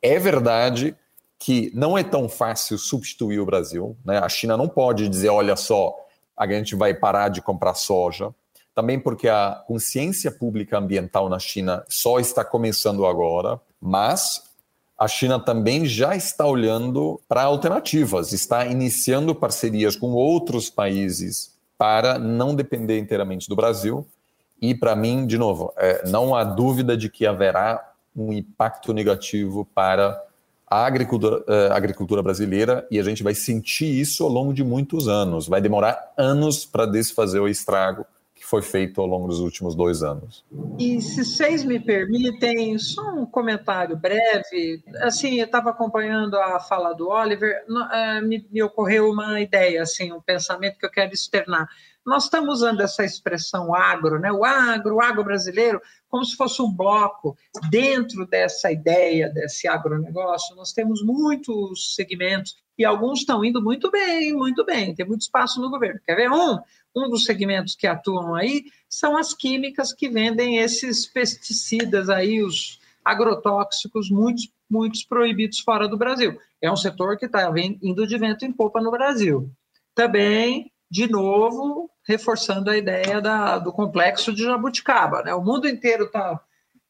É 0.00 0.16
verdade 0.20 0.94
que 1.40 1.72
não 1.74 1.98
é 1.98 2.04
tão 2.04 2.28
fácil 2.28 2.78
substituir 2.78 3.40
o 3.40 3.46
Brasil. 3.46 3.96
Né? 4.04 4.18
A 4.18 4.28
China 4.28 4.56
não 4.56 4.68
pode 4.68 5.08
dizer, 5.08 5.28
olha 5.28 5.56
só, 5.56 5.96
a 6.38 6.46
gente 6.46 6.76
vai 6.76 6.94
parar 6.94 7.28
de 7.28 7.42
comprar 7.42 7.74
soja. 7.74 8.32
Também 8.74 8.98
porque 8.98 9.28
a 9.28 9.62
consciência 9.66 10.30
pública 10.30 10.78
ambiental 10.78 11.28
na 11.28 11.38
China 11.38 11.84
só 11.88 12.20
está 12.20 12.44
começando 12.44 13.04
agora, 13.06 13.60
mas 13.80 14.44
a 14.96 15.08
China 15.08 15.38
também 15.38 15.84
já 15.84 16.14
está 16.14 16.46
olhando 16.46 17.20
para 17.28 17.42
alternativas, 17.42 18.32
está 18.32 18.66
iniciando 18.66 19.34
parcerias 19.34 19.96
com 19.96 20.12
outros 20.12 20.70
países 20.70 21.56
para 21.76 22.18
não 22.18 22.54
depender 22.54 22.98
inteiramente 22.98 23.48
do 23.48 23.56
Brasil. 23.56 24.06
E, 24.60 24.74
para 24.74 24.96
mim, 24.96 25.24
de 25.26 25.38
novo, 25.38 25.72
é, 25.76 26.08
não 26.08 26.34
há 26.34 26.42
dúvida 26.42 26.96
de 26.96 27.08
que 27.08 27.26
haverá 27.26 27.92
um 28.14 28.32
impacto 28.32 28.92
negativo 28.92 29.64
para 29.72 30.20
a 30.70 30.84
agricultura, 30.86 31.44
a 31.70 31.76
agricultura 31.76 32.22
brasileira 32.22 32.86
e 32.90 32.98
a 32.98 33.02
gente 33.02 33.22
vai 33.22 33.34
sentir 33.34 33.86
isso 33.86 34.22
ao 34.22 34.30
longo 34.30 34.52
de 34.52 34.62
muitos 34.62 35.08
anos. 35.08 35.48
Vai 35.48 35.60
demorar 35.60 36.12
anos 36.16 36.66
para 36.66 36.86
desfazer 36.86 37.40
o 37.40 37.48
estrago 37.48 38.04
que 38.38 38.46
foi 38.46 38.62
feito 38.62 39.00
ao 39.00 39.06
longo 39.06 39.26
dos 39.26 39.40
últimos 39.40 39.74
dois 39.74 40.02
anos. 40.02 40.44
E 40.78 41.00
se 41.02 41.24
vocês 41.24 41.64
me 41.64 41.80
permitem, 41.80 42.78
só 42.78 43.02
um 43.14 43.26
comentário 43.26 43.96
breve. 43.96 44.80
Assim, 45.00 45.40
eu 45.40 45.46
estava 45.46 45.70
acompanhando 45.70 46.36
a 46.36 46.60
fala 46.60 46.92
do 46.92 47.08
Oliver, 47.08 47.64
me, 48.22 48.46
me 48.48 48.62
ocorreu 48.62 49.10
uma 49.10 49.40
ideia, 49.40 49.82
assim, 49.82 50.12
um 50.12 50.20
pensamento 50.20 50.78
que 50.78 50.86
eu 50.86 50.90
quero 50.90 51.12
externar. 51.12 51.68
Nós 52.08 52.24
estamos 52.24 52.54
usando 52.54 52.80
essa 52.80 53.04
expressão 53.04 53.74
agro, 53.74 54.18
né? 54.18 54.32
o 54.32 54.44
agro, 54.44 54.96
o 54.96 55.02
agro 55.02 55.22
brasileiro, 55.22 55.80
como 56.08 56.24
se 56.24 56.36
fosse 56.36 56.60
um 56.62 56.72
bloco. 56.72 57.36
Dentro 57.70 58.26
dessa 58.26 58.72
ideia, 58.72 59.28
desse 59.28 59.68
agronegócio, 59.68 60.56
nós 60.56 60.72
temos 60.72 61.02
muitos 61.02 61.94
segmentos 61.94 62.56
e 62.78 62.84
alguns 62.84 63.20
estão 63.20 63.44
indo 63.44 63.60
muito 63.62 63.90
bem, 63.90 64.32
muito 64.32 64.64
bem, 64.64 64.94
tem 64.94 65.06
muito 65.06 65.22
espaço 65.22 65.60
no 65.60 65.70
governo. 65.70 66.00
Quer 66.06 66.14
ver 66.14 66.30
um? 66.30 66.58
Um 66.96 67.10
dos 67.10 67.24
segmentos 67.24 67.74
que 67.74 67.86
atuam 67.86 68.34
aí 68.34 68.64
são 68.88 69.16
as 69.16 69.34
químicas 69.34 69.92
que 69.92 70.08
vendem 70.08 70.58
esses 70.58 71.06
pesticidas 71.06 72.08
aí, 72.08 72.42
os 72.42 72.80
agrotóxicos, 73.04 74.10
muitos, 74.10 74.48
muitos 74.70 75.04
proibidos 75.04 75.60
fora 75.60 75.88
do 75.88 75.96
Brasil. 75.96 76.38
É 76.60 76.70
um 76.70 76.76
setor 76.76 77.16
que 77.16 77.26
está 77.26 77.52
indo 77.82 78.06
de 78.06 78.18
vento 78.18 78.44
em 78.44 78.52
popa 78.52 78.80
no 78.80 78.90
Brasil. 78.90 79.50
Também, 79.94 80.72
de 80.90 81.08
novo, 81.08 81.90
reforçando 82.08 82.70
a 82.70 82.76
ideia 82.76 83.20
da, 83.20 83.58
do 83.58 83.70
complexo 83.70 84.32
de 84.32 84.42
jabuticaba. 84.42 85.22
Né? 85.22 85.34
O 85.34 85.44
mundo 85.44 85.68
inteiro 85.68 86.04
está 86.04 86.40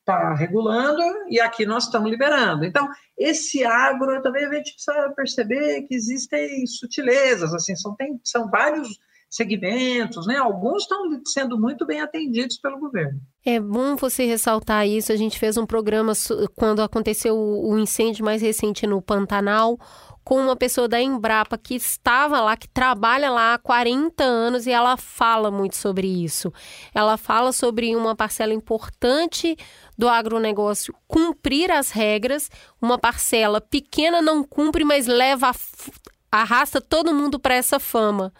tá 0.05 0.33
regulando 0.33 1.03
e 1.29 1.41
aqui 1.41 1.67
nós 1.67 1.85
estamos 1.85 2.09
liberando. 2.09 2.65
Então, 2.65 2.89
esse 3.19 3.65
agro 3.65 4.23
também 4.23 4.47
a 4.47 4.55
gente 4.55 4.73
precisa 4.73 5.13
perceber 5.15 5.83
que 5.83 5.95
existem 5.95 6.65
sutilezas, 6.67 7.53
assim, 7.53 7.75
são, 7.75 7.95
tem, 7.97 8.19
são 8.25 8.49
vários 8.49 8.89
segmentos, 9.29 10.27
né? 10.27 10.37
Alguns 10.37 10.83
estão 10.83 10.99
sendo 11.27 11.61
muito 11.61 11.85
bem 11.85 12.01
atendidos 12.01 12.57
pelo 12.59 12.79
governo. 12.79 13.21
É 13.45 13.61
bom 13.61 13.97
você 13.97 14.25
ressaltar 14.25 14.87
isso. 14.87 15.13
A 15.13 15.17
gente 15.17 15.39
fez 15.39 15.59
um 15.59 15.67
programa 15.67 16.13
quando 16.55 16.81
aconteceu 16.81 17.37
o 17.37 17.79
incêndio 17.79 18.25
mais 18.25 18.41
recente 18.41 18.87
no 18.87 19.03
Pantanal 19.03 19.79
com 20.29 20.43
uma 20.43 20.55
pessoa 20.55 20.87
da 20.87 21.01
Embrapa 21.01 21.57
que 21.57 21.75
estava 21.75 22.39
lá, 22.43 22.55
que 22.55 22.69
trabalha 22.69 23.31
lá 23.31 23.55
há 23.55 23.59
40 23.59 24.23
anos 24.23 24.67
e 24.67 24.71
ela 24.71 24.95
fala 24.99 25.51
muito 25.51 25.75
sobre 25.75 26.07
isso. 26.07 26.53
Ela 26.95 27.17
fala 27.17 27.51
sobre 27.51 27.97
uma 27.97 28.15
parcela 28.15 28.53
importante 28.53 29.57
do 29.97 30.07
agronegócio 30.07 30.95
cumprir 31.07 31.71
as 31.73 31.91
regras, 31.91 32.51
uma 32.79 32.99
parcela 32.99 33.59
pequena 33.59 34.21
não 34.21 34.45
cumpre, 34.45 34.85
mas 34.85 35.07
leva 35.07 35.51
arrasta 36.31 36.79
todo 36.79 37.15
mundo 37.15 37.39
para 37.41 37.55
essa 37.55 37.81
fama 37.81 38.31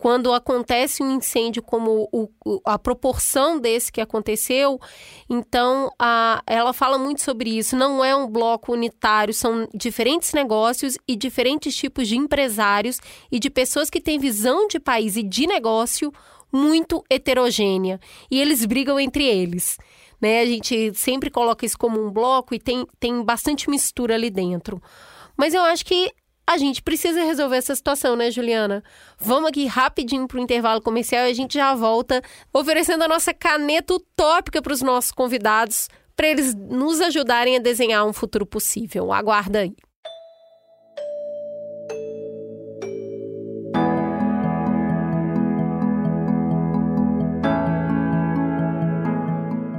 quando 0.00 0.32
acontece 0.32 1.02
um 1.02 1.16
incêndio 1.16 1.62
como 1.62 2.08
o, 2.10 2.26
a 2.64 2.78
proporção 2.78 3.60
desse 3.60 3.92
que 3.92 4.00
aconteceu, 4.00 4.80
então 5.28 5.92
a, 5.98 6.42
ela 6.46 6.72
fala 6.72 6.96
muito 6.96 7.20
sobre 7.20 7.50
isso. 7.50 7.76
Não 7.76 8.02
é 8.02 8.16
um 8.16 8.26
bloco 8.26 8.72
unitário, 8.72 9.34
são 9.34 9.68
diferentes 9.74 10.32
negócios 10.32 10.96
e 11.06 11.14
diferentes 11.14 11.76
tipos 11.76 12.08
de 12.08 12.16
empresários 12.16 12.98
e 13.30 13.38
de 13.38 13.50
pessoas 13.50 13.90
que 13.90 14.00
têm 14.00 14.18
visão 14.18 14.66
de 14.68 14.80
país 14.80 15.16
e 15.16 15.22
de 15.22 15.46
negócio 15.46 16.10
muito 16.50 17.04
heterogênea. 17.10 18.00
E 18.30 18.40
eles 18.40 18.64
brigam 18.64 18.98
entre 18.98 19.26
eles. 19.26 19.76
Né? 20.18 20.40
A 20.40 20.46
gente 20.46 20.94
sempre 20.94 21.28
coloca 21.28 21.66
isso 21.66 21.76
como 21.76 22.02
um 22.02 22.10
bloco 22.10 22.54
e 22.54 22.58
tem, 22.58 22.86
tem 22.98 23.22
bastante 23.22 23.68
mistura 23.68 24.14
ali 24.14 24.30
dentro. 24.30 24.82
Mas 25.36 25.52
eu 25.52 25.60
acho 25.60 25.84
que 25.84 26.10
a 26.50 26.58
gente 26.58 26.82
precisa 26.82 27.22
resolver 27.22 27.58
essa 27.58 27.76
situação, 27.76 28.16
né, 28.16 28.28
Juliana? 28.28 28.82
Vamos 29.16 29.50
aqui 29.50 29.66
rapidinho 29.66 30.26
para 30.26 30.36
o 30.36 30.40
intervalo 30.40 30.82
comercial 30.82 31.24
e 31.24 31.30
a 31.30 31.32
gente 31.32 31.54
já 31.54 31.76
volta 31.76 32.20
oferecendo 32.52 33.04
a 33.04 33.08
nossa 33.08 33.32
caneta 33.32 33.94
utópica 33.94 34.60
para 34.60 34.72
os 34.72 34.82
nossos 34.82 35.12
convidados, 35.12 35.88
para 36.16 36.26
eles 36.26 36.52
nos 36.52 37.00
ajudarem 37.00 37.56
a 37.56 37.60
desenhar 37.60 38.04
um 38.04 38.12
futuro 38.12 38.44
possível. 38.44 39.12
Aguarda 39.12 39.60
aí. 39.60 39.76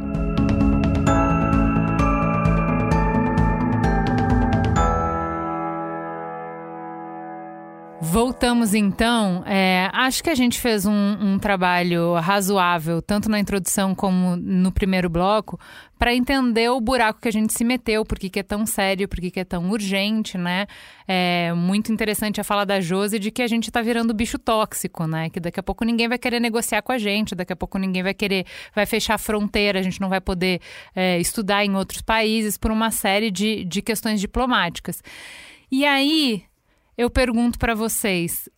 Voltamos 8.03 8.73
então. 8.73 9.43
É, 9.45 9.89
acho 9.93 10.21
que 10.21 10.29
a 10.29 10.35
gente 10.35 10.59
fez 10.59 10.85
um, 10.85 10.91
um, 10.91 11.39
trabalho 11.39 12.15
razoável, 12.15 13.01
tanto 13.01 13.29
na 13.29 13.39
introdução 13.39 13.95
como 13.95 14.35
no 14.35 14.73
primeiro 14.73 15.09
bloco, 15.09 15.57
para 15.97 16.13
entender 16.13 16.69
o 16.69 16.81
buraco 16.81 17.21
que 17.21 17.29
a 17.29 17.31
gente 17.31 17.53
se 17.53 17.63
meteu, 17.63 18.03
por 18.03 18.19
que 18.19 18.37
é 18.37 18.43
tão 18.43 18.65
sério, 18.65 19.07
por 19.07 19.21
que 19.21 19.39
é 19.39 19.45
tão 19.45 19.71
urgente, 19.71 20.37
né? 20.37 20.67
É 21.07 21.53
muito 21.53 21.93
interessante 21.93 22.41
a 22.41 22.43
fala 22.43 22.65
da 22.65 22.81
Josi 22.81 23.17
de 23.17 23.31
que 23.31 23.41
a 23.41 23.47
gente 23.47 23.69
está 23.69 23.81
virando 23.81 24.13
bicho 24.13 24.37
tóxico, 24.37 25.07
né? 25.07 25.29
Que 25.29 25.39
daqui 25.39 25.61
a 25.61 25.63
pouco 25.63 25.85
ninguém 25.85 26.09
vai 26.09 26.17
querer 26.17 26.41
negociar 26.41 26.81
com 26.81 26.91
a 26.91 26.97
gente, 26.97 27.33
daqui 27.33 27.53
a 27.53 27.55
pouco 27.55 27.77
ninguém 27.77 28.03
vai 28.03 28.13
querer, 28.13 28.45
vai 28.75 28.85
fechar 28.85 29.15
a 29.15 29.17
fronteira, 29.17 29.79
a 29.79 29.83
gente 29.83 30.01
não 30.01 30.09
vai 30.09 30.19
poder 30.19 30.59
é, 30.93 31.19
estudar 31.21 31.63
em 31.63 31.73
outros 31.73 32.01
países 32.01 32.57
por 32.57 32.69
uma 32.69 32.91
série 32.91 33.31
de, 33.31 33.63
de 33.63 33.81
questões 33.81 34.19
diplomáticas. 34.19 35.01
E 35.71 35.85
aí, 35.85 36.43
eu 36.97 37.09
pergunto 37.09 37.57
para 37.59 37.75
vocês: 37.75 38.49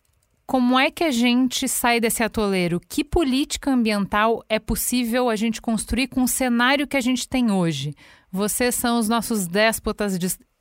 como 0.46 0.78
é 0.78 0.90
que 0.92 1.02
a 1.02 1.10
gente 1.10 1.66
sai 1.66 1.98
desse 1.98 2.22
atoleiro? 2.22 2.80
Que 2.80 3.02
política 3.02 3.72
ambiental 3.72 4.44
é 4.48 4.60
possível 4.60 5.28
a 5.28 5.34
gente 5.34 5.60
construir 5.60 6.06
com 6.06 6.22
o 6.22 6.28
cenário 6.28 6.86
que 6.86 6.96
a 6.96 7.00
gente 7.00 7.28
tem 7.28 7.50
hoje? 7.50 7.94
Vocês 8.30 8.74
são 8.74 8.98
os 8.98 9.08
nossos 9.08 9.48
déspotas 9.48 10.16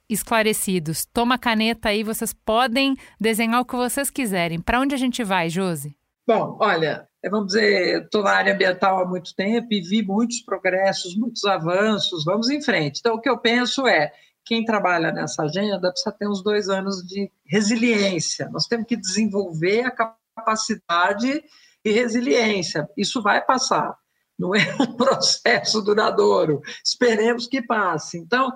esclarecidos. 0.09 1.05
Toma 1.05 1.38
caneta 1.38 1.89
aí, 1.89 2.03
vocês 2.03 2.34
podem 2.34 2.95
desenhar 3.19 3.61
o 3.61 3.65
que 3.65 3.76
vocês 3.76 4.09
quiserem. 4.09 4.59
Para 4.59 4.80
onde 4.80 4.95
a 4.95 4.97
gente 4.97 5.23
vai, 5.23 5.49
Josi? 5.49 5.95
Bom, 6.28 6.57
olha, 6.59 7.07
vamos 7.30 7.47
dizer, 7.47 8.03
estou 8.03 8.23
na 8.23 8.32
área 8.32 8.55
ambiental 8.55 8.99
há 8.99 9.07
muito 9.07 9.36
tempo 9.36 9.67
e 9.69 9.82
vi 9.82 10.01
muitos 10.01 10.41
progressos, 10.41 11.15
muitos 11.15 11.45
avanços. 11.45 12.26
Vamos 12.26 12.49
em 12.49 12.59
frente. 12.59 12.99
Então, 12.99 13.15
o 13.15 13.21
que 13.21 13.30
eu 13.30 13.38
penso 13.38 13.86
é 13.86 14.11
quem 14.46 14.64
trabalha 14.64 15.12
nessa 15.12 15.43
agenda 15.43 15.91
precisa 15.91 16.12
ter 16.12 16.28
uns 16.28 16.43
dois 16.43 16.70
anos 16.70 17.04
de 17.04 17.32
resiliência. 17.46 18.48
Nós 18.50 18.68
temos 18.68 18.86
que 18.86 18.96
desenvolver 18.96 19.82
a 19.82 19.91
capacidade 19.91 21.43
e 21.84 21.91
resiliência. 21.91 22.88
Isso 22.96 23.22
vai 23.22 23.43
passar. 23.43 23.98
Não 24.38 24.54
é 24.54 24.76
um 24.80 24.93
processo 24.96 25.82
duradouro. 25.82 26.62
Esperemos 26.84 27.48
que 27.48 27.62
passe. 27.62 28.18
Então, 28.20 28.54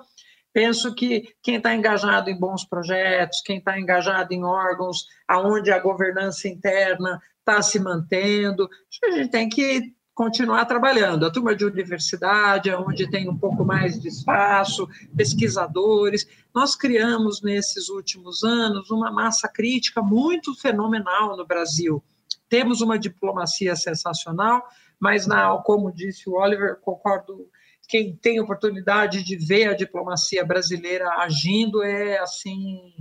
penso 0.53 0.93
que 0.93 1.33
quem 1.41 1.55
está 1.55 1.73
engajado 1.73 2.29
em 2.29 2.39
bons 2.39 2.63
projetos, 2.65 3.41
quem 3.41 3.57
está 3.57 3.79
engajado 3.79 4.33
em 4.33 4.43
órgãos 4.43 5.07
aonde 5.27 5.71
a 5.71 5.79
governança 5.79 6.47
interna 6.47 7.19
está 7.39 7.61
se 7.61 7.79
mantendo, 7.79 8.69
a 9.05 9.11
gente 9.11 9.31
tem 9.31 9.49
que 9.49 9.93
continuar 10.19 10.65
trabalhando. 10.65 11.25
A 11.25 11.31
turma 11.31 11.55
de 11.55 11.63
universidade, 11.63 12.69
onde 12.71 13.09
tem 13.09 13.29
um 13.29 13.37
pouco 13.37 13.63
mais 13.63 13.97
de 14.01 14.09
espaço, 14.09 14.85
pesquisadores. 15.15 16.27
Nós 16.53 16.75
criamos 16.75 17.41
nesses 17.41 17.87
últimos 17.87 18.43
anos 18.43 18.91
uma 18.91 19.09
massa 19.09 19.47
crítica 19.47 20.01
muito 20.01 20.53
fenomenal 20.53 21.37
no 21.37 21.47
Brasil. 21.47 22.03
Temos 22.49 22.81
uma 22.81 22.99
diplomacia 22.99 23.77
sensacional, 23.77 24.61
mas, 24.99 25.25
na, 25.25 25.55
como 25.59 25.89
disse 25.89 26.29
o 26.29 26.33
Oliver, 26.33 26.81
concordo 26.81 27.47
quem 27.87 28.13
tem 28.17 28.41
oportunidade 28.41 29.23
de 29.23 29.37
ver 29.37 29.69
a 29.69 29.73
diplomacia 29.73 30.43
brasileira 30.43 31.07
agindo 31.19 31.81
é 31.81 32.19
assim 32.19 32.93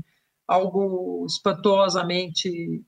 algo 0.46 1.26
espantosamente 1.26 2.80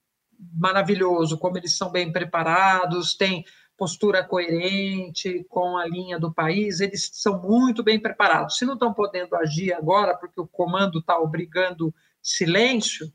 maravilhoso, 0.54 1.36
como 1.36 1.58
eles 1.58 1.76
são 1.76 1.90
bem 1.90 2.12
preparados, 2.12 3.14
têm 3.14 3.44
postura 3.80 4.22
coerente 4.22 5.42
com 5.48 5.78
a 5.78 5.86
linha 5.86 6.18
do 6.18 6.30
país, 6.30 6.80
eles 6.80 7.08
são 7.14 7.40
muito 7.40 7.82
bem 7.82 7.98
preparados. 7.98 8.58
Se 8.58 8.66
não 8.66 8.74
estão 8.74 8.92
podendo 8.92 9.34
agir 9.34 9.72
agora, 9.72 10.14
porque 10.14 10.38
o 10.38 10.46
comando 10.46 10.98
está 10.98 11.18
obrigando 11.18 11.94
silêncio, 12.22 13.10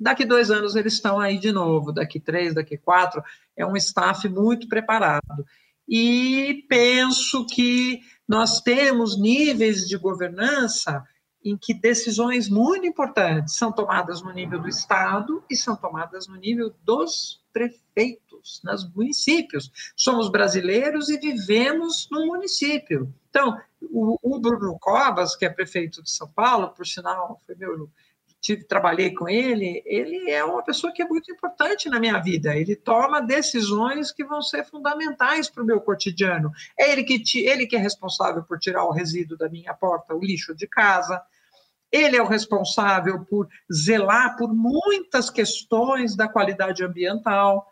daqui 0.00 0.24
dois 0.24 0.50
anos 0.50 0.74
eles 0.74 0.94
estão 0.94 1.20
aí 1.20 1.38
de 1.38 1.52
novo, 1.52 1.92
daqui 1.92 2.18
três, 2.18 2.54
daqui 2.54 2.78
quatro, 2.78 3.22
é 3.54 3.66
um 3.66 3.76
staff 3.76 4.26
muito 4.26 4.66
preparado. 4.68 5.44
E 5.86 6.64
penso 6.66 7.44
que 7.44 8.00
nós 8.26 8.62
temos 8.62 9.20
níveis 9.20 9.86
de 9.86 9.98
governança 9.98 11.04
em 11.46 11.56
que 11.56 11.72
decisões 11.72 12.48
muito 12.48 12.86
importantes 12.86 13.56
são 13.56 13.70
tomadas 13.70 14.20
no 14.20 14.32
nível 14.32 14.60
do 14.60 14.68
Estado 14.68 15.44
e 15.48 15.54
são 15.56 15.76
tomadas 15.76 16.26
no 16.26 16.34
nível 16.34 16.74
dos 16.82 17.40
prefeitos, 17.52 18.60
nos 18.64 18.92
municípios. 18.92 19.70
Somos 19.96 20.28
brasileiros 20.28 21.08
e 21.08 21.18
vivemos 21.18 22.08
no 22.10 22.26
município. 22.26 23.14
Então, 23.30 23.56
o, 23.80 24.18
o 24.20 24.40
Bruno 24.40 24.76
Covas, 24.80 25.36
que 25.36 25.44
é 25.44 25.48
prefeito 25.48 26.02
de 26.02 26.10
São 26.10 26.28
Paulo, 26.28 26.70
por 26.70 26.84
sinal, 26.84 27.40
foi 27.46 27.54
meu 27.54 27.88
tive, 28.46 28.64
trabalhei 28.64 29.12
com 29.12 29.28
ele, 29.28 29.82
ele 29.84 30.30
é 30.30 30.44
uma 30.44 30.62
pessoa 30.62 30.92
que 30.92 31.02
é 31.02 31.06
muito 31.06 31.30
importante 31.32 31.88
na 31.88 31.98
minha 31.98 32.18
vida. 32.20 32.56
Ele 32.56 32.76
toma 32.76 33.20
decisões 33.20 34.12
que 34.12 34.24
vão 34.24 34.40
ser 34.40 34.64
fundamentais 34.64 35.50
para 35.50 35.62
o 35.62 35.66
meu 35.66 35.80
cotidiano. 35.80 36.52
É 36.78 36.92
ele 36.92 37.02
que, 37.02 37.44
ele 37.44 37.66
que 37.66 37.74
é 37.74 37.78
responsável 37.78 38.44
por 38.44 38.58
tirar 38.58 38.84
o 38.84 38.92
resíduo 38.92 39.36
da 39.36 39.48
minha 39.48 39.74
porta, 39.74 40.14
o 40.14 40.20
lixo 40.20 40.54
de 40.54 40.66
casa. 40.66 41.20
Ele 41.90 42.16
é 42.16 42.22
o 42.22 42.26
responsável 42.26 43.24
por 43.24 43.48
zelar 43.72 44.36
por 44.36 44.52
muitas 44.52 45.30
questões 45.30 46.16
da 46.16 46.28
qualidade 46.28 46.84
ambiental 46.84 47.66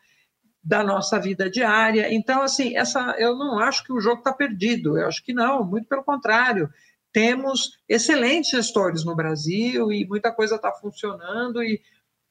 da 0.63 0.83
nossa 0.83 1.19
vida 1.19 1.51
diária. 1.51 2.13
Então, 2.13 2.43
assim, 2.43 2.77
essa, 2.77 3.15
eu 3.19 3.37
não 3.37 3.59
acho 3.59 3.85
que 3.85 3.93
o 3.93 4.01
jogo 4.01 4.19
está 4.19 4.33
perdido. 4.33 4.99
Eu 4.99 5.09
acho 5.09 5.23
que 5.23 5.35
não, 5.35 5.65
muito 5.65 5.87
pelo 5.87 6.03
contrário 6.03 6.71
temos 7.15 7.79
excelentes 7.89 8.51
gestores 8.51 9.05
no 9.05 9.15
Brasil 9.15 9.93
e 9.93 10.05
muita 10.05 10.33
coisa 10.33 10.57
está 10.57 10.73
funcionando 10.73 11.63
e, 11.63 11.81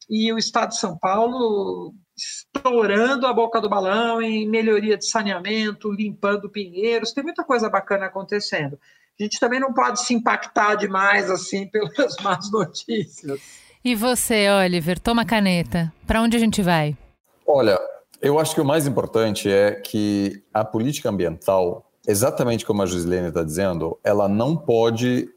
e 0.10 0.32
o 0.34 0.38
Estado 0.38 0.72
de 0.72 0.78
São 0.78 0.98
Paulo 0.98 1.96
estourando 2.18 3.26
a 3.26 3.34
boca 3.34 3.62
do 3.62 3.70
balão 3.70 4.22
em 4.22 4.48
melhoria 4.48 4.98
de 4.98 5.08
saneamento, 5.08 5.90
limpando 5.90 6.50
pinheiros, 6.50 7.14
tem 7.14 7.24
muita 7.24 7.46
coisa 7.46 7.70
bacana 7.70 8.08
acontecendo. 8.08 8.78
A 9.20 9.24
gente 9.24 9.39
também 9.39 9.59
não 9.59 9.74
pode 9.74 10.03
se 10.03 10.14
impactar 10.14 10.76
demais 10.76 11.30
assim 11.30 11.68
pelas 11.72 12.16
más 12.22 12.51
notícias. 12.51 13.39
E 13.84 13.95
você, 13.95 14.49
Oliver, 14.49 14.99
toma 14.99 15.26
caneta. 15.26 15.91
Para 16.07 16.22
onde 16.22 16.38
a 16.38 16.39
gente 16.39 16.61
vai? 16.61 16.97
Olha, 17.45 17.78
eu 18.22 18.39
acho 18.39 18.55
que 18.55 18.61
o 18.61 18.66
mais 18.66 18.88
importante 18.88 19.49
é 19.51 19.72
que 19.72 20.41
a 20.53 20.64
política 20.64 21.09
ambiental 21.09 21.86
exatamente 22.07 22.66
como 22.66 22.82
a 22.82 22.86
Gislene 22.86 23.30
está 23.30 23.43
dizendo, 23.43 23.97
ela 24.03 24.28
não 24.28 24.55
pode 24.55 25.30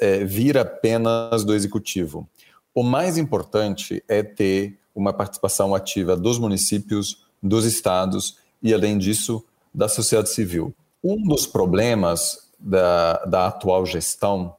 é, 0.00 0.24
vir 0.24 0.56
apenas 0.56 1.44
do 1.44 1.54
executivo. 1.54 2.28
O 2.74 2.82
mais 2.82 3.18
importante 3.18 4.02
é 4.08 4.22
ter 4.22 4.78
uma 4.94 5.12
participação 5.12 5.74
ativa 5.74 6.16
dos 6.16 6.38
municípios, 6.38 7.26
dos 7.42 7.64
estados 7.64 8.38
e, 8.62 8.72
além 8.72 8.96
disso, 8.96 9.44
da 9.74 9.88
sociedade 9.88 10.30
civil. 10.30 10.74
Um 11.02 11.22
dos 11.22 11.46
problemas 11.46 12.45
da, 12.58 13.24
da 13.24 13.46
atual 13.48 13.84
gestão 13.86 14.56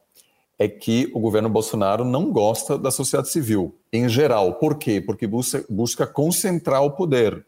é 0.58 0.68
que 0.68 1.10
o 1.14 1.20
governo 1.20 1.48
Bolsonaro 1.48 2.04
não 2.04 2.32
gosta 2.32 2.76
da 2.76 2.90
sociedade 2.90 3.28
civil, 3.28 3.78
em 3.92 4.08
geral. 4.08 4.54
Por 4.54 4.76
quê? 4.76 5.00
Porque 5.00 5.26
busca, 5.26 5.64
busca 5.70 6.06
concentrar 6.06 6.82
o 6.82 6.90
poder. 6.90 7.46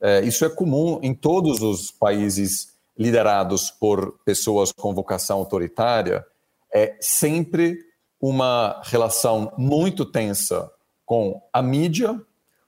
É, 0.00 0.22
isso 0.22 0.44
é 0.44 0.48
comum 0.48 0.98
em 1.02 1.12
todos 1.12 1.62
os 1.62 1.90
países 1.90 2.74
liderados 2.96 3.70
por 3.70 4.18
pessoas 4.24 4.72
com 4.72 4.94
vocação 4.94 5.38
autoritária, 5.38 6.24
é 6.72 6.96
sempre 7.00 7.78
uma 8.20 8.80
relação 8.84 9.52
muito 9.58 10.04
tensa 10.04 10.70
com 11.04 11.40
a 11.52 11.62
mídia, 11.62 12.18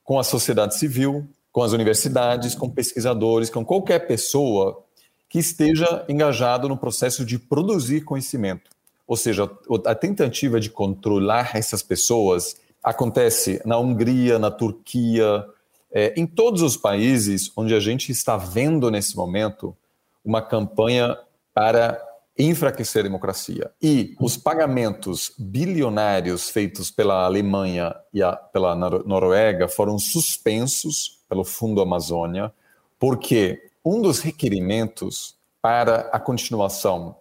com 0.04 0.18
a 0.18 0.24
sociedade 0.24 0.76
civil, 0.76 1.26
com 1.50 1.62
as 1.62 1.72
universidades, 1.72 2.54
com 2.54 2.68
pesquisadores, 2.68 3.50
com 3.50 3.64
qualquer 3.64 4.06
pessoa 4.06 4.84
que 5.28 5.38
esteja 5.38 6.04
engajado 6.08 6.68
no 6.68 6.76
processo 6.76 7.24
de 7.24 7.38
produzir 7.38 8.02
conhecimento. 8.02 8.70
Ou 9.06 9.16
seja, 9.16 9.50
a 9.86 9.94
tentativa 9.94 10.60
de 10.60 10.70
controlar 10.70 11.56
essas 11.56 11.82
pessoas 11.82 12.56
acontece 12.82 13.60
na 13.64 13.78
Hungria, 13.78 14.38
na 14.38 14.50
Turquia, 14.50 15.44
é, 15.90 16.12
em 16.16 16.26
todos 16.26 16.62
os 16.62 16.76
países 16.76 17.50
onde 17.56 17.74
a 17.74 17.80
gente 17.80 18.12
está 18.12 18.36
vendo 18.36 18.90
nesse 18.90 19.16
momento 19.16 19.76
uma 20.24 20.42
campanha 20.42 21.16
para 21.54 22.00
enfraquecer 22.38 23.00
a 23.00 23.02
democracia. 23.02 23.70
E 23.82 24.14
os 24.20 24.36
pagamentos 24.36 25.32
bilionários 25.38 26.50
feitos 26.50 26.90
pela 26.90 27.24
Alemanha 27.24 27.94
e 28.12 28.22
a, 28.22 28.32
pela 28.32 28.74
Noruega 28.74 29.66
foram 29.66 29.98
suspensos 29.98 31.18
pelo 31.28 31.44
Fundo 31.44 31.80
Amazônia, 31.80 32.52
porque 32.98 33.67
um 33.90 34.02
dos 34.02 34.20
requerimentos 34.20 35.34
para 35.62 36.10
a 36.12 36.20
continuação 36.20 37.16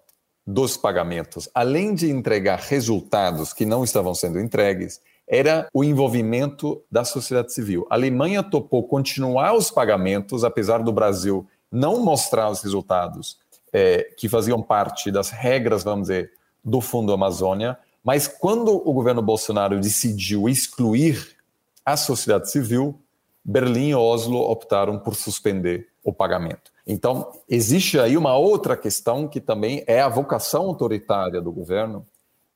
dos 0.45 0.75
pagamentos, 0.75 1.47
além 1.55 1.95
de 1.95 2.11
entregar 2.11 2.59
resultados 2.59 3.53
que 3.53 3.65
não 3.65 3.85
estavam 3.85 4.13
sendo 4.13 4.37
entregues, 4.37 4.99
era 5.25 5.69
o 5.73 5.81
envolvimento 5.81 6.83
da 6.91 7.05
sociedade 7.05 7.53
civil. 7.53 7.87
A 7.89 7.95
Alemanha 7.95 8.43
topou 8.43 8.85
continuar 8.85 9.53
os 9.53 9.71
pagamentos, 9.71 10.43
apesar 10.43 10.79
do 10.79 10.91
Brasil 10.91 11.47
não 11.71 12.03
mostrar 12.03 12.49
os 12.49 12.61
resultados 12.61 13.39
é, 13.71 14.13
que 14.17 14.27
faziam 14.27 14.61
parte 14.61 15.09
das 15.09 15.29
regras, 15.29 15.85
vamos 15.85 16.09
dizer, 16.09 16.33
do 16.65 16.81
Fundo 16.81 17.13
Amazônia, 17.13 17.77
mas 18.03 18.27
quando 18.27 18.75
o 18.75 18.91
governo 18.91 19.21
Bolsonaro 19.21 19.79
decidiu 19.79 20.49
excluir 20.49 21.37
a 21.85 21.95
sociedade 21.95 22.51
civil, 22.51 22.99
Berlim 23.43 23.91
e 23.91 23.95
Oslo 23.95 24.39
optaram 24.51 24.99
por 24.99 25.15
suspender 25.15 25.87
o 26.07 26.13
pagamento. 26.13 26.71
Então, 26.87 27.33
existe 27.49 27.99
aí 27.99 28.15
uma 28.15 28.37
outra 28.37 28.77
questão 28.77 29.27
que 29.27 29.41
também 29.41 29.83
é 29.85 29.99
a 29.99 30.07
vocação 30.07 30.63
autoritária 30.63 31.41
do 31.41 31.51
governo, 31.51 32.05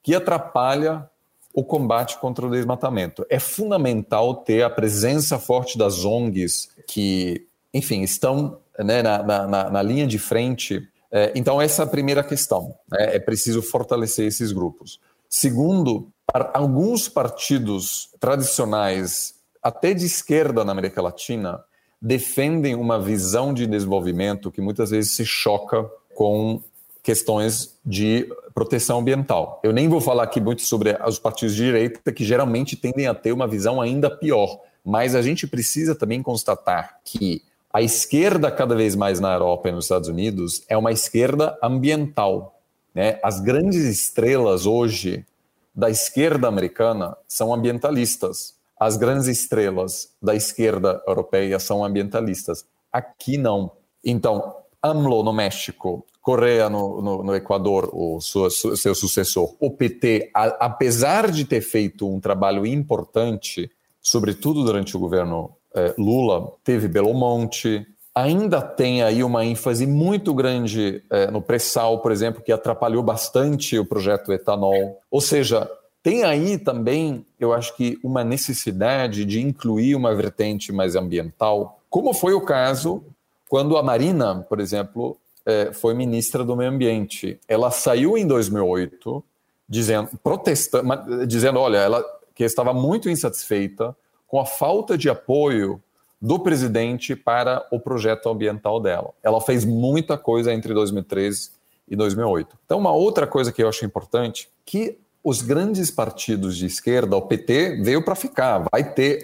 que 0.01 0.15
atrapalha 0.15 1.09
o 1.53 1.61
combate 1.61 2.17
contra 2.17 2.47
o 2.47 2.49
desmatamento. 2.49 3.25
É 3.29 3.39
fundamental 3.39 4.35
ter 4.35 4.63
a 4.63 4.69
presença 4.69 5.37
forte 5.37 5.77
das 5.77 6.05
ONGs 6.05 6.69
que, 6.87 7.45
enfim, 7.73 8.03
estão 8.03 8.57
né, 8.79 9.03
na, 9.03 9.21
na, 9.21 9.69
na 9.69 9.81
linha 9.83 10.07
de 10.07 10.17
frente. 10.17 10.87
É, 11.11 11.33
então, 11.35 11.61
essa 11.61 11.81
é 11.81 11.85
a 11.85 11.89
primeira 11.89 12.23
questão. 12.23 12.73
Né? 12.89 13.17
É 13.17 13.19
preciso 13.19 13.61
fortalecer 13.61 14.25
esses 14.25 14.53
grupos. 14.53 14.97
Segundo, 15.27 16.09
alguns 16.53 17.09
partidos 17.09 18.11
tradicionais, 18.17 19.33
até 19.61 19.93
de 19.93 20.05
esquerda 20.05 20.63
na 20.63 20.71
América 20.71 21.01
Latina, 21.01 21.61
defendem 22.01 22.75
uma 22.75 22.99
visão 22.99 23.53
de 23.53 23.67
desenvolvimento 23.67 24.51
que 24.51 24.61
muitas 24.61 24.89
vezes 24.89 25.11
se 25.11 25.25
choca 25.25 25.89
com 26.15 26.61
questões 27.03 27.77
de 27.85 28.27
proteção 28.53 28.99
ambiental. 28.99 29.59
Eu 29.63 29.71
nem 29.71 29.87
vou 29.87 30.01
falar 30.01 30.23
aqui 30.23 30.39
muito 30.39 30.61
sobre 30.63 30.97
os 31.05 31.19
partidos 31.19 31.55
de 31.55 31.63
direita, 31.63 32.11
que 32.11 32.23
geralmente 32.23 32.75
tendem 32.75 33.07
a 33.07 33.13
ter 33.13 33.31
uma 33.31 33.47
visão 33.47 33.81
ainda 33.81 34.09
pior, 34.09 34.59
mas 34.83 35.15
a 35.15 35.21
gente 35.21 35.47
precisa 35.47 35.95
também 35.95 36.21
constatar 36.21 36.99
que 37.03 37.43
a 37.73 37.81
esquerda, 37.81 38.51
cada 38.51 38.75
vez 38.75 38.95
mais 38.95 39.19
na 39.19 39.33
Europa 39.33 39.69
e 39.69 39.71
nos 39.71 39.85
Estados 39.85 40.09
Unidos, 40.09 40.63
é 40.67 40.75
uma 40.75 40.91
esquerda 40.91 41.57
ambiental. 41.63 42.59
Né? 42.93 43.19
As 43.23 43.39
grandes 43.39 43.83
estrelas 43.85 44.65
hoje 44.65 45.25
da 45.73 45.89
esquerda 45.89 46.47
americana 46.47 47.15
são 47.27 47.53
ambientalistas. 47.53 48.53
As 48.81 48.97
grandes 48.97 49.27
estrelas 49.27 50.09
da 50.19 50.33
esquerda 50.33 51.03
europeia 51.07 51.59
são 51.59 51.85
ambientalistas. 51.85 52.65
Aqui 52.91 53.37
não. 53.37 53.73
Então, 54.03 54.55
AMLO 54.81 55.21
no 55.21 55.31
México, 55.31 56.03
Correia 56.19 56.67
no, 56.67 56.99
no, 56.99 57.23
no 57.23 57.35
Equador, 57.35 57.91
o 57.93 58.19
seu, 58.19 58.49
seu, 58.49 58.95
sucessor, 58.95 59.55
o 59.59 59.69
PT, 59.69 60.31
a, 60.33 60.65
apesar 60.65 61.29
de 61.29 61.45
ter 61.45 61.61
feito 61.61 62.11
um 62.11 62.19
trabalho 62.19 62.65
importante, 62.65 63.69
sobretudo 64.01 64.63
durante 64.63 64.97
o 64.97 64.99
governo 64.99 65.51
é, 65.75 65.93
Lula 65.95 66.51
teve 66.63 66.87
Belo 66.87 67.13
Monte, 67.13 67.85
ainda 68.15 68.63
tem 68.63 69.03
aí 69.03 69.23
uma 69.23 69.45
ênfase 69.45 69.85
muito 69.85 70.33
grande 70.33 71.03
é, 71.11 71.29
no 71.29 71.39
pré-sal, 71.39 71.99
por 71.99 72.11
exemplo, 72.11 72.41
que 72.41 72.51
atrapalhou 72.51 73.03
bastante 73.03 73.77
o 73.77 73.85
projeto 73.85 74.33
etanol. 74.33 74.99
Ou 75.11 75.21
seja, 75.21 75.69
tem 76.03 76.23
aí 76.23 76.57
também, 76.57 77.25
eu 77.39 77.53
acho 77.53 77.75
que, 77.75 77.99
uma 78.03 78.23
necessidade 78.23 79.23
de 79.25 79.39
incluir 79.41 79.95
uma 79.95 80.15
vertente 80.15 80.71
mais 80.71 80.95
ambiental, 80.95 81.79
como 81.89 82.13
foi 82.13 82.33
o 82.33 82.41
caso 82.41 83.03
quando 83.47 83.77
a 83.77 83.83
Marina, 83.83 84.45
por 84.47 84.59
exemplo, 84.59 85.17
é, 85.45 85.73
foi 85.73 85.93
ministra 85.93 86.43
do 86.43 86.55
Meio 86.55 86.71
Ambiente. 86.71 87.39
Ela 87.47 87.69
saiu 87.69 88.17
em 88.17 88.25
2008 88.25 89.23
dizendo, 89.67 90.09
protestando, 90.23 91.27
dizendo, 91.27 91.59
olha, 91.59 91.77
ela 91.77 92.03
que 92.33 92.43
estava 92.43 92.73
muito 92.73 93.09
insatisfeita 93.09 93.95
com 94.27 94.39
a 94.39 94.45
falta 94.45 94.97
de 94.97 95.09
apoio 95.09 95.81
do 96.21 96.39
presidente 96.39 97.15
para 97.15 97.67
o 97.71 97.79
projeto 97.79 98.29
ambiental 98.29 98.79
dela. 98.79 99.11
Ela 99.21 99.41
fez 99.41 99.65
muita 99.65 100.17
coisa 100.17 100.53
entre 100.53 100.73
2013 100.73 101.51
e 101.87 101.95
2008. 101.95 102.57
Então, 102.65 102.79
uma 102.79 102.93
outra 102.93 103.27
coisa 103.27 103.51
que 103.51 103.61
eu 103.61 103.67
acho 103.67 103.83
importante, 103.83 104.47
que 104.65 104.97
os 105.23 105.41
grandes 105.41 105.91
partidos 105.91 106.57
de 106.57 106.65
esquerda, 106.65 107.15
o 107.15 107.21
PT, 107.21 107.81
veio 107.83 108.03
para 108.03 108.15
ficar, 108.15 108.65
vai 108.71 108.83
ter, 108.93 109.23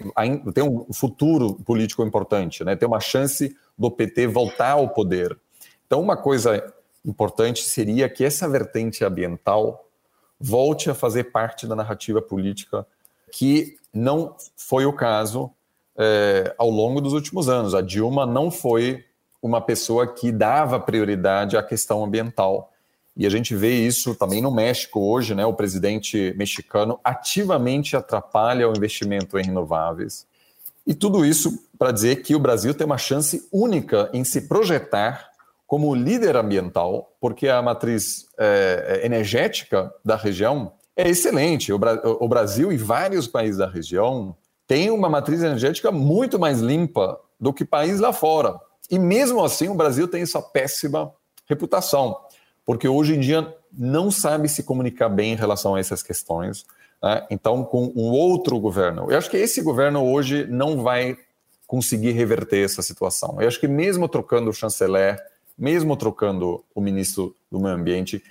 tem 0.54 0.62
um 0.62 0.92
futuro 0.92 1.54
político 1.54 2.04
importante, 2.04 2.62
né? 2.62 2.76
tem 2.76 2.86
uma 2.86 3.00
chance 3.00 3.56
do 3.76 3.90
PT 3.90 4.28
voltar 4.28 4.72
ao 4.72 4.88
poder. 4.90 5.36
Então, 5.86 6.00
uma 6.00 6.16
coisa 6.16 6.72
importante 7.04 7.62
seria 7.62 8.08
que 8.08 8.24
essa 8.24 8.48
vertente 8.48 9.04
ambiental 9.04 9.88
volte 10.38 10.88
a 10.88 10.94
fazer 10.94 11.24
parte 11.24 11.66
da 11.66 11.74
narrativa 11.74 12.22
política, 12.22 12.86
que 13.32 13.76
não 13.92 14.36
foi 14.56 14.86
o 14.86 14.92
caso 14.92 15.50
é, 15.96 16.54
ao 16.56 16.70
longo 16.70 17.00
dos 17.00 17.12
últimos 17.12 17.48
anos. 17.48 17.74
A 17.74 17.80
Dilma 17.80 18.24
não 18.24 18.50
foi 18.50 19.04
uma 19.42 19.60
pessoa 19.60 20.06
que 20.06 20.30
dava 20.30 20.78
prioridade 20.78 21.56
à 21.56 21.62
questão 21.62 22.04
ambiental. 22.04 22.72
E 23.18 23.26
a 23.26 23.30
gente 23.30 23.52
vê 23.56 23.74
isso 23.74 24.14
também 24.14 24.40
no 24.40 24.52
México 24.52 25.00
hoje, 25.00 25.34
né? 25.34 25.44
O 25.44 25.52
presidente 25.52 26.32
mexicano 26.38 27.00
ativamente 27.02 27.96
atrapalha 27.96 28.68
o 28.68 28.76
investimento 28.76 29.36
em 29.36 29.42
renováveis. 29.42 30.24
E 30.86 30.94
tudo 30.94 31.26
isso 31.26 31.64
para 31.76 31.90
dizer 31.90 32.22
que 32.22 32.36
o 32.36 32.38
Brasil 32.38 32.72
tem 32.72 32.86
uma 32.86 32.96
chance 32.96 33.48
única 33.52 34.08
em 34.12 34.22
se 34.22 34.42
projetar 34.42 35.30
como 35.66 35.92
líder 35.96 36.36
ambiental, 36.36 37.12
porque 37.20 37.48
a 37.48 37.60
matriz 37.60 38.26
é, 38.38 39.00
energética 39.02 39.92
da 40.04 40.14
região 40.14 40.72
é 40.96 41.08
excelente. 41.08 41.72
O, 41.72 41.78
Bra 41.78 42.00
o 42.20 42.28
Brasil 42.28 42.70
e 42.70 42.76
vários 42.76 43.26
países 43.26 43.58
da 43.58 43.68
região 43.68 44.36
têm 44.64 44.92
uma 44.92 45.08
matriz 45.08 45.42
energética 45.42 45.90
muito 45.90 46.38
mais 46.38 46.60
limpa 46.60 47.18
do 47.38 47.52
que 47.52 47.64
países 47.64 47.98
lá 47.98 48.12
fora. 48.12 48.60
E 48.88 48.96
mesmo 48.96 49.42
assim, 49.44 49.68
o 49.68 49.74
Brasil 49.74 50.06
tem 50.06 50.22
essa 50.22 50.40
péssima 50.40 51.12
reputação 51.48 52.16
porque 52.68 52.86
hoje 52.86 53.14
em 53.14 53.20
dia 53.20 53.50
não 53.72 54.10
sabe 54.10 54.46
se 54.46 54.62
comunicar 54.62 55.08
bem 55.08 55.32
em 55.32 55.36
relação 55.36 55.74
a 55.74 55.80
essas 55.80 56.02
questões. 56.02 56.66
Né? 57.02 57.26
Então, 57.30 57.64
com 57.64 57.90
um 57.96 58.10
outro 58.10 58.60
governo, 58.60 59.10
eu 59.10 59.16
acho 59.16 59.30
que 59.30 59.38
esse 59.38 59.62
governo 59.62 60.04
hoje 60.04 60.46
não 60.46 60.82
vai 60.82 61.16
conseguir 61.66 62.10
reverter 62.10 62.62
essa 62.62 62.82
situação. 62.82 63.40
Eu 63.40 63.48
acho 63.48 63.58
que 63.58 63.66
mesmo 63.66 64.06
trocando 64.06 64.50
o 64.50 64.52
chanceler, 64.52 65.18
mesmo 65.56 65.96
trocando 65.96 66.62
o 66.74 66.80
ministro 66.82 67.34
do 67.50 67.58
Meio 67.58 67.74
Ambiente, 67.74 68.22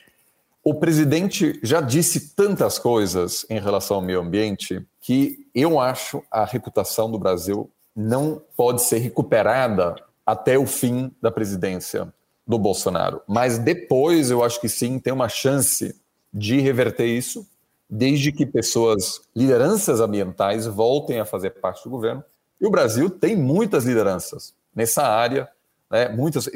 o 0.63 0.75
presidente 0.75 1.59
já 1.63 1.81
disse 1.81 2.35
tantas 2.35 2.77
coisas 2.77 3.43
em 3.49 3.59
relação 3.59 3.97
ao 3.97 4.03
meio 4.03 4.21
ambiente 4.21 4.85
que 5.01 5.47
eu 5.55 5.79
acho 5.79 6.21
a 6.29 6.45
reputação 6.45 7.09
do 7.09 7.17
Brasil 7.17 7.71
não 7.95 8.39
pode 8.55 8.83
ser 8.83 8.99
recuperada 8.99 9.95
até 10.23 10.59
o 10.59 10.67
fim 10.67 11.11
da 11.19 11.31
presidência 11.31 12.13
do 12.47 12.57
Bolsonaro. 12.57 13.21
Mas 13.27 13.57
depois 13.57 14.31
eu 14.31 14.43
acho 14.43 14.61
que 14.61 14.69
sim, 14.69 14.97
tem 14.99 15.11
uma 15.11 15.27
chance 15.27 15.95
de 16.33 16.59
reverter 16.59 17.05
isso, 17.05 17.45
desde 17.89 18.31
que 18.31 18.45
pessoas, 18.45 19.21
lideranças 19.35 19.99
ambientais, 19.99 20.65
voltem 20.65 21.19
a 21.19 21.25
fazer 21.25 21.51
parte 21.51 21.83
do 21.83 21.89
governo. 21.89 22.23
E 22.59 22.65
o 22.65 22.71
Brasil 22.71 23.09
tem 23.09 23.35
muitas 23.35 23.85
lideranças 23.85 24.53
nessa 24.73 25.03
área, 25.03 25.49
né, 25.89 26.09
muitos, 26.09 26.47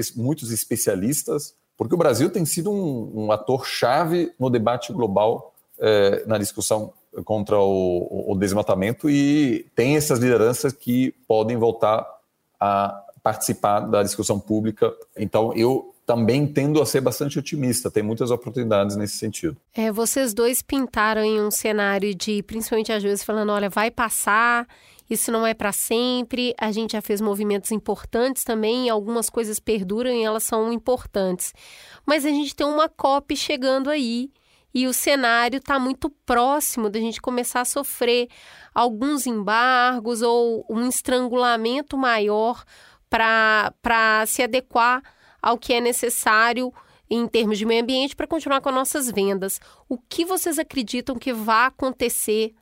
especialistas, 0.51 1.55
porque 1.77 1.95
o 1.95 1.97
Brasil 1.97 2.29
tem 2.29 2.45
sido 2.45 2.71
um, 2.71 3.25
um 3.25 3.31
ator-chave 3.31 4.31
no 4.39 4.49
debate 4.49 4.93
global, 4.93 5.53
eh, 5.79 6.23
na 6.27 6.37
discussão 6.37 6.93
contra 7.25 7.59
o, 7.59 8.31
o 8.31 8.35
desmatamento, 8.37 9.09
e 9.09 9.65
tem 9.75 9.95
essas 9.95 10.19
lideranças 10.19 10.73
que 10.73 11.13
podem 11.27 11.57
voltar 11.57 12.05
a 12.59 13.03
participar 13.23 13.81
da 13.81 14.03
discussão 14.03 14.39
pública. 14.39 14.93
Então, 15.17 15.53
eu 15.53 15.93
também 16.05 16.45
tendo 16.45 16.81
a 16.81 16.85
ser 16.85 17.01
bastante 17.01 17.39
otimista, 17.39 17.89
tem 17.89 18.03
muitas 18.03 18.31
oportunidades 18.31 18.95
nesse 18.95 19.17
sentido. 19.17 19.55
É, 19.73 19.91
vocês 19.91 20.33
dois 20.33 20.61
pintaram 20.61 21.23
em 21.23 21.39
um 21.39 21.51
cenário 21.51 22.13
de, 22.13 22.43
principalmente 22.43 22.91
às 22.91 23.01
vezes, 23.01 23.23
falando: 23.23 23.51
olha, 23.51 23.69
vai 23.69 23.89
passar, 23.89 24.67
isso 25.09 25.31
não 25.31 25.45
é 25.45 25.53
para 25.53 25.71
sempre. 25.71 26.53
A 26.59 26.71
gente 26.71 26.93
já 26.93 27.01
fez 27.01 27.21
movimentos 27.21 27.71
importantes 27.71 28.43
também, 28.43 28.89
algumas 28.89 29.29
coisas 29.29 29.59
perduram 29.59 30.11
e 30.11 30.23
elas 30.23 30.43
são 30.43 30.73
importantes. 30.73 31.53
Mas 32.05 32.25
a 32.25 32.29
gente 32.29 32.55
tem 32.55 32.65
uma 32.65 32.89
COP 32.89 33.35
chegando 33.35 33.89
aí 33.89 34.31
e 34.73 34.87
o 34.87 34.93
cenário 34.93 35.57
está 35.57 35.77
muito 35.77 36.09
próximo 36.25 36.89
da 36.89 36.99
gente 36.99 37.21
começar 37.21 37.61
a 37.61 37.65
sofrer 37.65 38.29
alguns 38.73 39.27
embargos 39.27 40.21
ou 40.21 40.65
um 40.69 40.87
estrangulamento 40.87 41.97
maior 41.97 42.63
para 43.11 44.23
se 44.25 44.41
adequar 44.41 45.03
ao 45.41 45.57
que 45.57 45.73
é 45.73 45.81
necessário 45.81 46.73
em 47.09 47.27
termos 47.27 47.57
de 47.57 47.65
meio 47.65 47.83
ambiente 47.83 48.15
para 48.15 48.25
continuar 48.25 48.61
com 48.61 48.71
nossas 48.71 49.11
vendas. 49.11 49.59
O 49.89 49.97
que 49.97 50.23
vocês 50.23 50.57
acreditam 50.57 51.17
que 51.17 51.33
vai 51.33 51.67
acontecer 51.67 52.53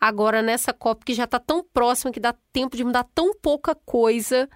agora 0.00 0.40
nessa 0.40 0.72
COP 0.72 1.04
que 1.04 1.12
já 1.12 1.24
está 1.24 1.38
tão 1.38 1.62
próxima, 1.62 2.10
que 2.10 2.20
dá 2.20 2.34
tempo 2.52 2.74
de 2.74 2.84
mudar 2.84 3.04
tão 3.14 3.34
pouca 3.34 3.74
coisa 3.74 4.48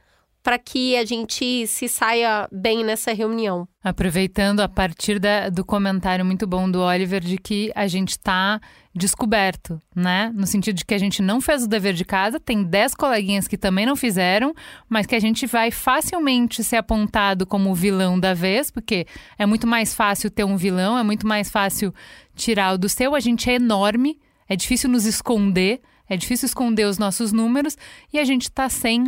para 0.43 0.59
que 0.59 0.97
a 0.97 1.05
gente 1.05 1.67
se 1.67 1.87
saia 1.87 2.49
bem 2.51 2.83
nessa 2.83 3.13
reunião. 3.13 3.69
Aproveitando 3.85 4.61
a 4.61 4.69
partir 4.69 5.19
da, 5.19 5.51
do 5.51 5.65
comentário 5.65 6.25
muito 6.25 6.47
bom 6.47 6.69
do 6.69 6.81
Oliver 6.81 7.21
de 7.21 7.37
que 7.37 7.71
a 7.75 7.87
gente 7.87 8.13
está 8.13 8.59
descoberto, 8.95 9.81
né? 9.95 10.31
No 10.35 10.47
sentido 10.47 10.77
de 10.77 10.85
que 10.85 10.95
a 10.95 10.99
gente 10.99 11.23
não 11.23 11.41
fez 11.41 11.65
o 11.65 11.69
dever 11.69 11.95
de 11.95 12.05
casa, 12.05 12.39
tem 12.39 12.63
10 12.63 12.95
coleguinhas 12.95 13.49
que 13.49 13.57
também 13.57 13.87
não 13.87 13.97
fizeram, 13.97 14.55
mas 14.89 15.07
que 15.07 15.15
a 15.15 15.21
gente 15.21 15.47
vai 15.47 15.71
facilmente 15.71 16.63
ser 16.63 16.77
apontado 16.77 17.47
como 17.47 17.71
o 17.71 17.75
vilão 17.75 18.21
da 18.21 18.35
vez, 18.35 18.71
porque 18.71 19.07
é 19.39 19.47
muito 19.47 19.67
mais 19.67 19.95
fácil 19.95 20.31
ter 20.31 20.45
um 20.45 20.57
vilão, 20.57 20.99
é 20.99 21.03
muito 21.03 21.27
mais 21.27 21.51
fácil 21.51 21.95
tirar 22.35 22.75
o 22.75 22.79
do 22.79 22.89
seu. 22.89 23.15
A 23.15 23.21
gente 23.21 23.49
é 23.51 23.55
enorme, 23.55 24.21
é 24.47 24.55
difícil 24.55 24.91
nos 24.91 25.07
esconder, 25.07 25.81
é 26.07 26.17
difícil 26.17 26.47
esconder 26.47 26.85
os 26.85 26.99
nossos 26.99 27.33
números 27.33 27.79
e 28.13 28.19
a 28.19 28.25
gente 28.25 28.43
está 28.43 28.69
sem 28.69 29.07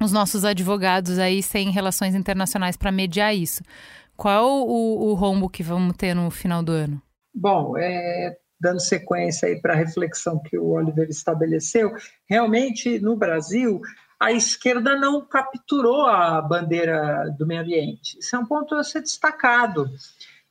os 0.00 0.12
nossos 0.12 0.44
advogados 0.44 1.18
aí 1.18 1.42
sem 1.42 1.70
relações 1.70 2.14
internacionais 2.14 2.76
para 2.76 2.92
mediar 2.92 3.34
isso. 3.34 3.64
Qual 4.16 4.64
o, 4.66 5.10
o 5.10 5.14
rombo 5.14 5.48
que 5.48 5.62
vamos 5.62 5.96
ter 5.96 6.14
no 6.14 6.30
final 6.30 6.62
do 6.62 6.70
ano? 6.70 7.02
Bom, 7.34 7.76
é, 7.76 8.36
dando 8.60 8.80
sequência 8.80 9.48
aí 9.48 9.60
para 9.60 9.74
a 9.74 9.76
reflexão 9.76 10.38
que 10.38 10.58
o 10.58 10.70
Oliver 10.70 11.08
estabeleceu, 11.08 11.92
realmente 12.26 12.98
no 12.98 13.16
Brasil 13.16 13.80
a 14.20 14.32
esquerda 14.32 14.96
não 14.96 15.24
capturou 15.24 16.06
a 16.06 16.42
bandeira 16.42 17.32
do 17.38 17.46
meio 17.46 17.60
ambiente. 17.62 18.18
Isso 18.18 18.34
é 18.34 18.38
um 18.38 18.46
ponto 18.46 18.74
a 18.74 18.82
ser 18.82 19.00
destacado. 19.00 19.88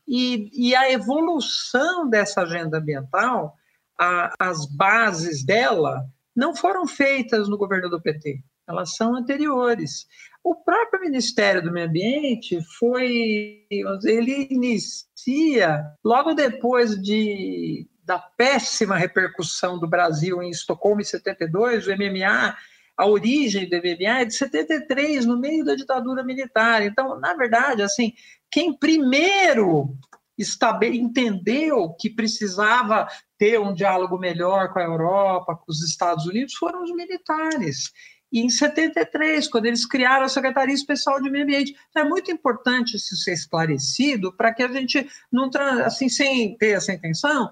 E, 0.08 0.49
e 0.53 0.74
a 0.74 0.89
evolução 0.89 2.10
dessa 2.10 2.43
agenda 2.43 2.78
ambiental, 2.78 3.58
a, 3.99 4.34
as 4.39 4.66
bases 4.66 5.43
dela, 5.43 6.05
não 6.34 6.55
foram 6.55 6.88
feitas 6.88 7.49
no 7.49 7.58
governo 7.58 7.89
do 7.89 8.01
PT 8.01 8.41
elas 8.68 8.95
são 8.95 9.16
anteriores. 9.16 10.05
O 10.43 10.53
próprio 10.55 11.01
Ministério 11.01 11.64
do 11.64 11.72
Meio 11.72 11.88
Ambiente 11.88 12.60
foi, 12.78 13.66
ele 14.03 14.47
inicia 14.51 15.86
logo 16.03 16.34
depois 16.34 17.01
de 17.01 17.88
da 18.08 18.18
péssima 18.18 18.95
repercussão 18.95 19.78
do 19.78 19.86
Brasil 19.86 20.41
em 20.41 20.49
Estocolmo 20.49 21.01
em 21.01 21.03
72, 21.03 21.88
o 21.88 21.91
MMA, 21.91 22.55
a 22.95 23.05
origem 23.05 23.70
do 23.70 23.76
MMA 23.76 24.22
é 24.22 24.26
de 24.26 24.34
73, 24.34 25.26
no 25.26 25.38
meio 25.38 25.66
da 25.66 25.76
ditadura 25.76 26.24
militar. 26.24 26.82
Então, 26.84 27.20
na 27.20 27.34
verdade, 27.34 27.82
assim, 27.82 28.14
quem 28.49 28.72
primeiro 28.72 29.93
entendeu 30.93 31.93
que 31.99 32.10
precisava 32.10 33.08
ter 33.38 33.60
um 33.60 33.74
diálogo 33.74 34.18
melhor 34.18 34.72
com 34.72 34.80
a 34.80 34.84
Europa, 34.84 35.58
com 35.58 35.70
os 35.70 35.84
Estados 35.84 36.26
Unidos, 36.26 36.53
foram 36.53 36.84
os 36.84 36.95
militares 36.95 37.91
e 38.32 38.41
em 38.41 38.49
73, 38.49 39.47
quando 39.47 39.66
eles 39.66 39.86
criaram 39.86 40.26
a 40.26 40.30
Secretaria 40.30 40.76
Especial 40.76 41.22
de 41.22 41.30
Meio 41.30 41.43
Ambiente. 41.43 41.76
Então, 41.89 42.03
é 42.03 42.10
muito 42.10 42.32
importante 42.32 42.97
isso 42.97 43.16
ser 43.16 43.34
esclarecido 43.34 44.34
para 44.34 44.53
que 44.53 44.64
a 44.64 44.68
gente 44.68 45.10
não, 45.32 45.49
assim, 45.86 46.10
sem 46.10 46.58
ter 46.58 46.72
essa 46.72 46.93
intenção, 46.93 47.49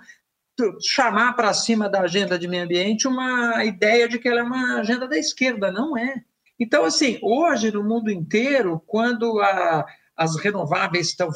chamar 0.82 1.34
para 1.34 1.54
cima 1.54 1.90
da 1.90 2.02
agenda 2.02 2.38
de 2.40 2.48
meio 2.48 2.64
ambiente 2.64 3.08
uma 3.08 3.64
ideia 3.64 4.08
de 4.08 4.20
que 4.20 4.28
ela 4.28 4.40
é 4.40 4.44
uma 4.44 4.80
agenda 4.80 5.08
da 5.08 5.18
esquerda. 5.18 5.72
Não 5.72 5.98
é. 5.98 6.24
Então, 6.60 6.86
assim, 6.86 7.20
hoje 7.22 7.72
no 7.72 7.84
mundo 7.84 8.10
inteiro, 8.10 8.82
quando 8.86 9.40
a, 9.42 9.86
as 10.16 10.38
renováveis 10.38 11.10
estão 11.10 11.30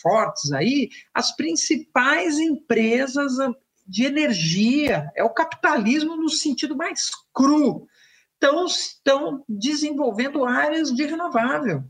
fortes 0.00 0.52
aí, 0.52 0.90
as 1.14 1.34
principais 1.34 2.38
empresas 2.38 3.32
de 3.86 4.04
energia, 4.04 5.10
é 5.14 5.22
o 5.22 5.30
capitalismo 5.30 6.16
no 6.16 6.28
sentido 6.28 6.76
mais 6.76 7.08
cru, 7.32 7.86
estão, 8.34 8.66
estão 8.66 9.44
desenvolvendo 9.48 10.44
áreas 10.44 10.92
de 10.92 11.04
renovável. 11.04 11.84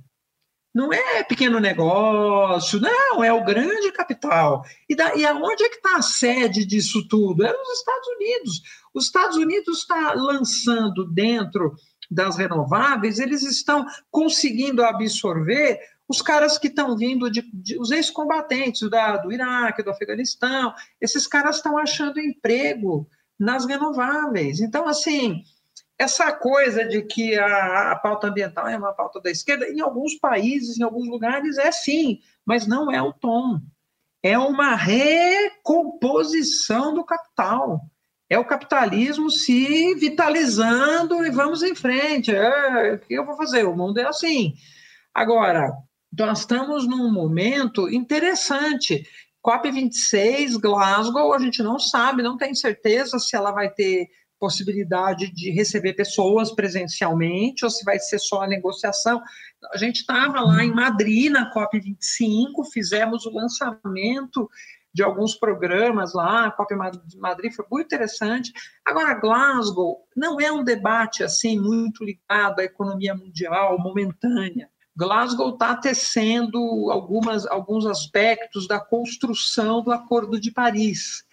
Não 0.76 0.92
é 0.92 1.22
pequeno 1.22 1.58
negócio, 1.58 2.78
não, 2.78 3.24
é 3.24 3.32
o 3.32 3.42
grande 3.42 3.90
capital. 3.92 4.62
E, 4.86 4.94
da, 4.94 5.16
e 5.16 5.24
aonde 5.24 5.64
é 5.64 5.70
que 5.70 5.76
está 5.76 5.96
a 5.96 6.02
sede 6.02 6.66
disso 6.66 7.08
tudo? 7.08 7.46
É 7.46 7.50
nos 7.50 7.78
Estados 7.78 8.08
Unidos. 8.08 8.62
Os 8.92 9.06
Estados 9.06 9.36
Unidos 9.38 9.78
está 9.78 10.12
lançando 10.12 11.10
dentro 11.10 11.74
das 12.10 12.36
renováveis, 12.36 13.18
eles 13.18 13.42
estão 13.42 13.86
conseguindo 14.10 14.84
absorver 14.84 15.80
os 16.06 16.20
caras 16.20 16.58
que 16.58 16.68
estão 16.68 16.94
vindo 16.94 17.30
de, 17.30 17.40
de 17.54 17.80
os 17.80 17.90
ex-combatentes 17.90 18.82
do 18.82 19.32
Iraque, 19.32 19.82
do 19.82 19.90
Afeganistão, 19.90 20.74
esses 21.00 21.26
caras 21.26 21.56
estão 21.56 21.78
achando 21.78 22.20
emprego 22.20 23.08
nas 23.40 23.64
renováveis. 23.64 24.60
Então, 24.60 24.86
assim, 24.86 25.42
essa 25.98 26.30
coisa 26.32 26.84
de 26.84 27.02
que 27.02 27.38
a, 27.38 27.92
a, 27.92 27.96
pauta 27.96 28.26
ambiental 28.28 28.68
é 28.68 28.76
uma 28.76 28.92
pauta 28.92 29.18
da 29.20 29.30
esquerda, 29.30 29.66
em 29.68 29.80
alguns 29.80 30.14
países, 30.14 30.78
em 30.78 30.82
alguns 30.82 31.08
lugares, 31.08 31.56
é 31.56 31.72
sim, 31.72 32.20
mas 32.44 32.66
não 32.66 32.92
é 32.92 33.00
o 33.00 33.12
tom. 33.12 33.60
É 34.22 34.38
uma 34.38 34.74
recomposição 34.74 36.92
do 36.92 37.02
capital. 37.04 37.80
É 38.28 38.38
o 38.38 38.44
capitalismo 38.44 39.30
se 39.30 39.94
vitalizando 39.94 41.24
e 41.24 41.30
vamos 41.30 41.62
em 41.62 41.74
frente. 41.74 42.34
É, 42.34 42.94
o 42.94 42.98
que 42.98 43.14
eu 43.14 43.24
vou 43.24 43.36
fazer? 43.36 43.64
O 43.64 43.76
mundo 43.76 43.98
é 43.98 44.06
assim. 44.06 44.54
Agora, 45.14 45.72
nós 46.18 46.40
estamos 46.40 46.88
num 46.88 47.12
momento 47.12 47.88
interessante. 47.88 49.06
COP26, 49.46 50.58
Glasgow, 50.58 51.32
a 51.32 51.38
gente 51.38 51.62
não 51.62 51.78
sabe, 51.78 52.22
não 52.22 52.36
tem 52.36 52.54
certeza 52.54 53.18
se 53.18 53.36
ela 53.36 53.52
vai 53.52 53.70
ter 53.70 54.08
possibilidade 54.38 55.32
de 55.32 55.50
receber 55.50 55.94
pessoas 55.94 56.52
presencialmente 56.52 57.64
ou 57.64 57.70
se 57.70 57.84
vai 57.84 57.98
ser 57.98 58.18
só 58.18 58.42
a 58.42 58.48
negociação. 58.48 59.22
A 59.72 59.76
gente 59.76 60.00
estava 60.00 60.40
lá 60.40 60.64
em 60.64 60.72
Madrid, 60.72 61.30
na 61.30 61.52
COP25, 61.52 62.64
fizemos 62.72 63.26
o 63.26 63.30
lançamento 63.30 64.48
de 64.96 65.02
alguns 65.02 65.34
programas 65.34 66.14
lá, 66.14 66.46
a 66.46 66.50
COP 66.50 66.74
Madrid 67.18 67.52
foi 67.52 67.66
muito 67.70 67.84
interessante. 67.84 68.50
Agora, 68.82 69.12
Glasgow 69.12 69.98
não 70.16 70.40
é 70.40 70.50
um 70.50 70.64
debate 70.64 71.22
assim 71.22 71.60
muito 71.60 72.02
ligado 72.02 72.60
à 72.60 72.64
economia 72.64 73.14
mundial, 73.14 73.78
momentânea. 73.78 74.70
Glasgow 74.96 75.50
está 75.50 75.76
tecendo 75.76 76.58
algumas, 76.90 77.46
alguns 77.46 77.84
aspectos 77.84 78.66
da 78.66 78.80
construção 78.80 79.82
do 79.82 79.92
Acordo 79.92 80.40
de 80.40 80.50
Paris 80.50 81.25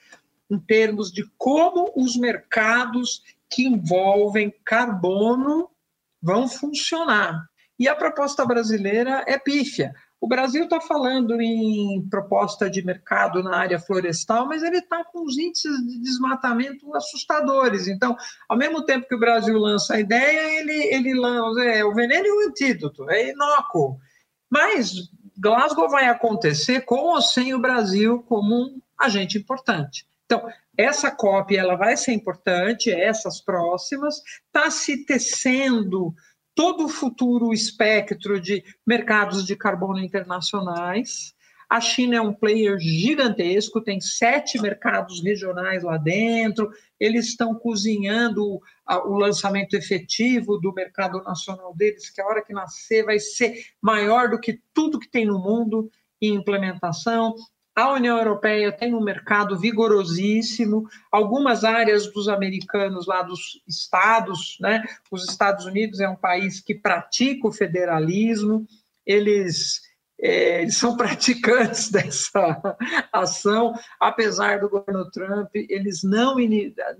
em 0.54 0.60
termos 0.60 1.12
de 1.12 1.26
como 1.38 1.92
os 1.96 2.16
mercados 2.16 3.22
que 3.50 3.66
envolvem 3.66 4.54
carbono 4.64 5.70
vão 6.22 6.48
funcionar. 6.48 7.48
E 7.78 7.88
a 7.88 7.96
proposta 7.96 8.46
brasileira 8.46 9.24
é 9.28 9.38
pífia. 9.38 9.94
O 10.22 10.28
Brasil 10.28 10.64
está 10.64 10.80
falando 10.80 11.42
em 11.42 12.08
proposta 12.10 12.70
de 12.70 12.82
mercado 12.82 13.44
na 13.44 13.58
área 13.58 13.78
florestal, 13.78 14.48
mas 14.48 14.64
ele 14.64 14.78
está 14.78 15.04
com 15.04 15.26
os 15.26 15.38
índices 15.38 15.76
de 15.86 16.00
desmatamento 16.00 16.96
assustadores. 16.96 17.88
Então, 17.90 18.16
ao 18.48 18.58
mesmo 18.58 18.86
tempo 18.86 19.06
que 19.06 19.16
o 19.16 19.20
Brasil 19.20 19.58
lança 19.58 19.96
a 19.96 20.00
ideia, 20.00 20.62
ele, 20.62 20.96
ele 20.96 21.14
lança 21.14 21.62
é, 21.66 21.84
o 21.84 21.94
veneno 21.94 22.26
e 22.26 22.32
o 22.32 22.48
antídoto, 22.48 23.10
é 23.10 23.32
inócuo. 23.32 24.00
Mas 24.50 25.10
Glasgow 25.38 25.90
vai 25.90 26.06
acontecer 26.06 26.86
com 26.86 26.96
ou 26.96 27.22
sem 27.22 27.54
o 27.54 27.60
Brasil 27.60 28.24
como 28.24 28.56
um 28.56 28.82
agente 28.98 29.38
importante. 29.38 30.08
Então, 30.26 30.48
essa 30.78 31.12
cópia 31.12 31.60
ela 31.60 31.76
vai 31.76 31.96
ser 31.98 32.14
importante, 32.14 32.90
essas 32.90 33.42
próximas, 33.42 34.22
está 34.48 34.72
se 34.72 35.06
tecendo 35.06 36.14
todo 36.56 36.86
o 36.86 36.90
futuro 36.90 37.54
espectro 37.54 38.40
de 38.40 38.64
mercados 38.86 39.46
de 39.46 39.56
carbono 39.56 40.00
internacionais. 40.00 41.34
A 41.70 41.82
China 41.82 42.18
é 42.18 42.22
um 42.22 42.34
player 42.34 42.78
gigantesco, 42.80 43.82
tem 43.82 44.00
sete 44.00 44.62
mercados 44.62 45.24
regionais 45.24 45.82
lá 45.82 45.98
dentro, 45.98 46.70
eles 47.00 47.28
estão 47.28 47.56
cozinhando 47.56 48.62
o 49.06 49.18
lançamento 49.18 49.74
efetivo 49.74 50.60
do 50.60 50.72
mercado 50.72 51.22
nacional 51.24 51.76
deles, 51.76 52.10
que 52.10 52.22
a 52.22 52.28
hora 52.28 52.44
que 52.44 52.54
nascer 52.54 53.04
vai 53.04 53.18
ser 53.18 53.56
maior 53.82 54.30
do 54.30 54.40
que 54.40 54.62
tudo 54.74 55.00
que 55.00 55.10
tem 55.10 55.26
no 55.26 55.40
mundo 55.40 55.90
em 56.22 56.36
implementação. 56.36 57.34
A 57.76 57.92
União 57.92 58.18
Europeia 58.18 58.72
tem 58.72 58.94
um 58.94 59.02
mercado 59.02 59.58
vigorosíssimo, 59.58 60.88
algumas 61.12 61.64
áreas 61.64 62.12
dos 62.12 62.28
americanos 62.28 63.08
lá 63.08 63.24
dos 63.24 63.62
estados, 63.68 64.58
né? 64.60 64.84
Os 65.10 65.28
Estados 65.28 65.66
Unidos 65.66 66.00
é 66.00 66.08
um 66.08 66.16
país 66.16 66.62
que 66.62 66.76
pratica 66.76 67.48
o 67.48 67.52
federalismo, 67.52 68.68
eles, 69.04 69.82
é, 70.20 70.62
eles 70.62 70.78
são 70.78 70.96
praticantes 70.98 71.90
dessa 71.90 72.78
ação, 73.12 73.74
apesar 74.00 74.60
do 74.60 74.70
governo 74.70 75.10
Trump, 75.10 75.50
eles 75.56 76.04
não, 76.04 76.36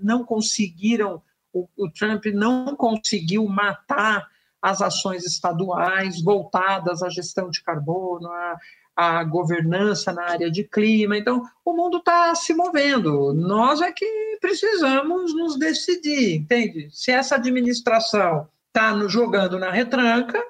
não 0.00 0.24
conseguiram, 0.24 1.22
o, 1.52 1.68
o 1.76 1.88
Trump 1.88 2.24
não 2.26 2.74
conseguiu 2.74 3.46
matar 3.46 4.28
as 4.60 4.80
ações 4.80 5.24
estaduais 5.24 6.22
voltadas 6.22 7.02
à 7.02 7.08
gestão 7.10 7.50
de 7.50 7.62
carbono, 7.62 8.28
a 8.96 9.24
governança 9.24 10.12
na 10.12 10.24
área 10.24 10.50
de 10.50 10.64
clima. 10.64 11.16
Então, 11.16 11.42
o 11.64 11.72
mundo 11.72 11.98
está 11.98 12.34
se 12.34 12.54
movendo. 12.54 13.32
Nós 13.34 13.80
é 13.80 13.90
que 13.90 14.38
precisamos 14.40 15.34
nos 15.34 15.58
decidir, 15.58 16.36
entende? 16.36 16.88
Se 16.92 17.10
essa 17.10 17.36
administração 17.36 18.46
está 18.68 18.94
nos 18.94 19.12
jogando 19.12 19.58
na 19.58 19.70
retranca, 19.70 20.40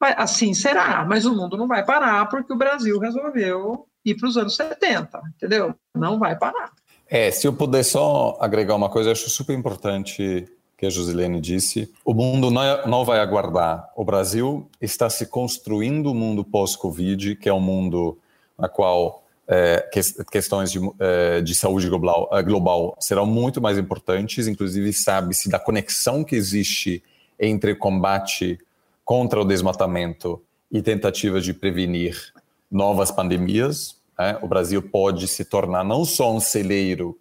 assim 0.00 0.52
será, 0.52 1.04
mas 1.04 1.24
o 1.24 1.34
mundo 1.34 1.56
não 1.56 1.66
vai 1.66 1.84
parar 1.84 2.26
porque 2.26 2.52
o 2.52 2.56
Brasil 2.56 2.98
resolveu 2.98 3.86
ir 4.04 4.14
para 4.16 4.28
os 4.28 4.36
anos 4.36 4.56
70, 4.56 5.22
entendeu? 5.36 5.74
Não 5.94 6.18
vai 6.18 6.36
parar. 6.36 6.72
É, 7.08 7.30
se 7.30 7.46
eu 7.46 7.52
puder 7.52 7.82
só 7.84 8.36
agregar 8.40 8.74
uma 8.74 8.90
coisa, 8.90 9.08
eu 9.08 9.12
acho 9.12 9.30
super 9.30 9.54
importante 9.54 10.46
que 10.76 10.86
a 10.86 10.90
Josilene 10.90 11.40
disse, 11.40 11.92
o 12.04 12.12
mundo 12.12 12.50
não 12.50 13.04
vai 13.04 13.20
aguardar. 13.20 13.90
O 13.96 14.04
Brasil 14.04 14.68
está 14.80 15.08
se 15.08 15.26
construindo 15.26 16.10
um 16.10 16.14
mundo 16.14 16.44
pós-Covid, 16.44 17.36
que 17.36 17.48
é 17.48 17.54
um 17.54 17.60
mundo 17.60 18.18
na 18.58 18.68
qual 18.68 19.24
é, 19.46 19.88
questões 20.30 20.72
de, 20.72 20.80
é, 20.98 21.40
de 21.40 21.54
saúde 21.54 21.88
global, 21.88 22.28
é, 22.32 22.42
global, 22.42 22.96
serão 22.98 23.26
muito 23.26 23.60
mais 23.60 23.78
importantes, 23.78 24.46
inclusive 24.46 24.92
sabe-se 24.92 25.48
da 25.48 25.58
conexão 25.58 26.24
que 26.24 26.34
existe 26.34 27.02
entre 27.38 27.74
combate 27.74 28.58
contra 29.04 29.40
o 29.40 29.44
desmatamento 29.44 30.42
e 30.70 30.80
tentativas 30.80 31.44
de 31.44 31.52
prevenir 31.52 32.32
novas 32.70 33.10
pandemias. 33.10 33.96
Né? 34.18 34.38
O 34.42 34.48
Brasil 34.48 34.82
pode 34.82 35.28
se 35.28 35.44
tornar 35.44 35.84
não 35.84 36.04
só 36.04 36.32
um 36.32 36.40
celeiro 36.40 37.18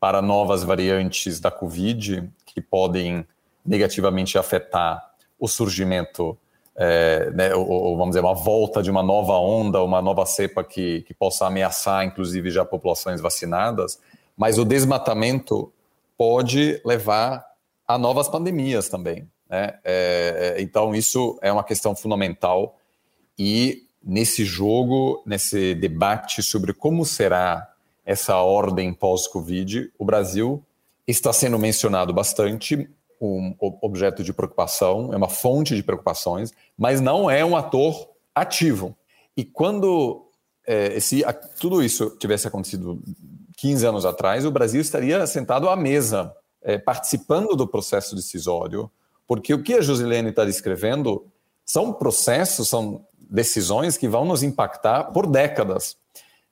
para 0.00 0.22
novas 0.22 0.62
variantes 0.62 1.40
da 1.40 1.50
Covid, 1.50 2.28
que 2.56 2.60
podem 2.62 3.26
negativamente 3.64 4.38
afetar 4.38 5.12
o 5.38 5.46
surgimento, 5.46 6.38
é, 6.74 7.30
né, 7.32 7.54
ou, 7.54 7.94
vamos 7.98 8.12
dizer, 8.12 8.20
uma 8.20 8.34
volta 8.34 8.82
de 8.82 8.90
uma 8.90 9.02
nova 9.02 9.34
onda, 9.34 9.82
uma 9.82 10.00
nova 10.00 10.24
cepa 10.24 10.64
que, 10.64 11.02
que 11.02 11.12
possa 11.12 11.46
ameaçar, 11.46 12.02
inclusive, 12.06 12.50
já 12.50 12.64
populações 12.64 13.20
vacinadas, 13.20 14.00
mas 14.34 14.58
o 14.58 14.64
desmatamento 14.64 15.70
pode 16.16 16.80
levar 16.82 17.44
a 17.86 17.98
novas 17.98 18.26
pandemias 18.26 18.88
também. 18.88 19.28
Né? 19.50 19.74
É, 19.84 20.54
é 20.56 20.62
então, 20.62 20.94
isso 20.94 21.38
é 21.42 21.52
uma 21.52 21.62
questão 21.62 21.94
fundamental 21.94 22.78
e 23.38 23.86
nesse 24.02 24.46
jogo, 24.46 25.22
nesse 25.26 25.74
debate 25.74 26.42
sobre 26.42 26.72
como 26.72 27.04
será 27.04 27.70
essa 28.06 28.36
ordem 28.36 28.94
pós-Covid, 28.94 29.92
o 29.98 30.04
Brasil 30.06 30.64
está 31.06 31.32
sendo 31.32 31.58
mencionado 31.58 32.12
bastante, 32.12 32.88
um 33.20 33.54
objeto 33.80 34.22
de 34.22 34.32
preocupação, 34.32 35.12
é 35.12 35.16
uma 35.16 35.28
fonte 35.28 35.74
de 35.74 35.82
preocupações, 35.82 36.52
mas 36.76 37.00
não 37.00 37.30
é 37.30 37.44
um 37.44 37.56
ator 37.56 38.10
ativo. 38.34 38.96
E 39.36 39.44
quando 39.44 40.26
é, 40.66 40.98
se 40.98 41.24
tudo 41.60 41.82
isso 41.82 42.10
tivesse 42.18 42.48
acontecido 42.48 43.00
15 43.56 43.86
anos 43.86 44.04
atrás, 44.04 44.44
o 44.44 44.50
Brasil 44.50 44.80
estaria 44.80 45.26
sentado 45.26 45.68
à 45.68 45.76
mesa, 45.76 46.34
é, 46.62 46.76
participando 46.76 47.54
do 47.54 47.66
processo 47.66 48.16
decisório, 48.16 48.90
porque 49.26 49.54
o 49.54 49.62
que 49.62 49.74
a 49.74 49.80
Josilene 49.80 50.30
está 50.30 50.44
descrevendo 50.44 51.26
são 51.64 51.92
processos, 51.92 52.68
são 52.68 53.04
decisões 53.18 53.96
que 53.96 54.08
vão 54.08 54.24
nos 54.24 54.42
impactar 54.42 55.04
por 55.04 55.26
décadas. 55.26 55.96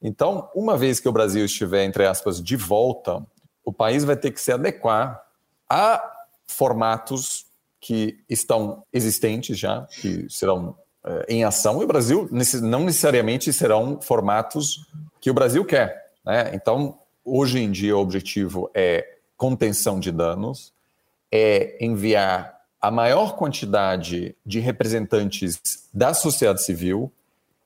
Então, 0.03 0.49
uma 0.55 0.77
vez 0.77 1.01
que 1.01 1.09
o 1.09 1.13
Brasil 1.13 1.45
estiver, 1.45 1.85
entre 1.85 2.07
aspas, 2.07 2.43
de 2.43 2.57
volta 2.57 3.25
o 3.65 3.73
país 3.73 4.05
vai 4.05 4.17
ter 4.17 4.31
que 4.31 4.41
se 4.41 4.53
adequar 4.53 5.23
a 5.69 6.03
formatos 6.47 7.47
que 7.81 8.19
estão 8.29 8.85
existentes 8.93 9.59
já, 9.59 9.83
que 10.01 10.27
serão 10.31 10.77
é, 11.05 11.27
em 11.29 11.45
ação, 11.45 11.81
e 11.81 11.85
o 11.85 11.87
Brasil 11.87 12.29
não 12.63 12.85
necessariamente 12.85 13.53
serão 13.53 14.01
formatos 14.01 14.87
que 15.21 15.31
o 15.31 15.35
Brasil 15.35 15.65
quer. 15.65 16.13
Né? 16.25 16.53
Então, 16.55 16.99
hoje 17.25 17.59
em 17.59 17.71
dia, 17.71 17.97
o 17.97 18.01
objetivo 18.01 18.71
é 18.75 19.17
contenção 19.37 20.01
de 20.01 20.11
danos, 20.11 20.73
é 21.31 21.77
enviar 21.85 22.55
a 22.81 22.91
maior 22.91 23.37
quantidade 23.37 24.37
de 24.45 24.61
representantes 24.61 25.61
da 25.93 26.15
sociedade 26.15 26.63
civil, 26.63 27.11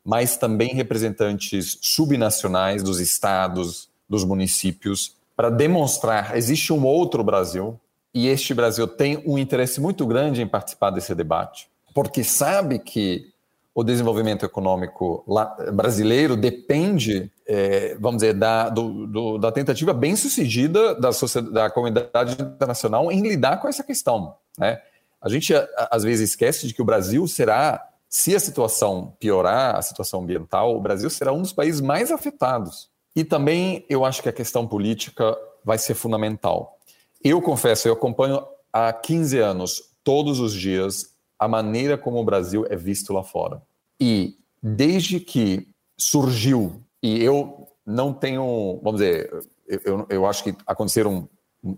mas 0.04 0.36
também 0.36 0.74
representantes 0.74 1.78
subnacionais 1.80 2.82
dos 2.82 2.98
estados, 3.00 3.88
dos 4.08 4.24
municípios, 4.24 5.17
para 5.38 5.50
demonstrar 5.50 6.36
existe 6.36 6.72
um 6.72 6.84
outro 6.84 7.22
Brasil 7.22 7.78
e 8.12 8.26
este 8.26 8.52
Brasil 8.52 8.88
tem 8.88 9.22
um 9.24 9.38
interesse 9.38 9.80
muito 9.80 10.04
grande 10.04 10.42
em 10.42 10.48
participar 10.48 10.90
desse 10.90 11.14
debate, 11.14 11.70
porque 11.94 12.24
sabe 12.24 12.80
que 12.80 13.32
o 13.72 13.84
desenvolvimento 13.84 14.44
econômico 14.44 15.24
brasileiro 15.72 16.36
depende, 16.36 17.30
é, 17.46 17.96
vamos 18.00 18.22
dizer, 18.22 18.34
da, 18.34 18.68
do, 18.68 19.06
do, 19.06 19.38
da 19.38 19.52
tentativa 19.52 19.92
bem 19.94 20.16
sucedida 20.16 20.96
da, 20.96 21.10
da 21.52 21.70
comunidade 21.70 22.42
internacional 22.42 23.12
em 23.12 23.22
lidar 23.22 23.58
com 23.60 23.68
essa 23.68 23.84
questão. 23.84 24.34
Né? 24.58 24.82
A 25.22 25.28
gente 25.28 25.54
às 25.88 26.02
vezes 26.02 26.30
esquece 26.30 26.66
de 26.66 26.74
que 26.74 26.82
o 26.82 26.84
Brasil 26.84 27.28
será, 27.28 27.86
se 28.08 28.34
a 28.34 28.40
situação 28.40 29.14
piorar, 29.20 29.76
a 29.76 29.82
situação 29.82 30.22
ambiental, 30.22 30.74
o 30.74 30.80
Brasil 30.80 31.08
será 31.08 31.32
um 31.32 31.42
dos 31.42 31.52
países 31.52 31.80
mais 31.80 32.10
afetados. 32.10 32.90
E 33.18 33.24
também 33.24 33.84
eu 33.88 34.04
acho 34.04 34.22
que 34.22 34.28
a 34.28 34.32
questão 34.32 34.64
política 34.64 35.36
vai 35.64 35.76
ser 35.76 35.94
fundamental. 35.94 36.78
Eu 37.20 37.42
confesso, 37.42 37.88
eu 37.88 37.94
acompanho 37.94 38.46
há 38.72 38.92
15 38.92 39.38
anos, 39.38 39.90
todos 40.04 40.38
os 40.38 40.54
dias, 40.54 41.16
a 41.36 41.48
maneira 41.48 41.98
como 41.98 42.20
o 42.20 42.24
Brasil 42.24 42.64
é 42.70 42.76
visto 42.76 43.12
lá 43.12 43.24
fora. 43.24 43.60
E 44.00 44.36
desde 44.62 45.18
que 45.18 45.66
surgiu, 45.98 46.80
e 47.02 47.20
eu 47.20 47.66
não 47.84 48.12
tenho, 48.12 48.78
vamos 48.84 49.00
dizer, 49.00 49.28
eu, 49.66 50.06
eu 50.08 50.24
acho 50.24 50.44
que 50.44 50.54
aconteceram 50.64 51.28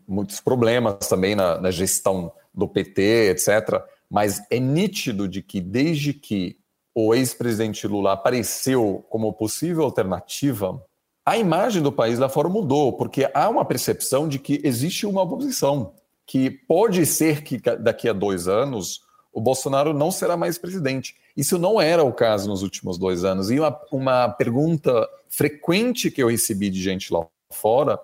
muitos 0.07 0.41
problemas 0.43 1.09
também 1.09 1.35
na, 1.35 1.59
na 1.59 1.71
gestão 1.71 2.31
do 2.53 2.69
PT, 2.69 3.31
etc. 3.31 3.83
Mas 4.11 4.43
é 4.51 4.61
nítido 4.61 5.27
de 5.27 5.41
que 5.41 5.59
desde 5.59 6.13
que 6.13 6.59
o 6.95 7.15
ex-presidente 7.15 7.87
Lula 7.87 8.13
apareceu 8.13 9.03
como 9.09 9.33
possível 9.33 9.85
alternativa, 9.85 10.85
a 11.31 11.39
imagem 11.39 11.81
do 11.81 11.93
país 11.93 12.19
lá 12.19 12.29
fora 12.29 12.49
mudou, 12.49 12.93
porque 12.93 13.31
há 13.33 13.49
uma 13.49 13.65
percepção 13.65 14.29
de 14.29 14.37
que 14.37 14.61
existe 14.65 15.07
uma 15.07 15.23
oposição, 15.23 15.93
que 16.27 16.51
pode 16.51 17.07
ser 17.07 17.45
que 17.45 17.57
daqui 17.79 18.09
a 18.09 18.13
dois 18.13 18.49
anos 18.49 19.03
o 19.33 19.41
Bolsonaro 19.41 19.95
não 19.95 20.11
será 20.11 20.37
mais 20.37 20.59
presidente. 20.59 21.15
Isso 21.37 21.57
não 21.57 21.81
era 21.81 22.03
o 22.03 22.13
caso 22.13 22.49
nos 22.49 22.65
últimos 22.65 22.99
dois 22.99 23.23
anos. 23.23 23.49
E 23.49 23.61
uma, 23.61 23.81
uma 23.93 24.29
pergunta 24.29 25.09
frequente 25.29 26.11
que 26.11 26.21
eu 26.21 26.27
recebi 26.27 26.69
de 26.69 26.83
gente 26.83 27.13
lá 27.13 27.25
fora 27.49 28.01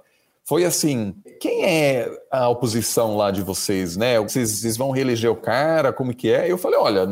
foi 0.46 0.64
assim: 0.64 1.12
quem 1.40 1.64
é 1.64 2.08
a 2.30 2.48
oposição 2.48 3.16
lá 3.16 3.30
de 3.32 3.42
vocês, 3.42 3.96
né? 3.96 4.18
Vocês, 4.20 4.60
vocês, 4.60 4.76
vão 4.76 4.92
reeleger 4.92 5.30
o 5.30 5.36
cara? 5.36 5.92
Como 5.92 6.14
que 6.14 6.30
é? 6.32 6.50
Eu 6.50 6.56
falei: 6.56 6.78
olha, 6.78 7.04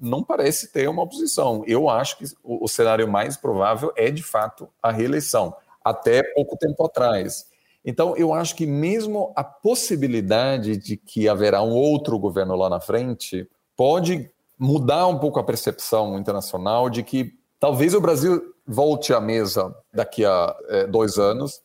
não 0.00 0.24
parece 0.24 0.72
ter 0.72 0.88
uma 0.88 1.02
oposição. 1.02 1.62
Eu 1.66 1.88
acho 1.90 2.16
que 2.16 2.24
o, 2.42 2.64
o 2.64 2.68
cenário 2.68 3.06
mais 3.06 3.36
provável 3.36 3.92
é 3.94 4.10
de 4.10 4.22
fato 4.22 4.68
a 4.82 4.90
reeleição, 4.90 5.54
até 5.84 6.22
pouco 6.34 6.56
tempo 6.56 6.84
atrás. 6.84 7.46
Então, 7.84 8.16
eu 8.16 8.32
acho 8.32 8.56
que 8.56 8.66
mesmo 8.66 9.32
a 9.36 9.44
possibilidade 9.44 10.76
de 10.76 10.96
que 10.96 11.28
haverá 11.28 11.62
um 11.62 11.72
outro 11.72 12.18
governo 12.18 12.56
lá 12.56 12.68
na 12.68 12.80
frente 12.80 13.48
pode 13.76 14.30
mudar 14.58 15.06
um 15.06 15.18
pouco 15.18 15.38
a 15.38 15.44
percepção 15.44 16.18
internacional 16.18 16.90
de 16.90 17.02
que 17.02 17.34
talvez 17.60 17.94
o 17.94 18.00
Brasil 18.00 18.42
volte 18.66 19.12
à 19.12 19.20
mesa 19.20 19.74
daqui 19.92 20.24
a 20.24 20.56
é, 20.68 20.86
dois 20.86 21.18
anos 21.18 21.62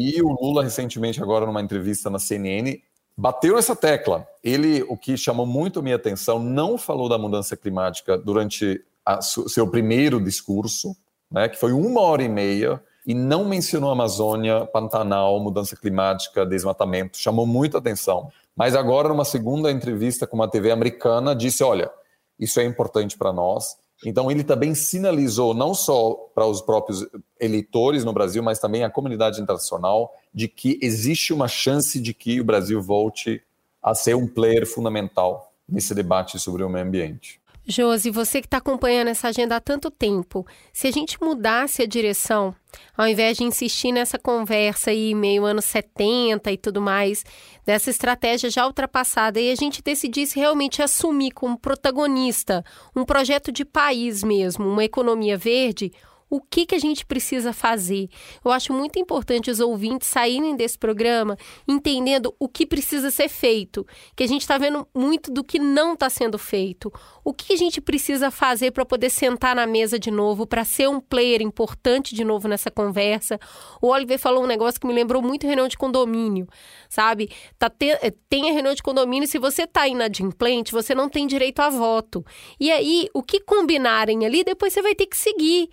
e 0.00 0.22
o 0.22 0.28
Lula, 0.40 0.62
recentemente, 0.62 1.22
agora 1.22 1.44
numa 1.44 1.60
entrevista 1.60 2.08
na 2.08 2.18
CNN, 2.18 2.80
bateu 3.14 3.58
essa 3.58 3.76
tecla. 3.76 4.26
Ele, 4.42 4.82
o 4.88 4.96
que 4.96 5.14
chamou 5.14 5.44
muito 5.44 5.78
a 5.78 5.82
minha 5.82 5.96
atenção, 5.96 6.38
não 6.38 6.78
falou 6.78 7.06
da 7.06 7.18
mudança 7.18 7.54
climática 7.54 8.16
durante 8.16 8.82
o 9.06 9.48
seu 9.48 9.68
primeiro 9.68 10.18
discurso, 10.18 10.96
né, 11.30 11.48
que 11.48 11.58
foi 11.58 11.72
uma 11.72 12.00
hora 12.00 12.22
e 12.22 12.28
meia, 12.28 12.82
e 13.06 13.12
não 13.12 13.44
mencionou 13.44 13.90
Amazônia, 13.90 14.66
Pantanal, 14.66 15.38
mudança 15.38 15.76
climática, 15.76 16.46
desmatamento. 16.46 17.18
Chamou 17.18 17.46
muito 17.46 17.76
atenção. 17.76 18.30
Mas 18.56 18.74
agora, 18.74 19.08
numa 19.08 19.24
segunda 19.24 19.70
entrevista 19.70 20.26
com 20.26 20.36
uma 20.36 20.48
TV 20.48 20.70
americana, 20.70 21.34
disse: 21.34 21.62
olha, 21.62 21.90
isso 22.38 22.58
é 22.60 22.64
importante 22.64 23.16
para 23.16 23.32
nós. 23.32 23.76
Então, 24.04 24.30
ele 24.30 24.42
também 24.42 24.74
sinalizou, 24.74 25.52
não 25.52 25.74
só 25.74 26.14
para 26.34 26.46
os 26.46 26.60
próprios 26.60 27.06
eleitores 27.38 28.04
no 28.04 28.12
Brasil, 28.12 28.42
mas 28.42 28.58
também 28.58 28.82
à 28.82 28.90
comunidade 28.90 29.40
internacional, 29.40 30.14
de 30.32 30.48
que 30.48 30.78
existe 30.80 31.32
uma 31.32 31.48
chance 31.48 32.00
de 32.00 32.14
que 32.14 32.40
o 32.40 32.44
Brasil 32.44 32.80
volte 32.80 33.42
a 33.82 33.94
ser 33.94 34.16
um 34.16 34.26
player 34.26 34.66
fundamental 34.66 35.52
nesse 35.68 35.94
debate 35.94 36.38
sobre 36.38 36.62
o 36.62 36.68
meio 36.68 36.84
ambiente. 36.84 37.39
Josi, 37.70 38.10
você 38.10 38.40
que 38.40 38.46
está 38.46 38.56
acompanhando 38.56 39.08
essa 39.08 39.28
agenda 39.28 39.56
há 39.56 39.60
tanto 39.60 39.90
tempo, 39.90 40.46
se 40.72 40.88
a 40.88 40.90
gente 40.90 41.16
mudasse 41.22 41.82
a 41.82 41.86
direção, 41.86 42.54
ao 42.96 43.06
invés 43.06 43.36
de 43.36 43.44
insistir 43.44 43.92
nessa 43.92 44.18
conversa 44.18 44.90
aí 44.90 45.14
meio 45.14 45.44
anos 45.44 45.64
70 45.66 46.50
e 46.50 46.58
tudo 46.58 46.80
mais, 46.80 47.24
dessa 47.64 47.88
estratégia 47.88 48.50
já 48.50 48.66
ultrapassada, 48.66 49.40
e 49.40 49.50
a 49.50 49.54
gente 49.54 49.82
decidisse 49.82 50.38
realmente 50.38 50.82
assumir 50.82 51.30
como 51.30 51.58
protagonista 51.58 52.64
um 52.94 53.04
projeto 53.04 53.52
de 53.52 53.64
país 53.64 54.22
mesmo, 54.22 54.66
uma 54.66 54.84
economia 54.84 55.38
verde, 55.38 55.92
o 56.30 56.40
que, 56.40 56.64
que 56.64 56.74
a 56.76 56.78
gente 56.78 57.04
precisa 57.04 57.52
fazer. 57.52 58.08
Eu 58.44 58.52
acho 58.52 58.72
muito 58.72 58.98
importante 58.98 59.50
os 59.50 59.58
ouvintes 59.58 60.08
saírem 60.08 60.54
desse 60.54 60.78
programa 60.78 61.36
entendendo 61.66 62.32
o 62.38 62.48
que 62.48 62.64
precisa 62.64 63.10
ser 63.10 63.28
feito, 63.28 63.84
que 64.14 64.22
a 64.22 64.28
gente 64.28 64.42
está 64.42 64.56
vendo 64.56 64.86
muito 64.94 65.32
do 65.32 65.42
que 65.42 65.58
não 65.58 65.94
está 65.94 66.08
sendo 66.08 66.38
feito. 66.38 66.92
O 67.24 67.34
que 67.34 67.52
a 67.52 67.56
gente 67.56 67.80
precisa 67.80 68.30
fazer 68.30 68.70
para 68.70 68.86
poder 68.86 69.10
sentar 69.10 69.56
na 69.56 69.66
mesa 69.66 69.98
de 69.98 70.10
novo, 70.10 70.46
para 70.46 70.64
ser 70.64 70.88
um 70.88 71.00
player 71.00 71.42
importante 71.42 72.14
de 72.14 72.24
novo 72.24 72.46
nessa 72.46 72.70
conversa. 72.70 73.38
O 73.82 73.88
Oliver 73.88 74.18
falou 74.18 74.44
um 74.44 74.46
negócio 74.46 74.80
que 74.80 74.86
me 74.86 74.92
lembrou 74.92 75.20
muito 75.20 75.46
reunião 75.46 75.66
de 75.66 75.76
condomínio, 75.76 76.46
sabe? 76.88 77.30
Tá 77.58 77.68
te... 77.68 77.90
Eh, 77.90 78.14
tem 78.28 78.48
a 78.48 78.52
reunião 78.52 78.74
de 78.74 78.82
condomínio, 78.82 79.26
se 79.26 79.38
você 79.38 79.64
está 79.64 79.88
inadimplente, 79.88 80.72
você 80.72 80.94
não 80.94 81.08
tem 81.08 81.26
direito 81.26 81.60
a 81.60 81.68
voto. 81.68 82.24
E 82.58 82.70
aí, 82.70 83.08
o 83.12 83.22
que 83.22 83.40
combinarem 83.40 84.24
ali, 84.24 84.44
depois 84.44 84.72
você 84.72 84.80
vai 84.80 84.94
ter 84.94 85.06
que 85.06 85.16
seguir. 85.16 85.68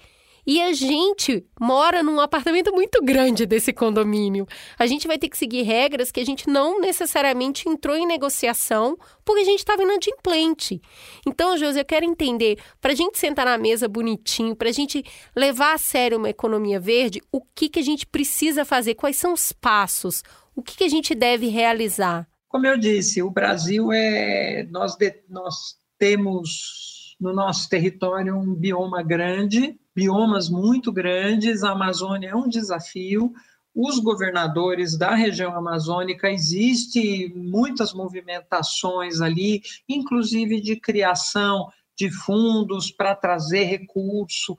E 0.47 0.61
a 0.61 0.71
gente 0.71 1.45
mora 1.59 2.01
num 2.01 2.21
apartamento 2.21 2.71
muito 2.71 3.03
grande 3.03 3.45
desse 3.45 3.73
condomínio. 3.73 4.47
A 4.79 4.87
gente 4.87 5.05
vai 5.05 5.17
ter 5.17 5.27
que 5.27 5.37
seguir 5.37 5.63
regras 5.63 6.09
que 6.09 6.21
a 6.21 6.25
gente 6.25 6.49
não 6.49 6.79
necessariamente 6.79 7.67
entrou 7.67 7.97
em 7.97 8.07
negociação 8.07 8.97
porque 9.25 9.41
a 9.41 9.45
gente 9.45 9.59
estava 9.59 9.83
inadimplente. 9.83 10.81
Então, 11.27 11.57
José, 11.57 11.81
eu 11.81 11.85
quero 11.85 12.05
entender, 12.05 12.57
para 12.79 12.93
a 12.93 12.95
gente 12.95 13.19
sentar 13.19 13.45
na 13.45 13.57
mesa 13.57 13.89
bonitinho, 13.89 14.55
para 14.55 14.69
a 14.69 14.71
gente 14.71 15.03
levar 15.35 15.73
a 15.73 15.77
sério 15.77 16.17
uma 16.17 16.29
economia 16.29 16.79
verde, 16.79 17.21
o 17.29 17.41
que, 17.53 17.67
que 17.67 17.79
a 17.79 17.83
gente 17.83 18.07
precisa 18.07 18.63
fazer? 18.63 18.95
Quais 18.95 19.17
são 19.17 19.33
os 19.33 19.51
passos? 19.51 20.23
O 20.55 20.63
que, 20.63 20.77
que 20.77 20.85
a 20.85 20.89
gente 20.89 21.13
deve 21.13 21.47
realizar? 21.49 22.25
Como 22.47 22.65
eu 22.65 22.77
disse, 22.77 23.21
o 23.21 23.29
Brasil 23.29 23.91
é. 23.91 24.65
Nós, 24.71 24.95
de, 24.95 25.13
nós 25.27 25.75
temos 25.99 26.96
no 27.19 27.33
nosso 27.33 27.67
território 27.69 28.35
um 28.35 28.53
bioma 28.53 29.01
grande, 29.01 29.79
biomas 29.95 30.49
muito 30.49 30.91
grandes, 30.91 31.63
a 31.63 31.71
Amazônia 31.71 32.29
é 32.29 32.35
um 32.35 32.47
desafio. 32.47 33.33
Os 33.73 33.99
governadores 33.99 34.97
da 34.97 35.13
região 35.13 35.55
amazônica, 35.55 36.29
existe 36.29 37.31
muitas 37.35 37.93
movimentações 37.93 39.21
ali, 39.21 39.61
inclusive 39.87 40.61
de 40.61 40.75
criação 40.75 41.71
de 41.95 42.11
fundos 42.11 42.91
para 42.91 43.15
trazer 43.15 43.63
recurso, 43.63 44.57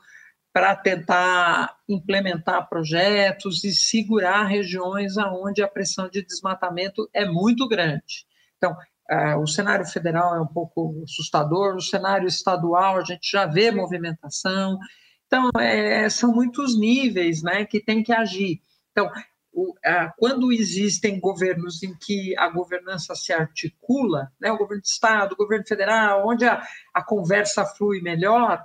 para 0.53 0.75
tentar 0.75 1.77
implementar 1.89 2.69
projetos 2.69 3.63
e 3.63 3.73
segurar 3.73 4.45
regiões 4.45 5.17
onde 5.17 5.63
a 5.63 5.69
pressão 5.69 6.09
de 6.09 6.25
desmatamento 6.25 7.09
é 7.13 7.25
muito 7.25 7.69
grande. 7.69 8.27
Então, 8.57 8.77
o 9.41 9.47
cenário 9.47 9.87
federal 9.87 10.37
é 10.37 10.41
um 10.41 10.47
pouco 10.47 11.03
assustador, 11.05 11.75
no 11.75 11.81
cenário 11.81 12.29
estadual 12.29 12.99
a 12.99 13.05
gente 13.05 13.31
já 13.31 13.47
vê 13.47 13.71
movimentação, 13.71 14.79
então, 15.29 15.51
é, 15.61 16.09
são 16.09 16.33
muitos 16.33 16.79
níveis 16.79 17.43
né, 17.43 17.65
que 17.67 17.81
tem 17.81 18.03
que 18.03 18.13
agir. 18.13 18.61
Então, 18.91 19.11
o, 19.53 19.75
quando 20.17 20.51
existem 20.51 21.21
governos 21.21 21.83
em 21.83 21.95
que 21.95 22.35
a 22.39 22.49
governança 22.49 23.15
se 23.15 23.33
articula, 23.33 24.33
né, 24.41 24.51
o 24.51 24.57
governo 24.57 24.83
de 24.83 24.89
Estado, 24.89 25.33
o 25.33 25.37
governo 25.37 25.67
federal, 25.67 26.27
onde 26.27 26.47
a, 26.47 26.63
a 26.95 27.05
conversa 27.05 27.65
flui 27.67 28.01
melhor, 28.01 28.63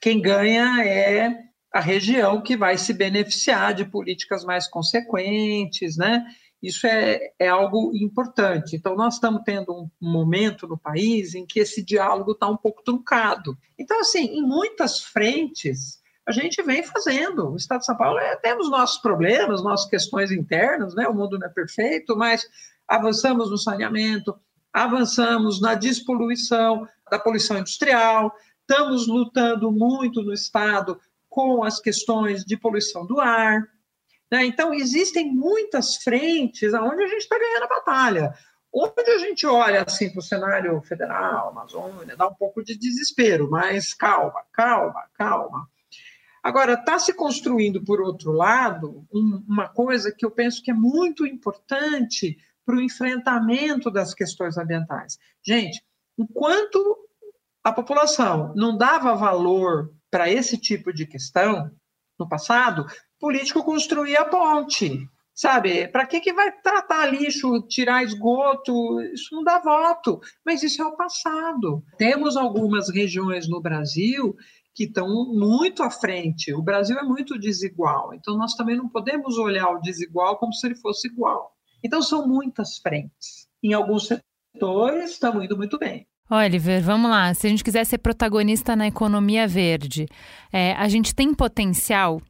quem 0.00 0.20
ganha 0.20 0.84
é 0.84 1.34
a 1.72 1.80
região 1.80 2.42
que 2.42 2.56
vai 2.56 2.76
se 2.76 2.92
beneficiar 2.92 3.72
de 3.72 3.86
políticas 3.86 4.44
mais 4.44 4.68
consequentes, 4.68 5.96
né? 5.96 6.24
Isso 6.66 6.86
é, 6.86 7.32
é 7.38 7.48
algo 7.48 7.92
importante. 7.94 8.74
Então, 8.74 8.96
nós 8.96 9.14
estamos 9.14 9.42
tendo 9.44 9.72
um 9.72 9.90
momento 10.00 10.66
no 10.66 10.76
país 10.76 11.34
em 11.34 11.46
que 11.46 11.60
esse 11.60 11.82
diálogo 11.82 12.32
está 12.32 12.48
um 12.48 12.56
pouco 12.56 12.82
truncado. 12.82 13.56
Então, 13.78 14.00
assim, 14.00 14.24
em 14.24 14.42
muitas 14.42 15.00
frentes, 15.00 16.00
a 16.26 16.32
gente 16.32 16.60
vem 16.62 16.82
fazendo. 16.82 17.52
O 17.52 17.56
Estado 17.56 17.80
de 17.80 17.86
São 17.86 17.96
Paulo 17.96 18.18
é, 18.18 18.34
temos 18.36 18.68
nossos 18.68 18.98
problemas, 18.98 19.62
nossas 19.62 19.88
questões 19.88 20.32
internas, 20.32 20.94
né? 20.94 21.06
O 21.06 21.14
mundo 21.14 21.38
não 21.38 21.46
é 21.46 21.50
perfeito, 21.50 22.16
mas 22.16 22.44
avançamos 22.88 23.48
no 23.48 23.56
saneamento, 23.56 24.36
avançamos 24.72 25.60
na 25.60 25.74
despoluição 25.74 26.86
da 27.08 27.18
poluição 27.18 27.58
industrial, 27.58 28.34
estamos 28.60 29.06
lutando 29.06 29.70
muito 29.70 30.20
no 30.22 30.32
Estado 30.32 31.00
com 31.28 31.62
as 31.62 31.78
questões 31.78 32.44
de 32.44 32.56
poluição 32.56 33.06
do 33.06 33.20
ar. 33.20 33.62
Né? 34.30 34.44
Então, 34.46 34.74
existem 34.74 35.32
muitas 35.32 35.96
frentes 35.96 36.72
onde 36.74 37.02
a 37.02 37.08
gente 37.08 37.22
está 37.22 37.38
ganhando 37.38 37.64
a 37.64 37.68
batalha. 37.68 38.34
Onde 38.72 39.10
a 39.10 39.18
gente 39.18 39.46
olha 39.46 39.84
assim 39.86 40.10
para 40.10 40.18
o 40.18 40.22
cenário 40.22 40.80
federal, 40.82 41.48
Amazônia, 41.48 42.16
dá 42.16 42.28
um 42.28 42.34
pouco 42.34 42.62
de 42.62 42.76
desespero, 42.76 43.48
mas 43.50 43.94
calma, 43.94 44.42
calma, 44.52 45.04
calma. 45.14 45.68
Agora, 46.42 46.74
está 46.74 46.98
se 46.98 47.12
construindo, 47.14 47.82
por 47.82 48.00
outro 48.00 48.32
lado, 48.32 49.06
um, 49.12 49.42
uma 49.48 49.68
coisa 49.68 50.12
que 50.12 50.24
eu 50.24 50.30
penso 50.30 50.62
que 50.62 50.70
é 50.70 50.74
muito 50.74 51.26
importante 51.26 52.36
para 52.64 52.76
o 52.76 52.80
enfrentamento 52.80 53.90
das 53.90 54.12
questões 54.12 54.58
ambientais. 54.58 55.18
Gente, 55.42 55.82
enquanto 56.18 56.98
a 57.64 57.72
população 57.72 58.52
não 58.54 58.76
dava 58.76 59.14
valor 59.14 59.92
para 60.10 60.30
esse 60.30 60.58
tipo 60.58 60.92
de 60.92 61.06
questão 61.06 61.70
no 62.18 62.28
passado, 62.28 62.86
político 63.18 63.64
construía 63.64 64.20
a 64.20 64.24
ponte. 64.24 65.08
Sabe, 65.34 65.86
para 65.88 66.06
que, 66.06 66.18
que 66.18 66.32
vai 66.32 66.50
tratar 66.62 67.12
lixo, 67.12 67.60
tirar 67.68 68.02
esgoto? 68.02 69.02
Isso 69.12 69.34
não 69.34 69.44
dá 69.44 69.58
voto, 69.58 70.18
mas 70.44 70.62
isso 70.62 70.80
é 70.80 70.86
o 70.86 70.96
passado. 70.96 71.82
Temos 71.98 72.38
algumas 72.38 72.88
regiões 72.88 73.46
no 73.46 73.60
Brasil 73.60 74.34
que 74.74 74.84
estão 74.84 75.08
muito 75.34 75.82
à 75.82 75.90
frente. 75.90 76.54
O 76.54 76.62
Brasil 76.62 76.98
é 76.98 77.02
muito 77.02 77.38
desigual, 77.38 78.14
então 78.14 78.36
nós 78.36 78.54
também 78.54 78.76
não 78.76 78.88
podemos 78.88 79.36
olhar 79.36 79.68
o 79.68 79.80
desigual 79.80 80.38
como 80.38 80.54
se 80.54 80.66
ele 80.66 80.74
fosse 80.74 81.08
igual. 81.08 81.56
Então, 81.84 82.02
são 82.02 82.26
muitas 82.26 82.78
frentes. 82.78 83.46
Em 83.62 83.72
alguns 83.72 84.08
setores, 84.08 85.10
estamos 85.12 85.44
indo 85.44 85.56
muito 85.56 85.78
bem. 85.78 86.06
Oliver, 86.28 86.82
vamos 86.82 87.10
lá. 87.10 87.32
Se 87.34 87.46
a 87.46 87.50
gente 87.50 87.62
quiser 87.62 87.84
ser 87.84 87.98
protagonista 87.98 88.74
na 88.74 88.88
economia 88.88 89.46
verde, 89.46 90.08
é, 90.52 90.72
a 90.72 90.88
gente 90.88 91.14
tem 91.14 91.32
potencial, 91.32 92.20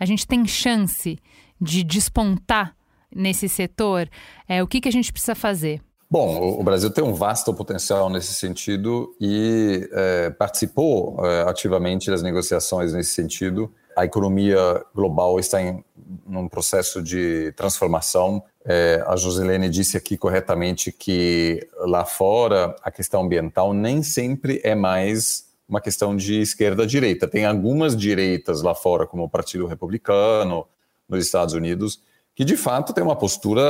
a 0.00 0.06
gente 0.06 0.26
tem 0.26 0.46
chance 0.46 1.18
de 1.60 1.84
despontar 1.84 2.74
nesse 3.14 3.48
setor? 3.48 4.08
É, 4.48 4.62
o 4.62 4.66
que, 4.66 4.80
que 4.80 4.88
a 4.88 4.92
gente 4.92 5.12
precisa 5.12 5.34
fazer? 5.34 5.82
Bom, 6.10 6.58
o 6.58 6.64
Brasil 6.64 6.90
tem 6.90 7.04
um 7.04 7.14
vasto 7.14 7.54
potencial 7.54 8.10
nesse 8.10 8.34
sentido 8.34 9.14
e 9.20 9.88
é, 9.92 10.30
participou 10.30 11.24
é, 11.24 11.42
ativamente 11.42 12.10
das 12.10 12.22
negociações 12.22 12.92
nesse 12.92 13.14
sentido. 13.14 13.72
A 13.96 14.04
economia 14.04 14.84
global 14.92 15.38
está 15.38 15.62
em 15.62 15.84
um 16.26 16.48
processo 16.48 17.00
de 17.00 17.52
transformação. 17.52 18.42
É, 18.64 19.04
a 19.06 19.14
Joselene 19.14 19.68
disse 19.68 19.96
aqui 19.96 20.16
corretamente 20.16 20.90
que 20.90 21.64
lá 21.78 22.04
fora 22.04 22.74
a 22.82 22.90
questão 22.90 23.22
ambiental 23.22 23.72
nem 23.72 24.02
sempre 24.02 24.60
é 24.64 24.74
mais 24.74 25.49
uma 25.70 25.80
questão 25.80 26.16
de 26.16 26.40
esquerda-direita. 26.40 27.28
Tem 27.28 27.46
algumas 27.46 27.96
direitas 27.96 28.60
lá 28.60 28.74
fora, 28.74 29.06
como 29.06 29.22
o 29.22 29.28
Partido 29.28 29.66
Republicano 29.66 30.66
nos 31.08 31.24
Estados 31.24 31.54
Unidos, 31.54 32.02
que 32.34 32.44
de 32.44 32.56
fato 32.56 32.92
tem 32.92 33.04
uma 33.04 33.14
postura 33.14 33.62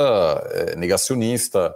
é, 0.51 0.77
negacionista 0.77 1.75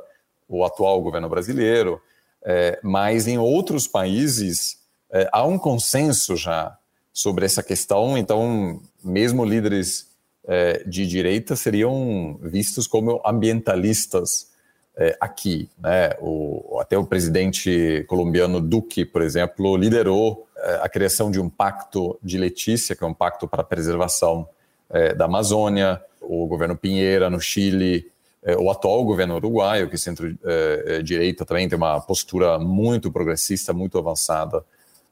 o 0.48 0.64
atual 0.64 1.02
governo 1.02 1.28
brasileiro, 1.28 2.00
é, 2.42 2.80
mas 2.82 3.28
em 3.28 3.36
outros 3.36 3.86
países 3.86 4.78
é, 5.12 5.28
há 5.30 5.44
um 5.44 5.58
consenso 5.58 6.36
já 6.36 6.76
sobre 7.12 7.44
essa 7.44 7.62
questão, 7.62 8.16
então, 8.16 8.80
mesmo 9.04 9.44
líderes 9.44 10.12
de 10.86 11.06
direita 11.06 11.56
seriam 11.56 12.38
vistos 12.42 12.86
como 12.86 13.22
ambientalistas 13.24 14.50
é, 14.96 15.16
aqui. 15.20 15.68
Né? 15.78 16.10
O, 16.20 16.78
até 16.80 16.96
o 16.96 17.04
presidente 17.04 18.04
colombiano 18.08 18.60
Duque, 18.60 19.04
por 19.04 19.22
exemplo, 19.22 19.76
liderou 19.76 20.46
é, 20.56 20.80
a 20.82 20.88
criação 20.88 21.30
de 21.30 21.40
um 21.40 21.48
pacto 21.48 22.18
de 22.22 22.38
Letícia, 22.38 22.94
que 22.94 23.04
é 23.04 23.06
um 23.06 23.14
pacto 23.14 23.46
para 23.48 23.62
a 23.62 23.64
preservação 23.64 24.48
é, 24.90 25.14
da 25.14 25.24
Amazônia. 25.24 26.00
O 26.20 26.46
governo 26.46 26.76
Pinheira, 26.76 27.28
no 27.28 27.40
Chile, 27.40 28.10
é, 28.42 28.56
o 28.56 28.70
atual 28.70 29.02
governo 29.04 29.36
uruguaio, 29.36 29.88
que 29.88 29.96
centro-direita 29.96 31.42
é, 31.42 31.44
é, 31.44 31.46
também 31.46 31.68
tem 31.68 31.76
uma 31.76 32.00
postura 32.00 32.58
muito 32.58 33.10
progressista, 33.10 33.72
muito 33.72 33.98
avançada 33.98 34.64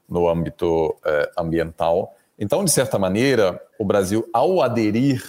no 0.07 0.29
âmbito 0.29 0.95
ambiental. 1.37 2.15
Então, 2.37 2.63
de 2.63 2.71
certa 2.71 2.99
maneira, 2.99 3.59
o 3.79 3.85
Brasil, 3.85 4.27
ao 4.33 4.61
aderir 4.61 5.23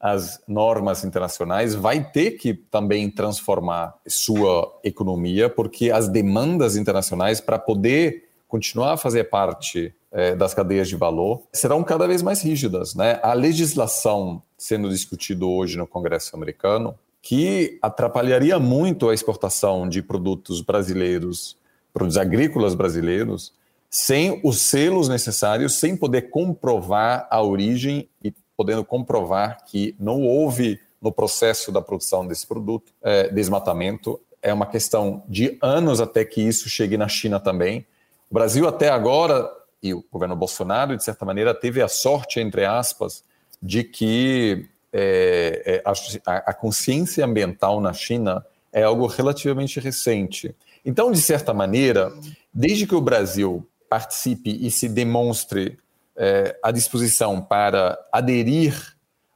às 0.00 0.40
normas 0.46 1.04
internacionais, 1.04 1.74
vai 1.74 2.04
ter 2.04 2.32
que 2.32 2.54
também 2.54 3.10
transformar 3.10 3.96
sua 4.06 4.78
economia, 4.84 5.50
porque 5.50 5.90
as 5.90 6.08
demandas 6.08 6.76
internacionais 6.76 7.40
para 7.40 7.58
poder 7.58 8.28
continuar 8.46 8.92
a 8.92 8.96
fazer 8.96 9.24
parte 9.24 9.92
das 10.38 10.54
cadeias 10.54 10.88
de 10.88 10.96
valor 10.96 11.42
serão 11.52 11.84
cada 11.84 12.06
vez 12.06 12.22
mais 12.22 12.40
rígidas. 12.40 12.94
Né? 12.94 13.20
A 13.22 13.34
legislação 13.34 14.42
sendo 14.56 14.88
discutida 14.88 15.44
hoje 15.44 15.76
no 15.76 15.86
Congresso 15.86 16.34
americano 16.34 16.94
que 17.20 17.78
atrapalharia 17.82 18.58
muito 18.58 19.08
a 19.08 19.14
exportação 19.14 19.88
de 19.88 20.00
produtos 20.00 20.62
brasileiros, 20.62 21.58
produtos 21.92 22.16
agrícolas 22.16 22.74
brasileiros, 22.74 23.52
sem 23.90 24.40
os 24.42 24.62
selos 24.62 25.08
necessários, 25.08 25.74
sem 25.74 25.96
poder 25.96 26.30
comprovar 26.30 27.26
a 27.30 27.42
origem 27.42 28.08
e 28.22 28.32
podendo 28.58 28.84
comprovar 28.84 29.64
que 29.64 29.94
não 30.00 30.22
houve 30.22 30.80
no 31.00 31.12
processo 31.12 31.70
da 31.70 31.80
produção 31.80 32.26
desse 32.26 32.44
produto 32.44 32.92
é, 33.00 33.28
desmatamento. 33.28 34.20
É 34.42 34.52
uma 34.52 34.66
questão 34.66 35.22
de 35.28 35.56
anos 35.62 36.00
até 36.00 36.24
que 36.24 36.40
isso 36.40 36.68
chegue 36.68 36.96
na 36.96 37.06
China 37.06 37.38
também. 37.38 37.86
O 38.28 38.34
Brasil 38.34 38.66
até 38.66 38.88
agora, 38.88 39.48
e 39.80 39.94
o 39.94 40.04
governo 40.10 40.34
Bolsonaro, 40.34 40.96
de 40.96 41.04
certa 41.04 41.24
maneira, 41.24 41.54
teve 41.54 41.80
a 41.80 41.86
sorte, 41.86 42.40
entre 42.40 42.64
aspas, 42.64 43.22
de 43.62 43.84
que 43.84 44.68
é, 44.92 45.62
é, 45.64 45.82
a, 46.26 46.50
a 46.50 46.52
consciência 46.52 47.24
ambiental 47.24 47.80
na 47.80 47.92
China 47.92 48.44
é 48.72 48.82
algo 48.82 49.06
relativamente 49.06 49.78
recente. 49.78 50.52
Então, 50.84 51.12
de 51.12 51.20
certa 51.22 51.54
maneira, 51.54 52.12
desde 52.52 52.88
que 52.88 52.94
o 52.94 53.00
Brasil 53.00 53.64
participe 53.88 54.50
e 54.50 54.68
se 54.68 54.88
demonstre 54.88 55.78
é, 56.18 56.58
à 56.62 56.72
disposição 56.72 57.40
para 57.40 57.96
aderir 58.12 58.74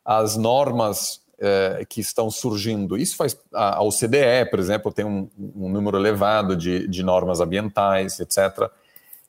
às 0.05 0.37
normas 0.37 1.23
é, 1.39 1.85
que 1.89 2.01
estão 2.01 2.31
surgindo, 2.31 2.97
isso 2.97 3.17
faz. 3.17 3.37
A, 3.55 3.77
a 3.77 3.83
OCDE, 3.83 4.51
por 4.51 4.59
exemplo, 4.59 4.93
tem 4.93 5.05
um, 5.05 5.31
um 5.39 5.69
número 5.69 5.97
elevado 5.97 6.57
de, 6.57 6.87
de, 6.89 7.03
normas 7.03 7.41
ambientais, 7.41 8.19
etc. 8.21 8.69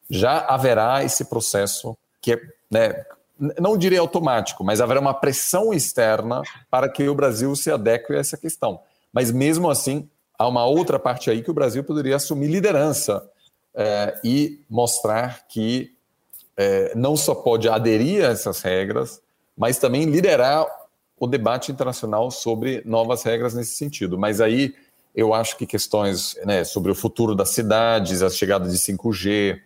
Já 0.09 0.39
haverá 0.39 1.03
esse 1.03 1.25
processo 1.25 1.95
que 2.21 2.33
é, 2.33 2.41
né, 2.69 3.05
não 3.59 3.77
direi 3.77 3.97
automático, 3.97 4.63
mas 4.63 4.81
haverá 4.81 4.99
uma 4.99 5.13
pressão 5.13 5.73
externa 5.73 6.41
para 6.69 6.89
que 6.89 7.07
o 7.07 7.15
Brasil 7.15 7.55
se 7.55 7.71
adeque 7.71 8.13
a 8.13 8.19
essa 8.19 8.37
questão. 8.37 8.79
Mas 9.11 9.31
mesmo 9.31 9.69
assim, 9.69 10.09
há 10.37 10.47
uma 10.47 10.65
outra 10.65 10.97
parte 10.99 11.29
aí 11.29 11.41
que 11.43 11.51
o 11.51 11.53
Brasil 11.53 11.83
poderia 11.83 12.15
assumir 12.15 12.47
liderança 12.47 13.27
é, 13.75 14.19
e 14.23 14.61
mostrar 14.69 15.47
que 15.47 15.93
é, 16.57 16.93
não 16.95 17.15
só 17.15 17.33
pode 17.33 17.67
aderir 17.67 18.23
a 18.23 18.29
essas 18.29 18.61
regras, 18.61 19.21
mas 19.57 19.77
também 19.77 20.05
liderar 20.05 20.65
o 21.19 21.27
debate 21.27 21.71
internacional 21.71 22.29
sobre 22.31 22.81
novas 22.85 23.23
regras 23.23 23.53
nesse 23.53 23.75
sentido. 23.75 24.17
Mas 24.17 24.41
aí 24.41 24.73
eu 25.15 25.33
acho 25.33 25.57
que 25.57 25.65
questões 25.65 26.35
né, 26.43 26.63
sobre 26.63 26.91
o 26.91 26.95
futuro 26.95 27.35
das 27.35 27.49
cidades, 27.49 28.21
a 28.21 28.29
chegada 28.29 28.67
de 28.67 28.77
5G, 28.77 29.59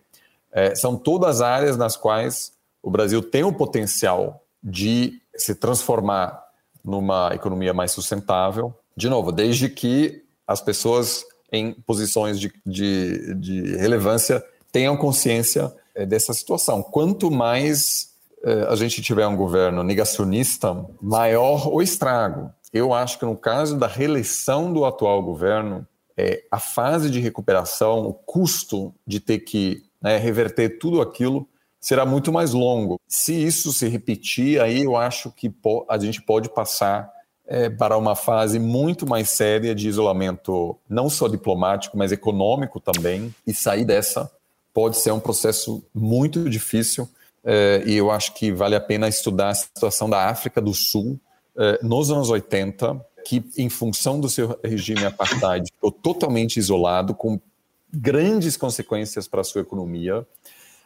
é, 0.51 0.75
são 0.75 0.97
todas 0.97 1.41
áreas 1.41 1.77
nas 1.77 1.95
quais 1.95 2.53
o 2.81 2.91
Brasil 2.91 3.21
tem 3.21 3.43
o 3.43 3.53
potencial 3.53 4.43
de 4.63 5.21
se 5.35 5.55
transformar 5.55 6.43
numa 6.83 7.31
economia 7.33 7.73
mais 7.73 7.91
sustentável. 7.91 8.73
De 8.95 9.09
novo, 9.09 9.31
desde 9.31 9.69
que 9.69 10.23
as 10.45 10.61
pessoas 10.61 11.25
em 11.51 11.73
posições 11.73 12.39
de, 12.39 12.51
de, 12.65 13.35
de 13.35 13.75
relevância 13.77 14.43
tenham 14.71 14.97
consciência 14.97 15.73
dessa 16.05 16.33
situação. 16.33 16.83
Quanto 16.83 17.31
mais 17.31 18.07
eh, 18.43 18.67
a 18.69 18.75
gente 18.75 19.01
tiver 19.01 19.27
um 19.27 19.35
governo 19.35 19.83
negacionista, 19.83 20.85
maior 21.01 21.67
o 21.67 21.81
estrago. 21.81 22.51
Eu 22.71 22.93
acho 22.93 23.17
que 23.17 23.25
no 23.25 23.35
caso 23.35 23.77
da 23.77 23.87
reeleição 23.87 24.71
do 24.71 24.85
atual 24.85 25.23
governo, 25.23 25.87
é, 26.15 26.43
a 26.51 26.59
fase 26.59 27.09
de 27.09 27.19
recuperação, 27.19 28.05
o 28.07 28.13
custo 28.13 28.93
de 29.05 29.19
ter 29.19 29.39
que 29.39 29.83
né, 30.01 30.17
reverter 30.17 30.77
tudo 30.79 31.01
aquilo 31.01 31.47
será 31.79 32.05
muito 32.05 32.31
mais 32.31 32.53
longo. 32.53 32.99
Se 33.07 33.33
isso 33.33 33.71
se 33.71 33.87
repetir, 33.87 34.59
aí 34.59 34.83
eu 34.83 34.95
acho 34.95 35.31
que 35.31 35.53
a 35.89 35.97
gente 35.97 36.21
pode 36.21 36.49
passar 36.49 37.09
é, 37.47 37.69
para 37.69 37.97
uma 37.97 38.15
fase 38.15 38.59
muito 38.59 39.07
mais 39.07 39.29
séria 39.29 39.73
de 39.73 39.87
isolamento, 39.87 40.77
não 40.89 41.09
só 41.09 41.27
diplomático, 41.27 41.97
mas 41.97 42.11
econômico 42.11 42.79
também. 42.79 43.33
E 43.45 43.53
sair 43.53 43.85
dessa 43.85 44.29
pode 44.77 44.97
ser 44.97 45.11
um 45.11 45.19
processo 45.19 45.83
muito 45.91 46.47
difícil. 46.47 47.09
É, 47.43 47.81
e 47.83 47.95
eu 47.95 48.11
acho 48.11 48.35
que 48.35 48.51
vale 48.51 48.75
a 48.75 48.79
pena 48.79 49.07
estudar 49.07 49.49
a 49.49 49.55
situação 49.55 50.07
da 50.07 50.29
África 50.29 50.61
do 50.61 50.71
Sul 50.71 51.19
é, 51.57 51.79
nos 51.81 52.11
anos 52.11 52.29
80, 52.29 53.03
que, 53.25 53.43
em 53.57 53.69
função 53.69 54.19
do 54.19 54.29
seu 54.29 54.55
regime 54.63 55.03
apartheid, 55.03 55.67
ficou 55.73 55.91
totalmente 55.91 56.57
isolado, 56.57 57.15
com 57.15 57.39
grandes 57.91 58.55
consequências 58.55 59.27
para 59.27 59.41
a 59.41 59.43
sua 59.43 59.61
economia. 59.61 60.23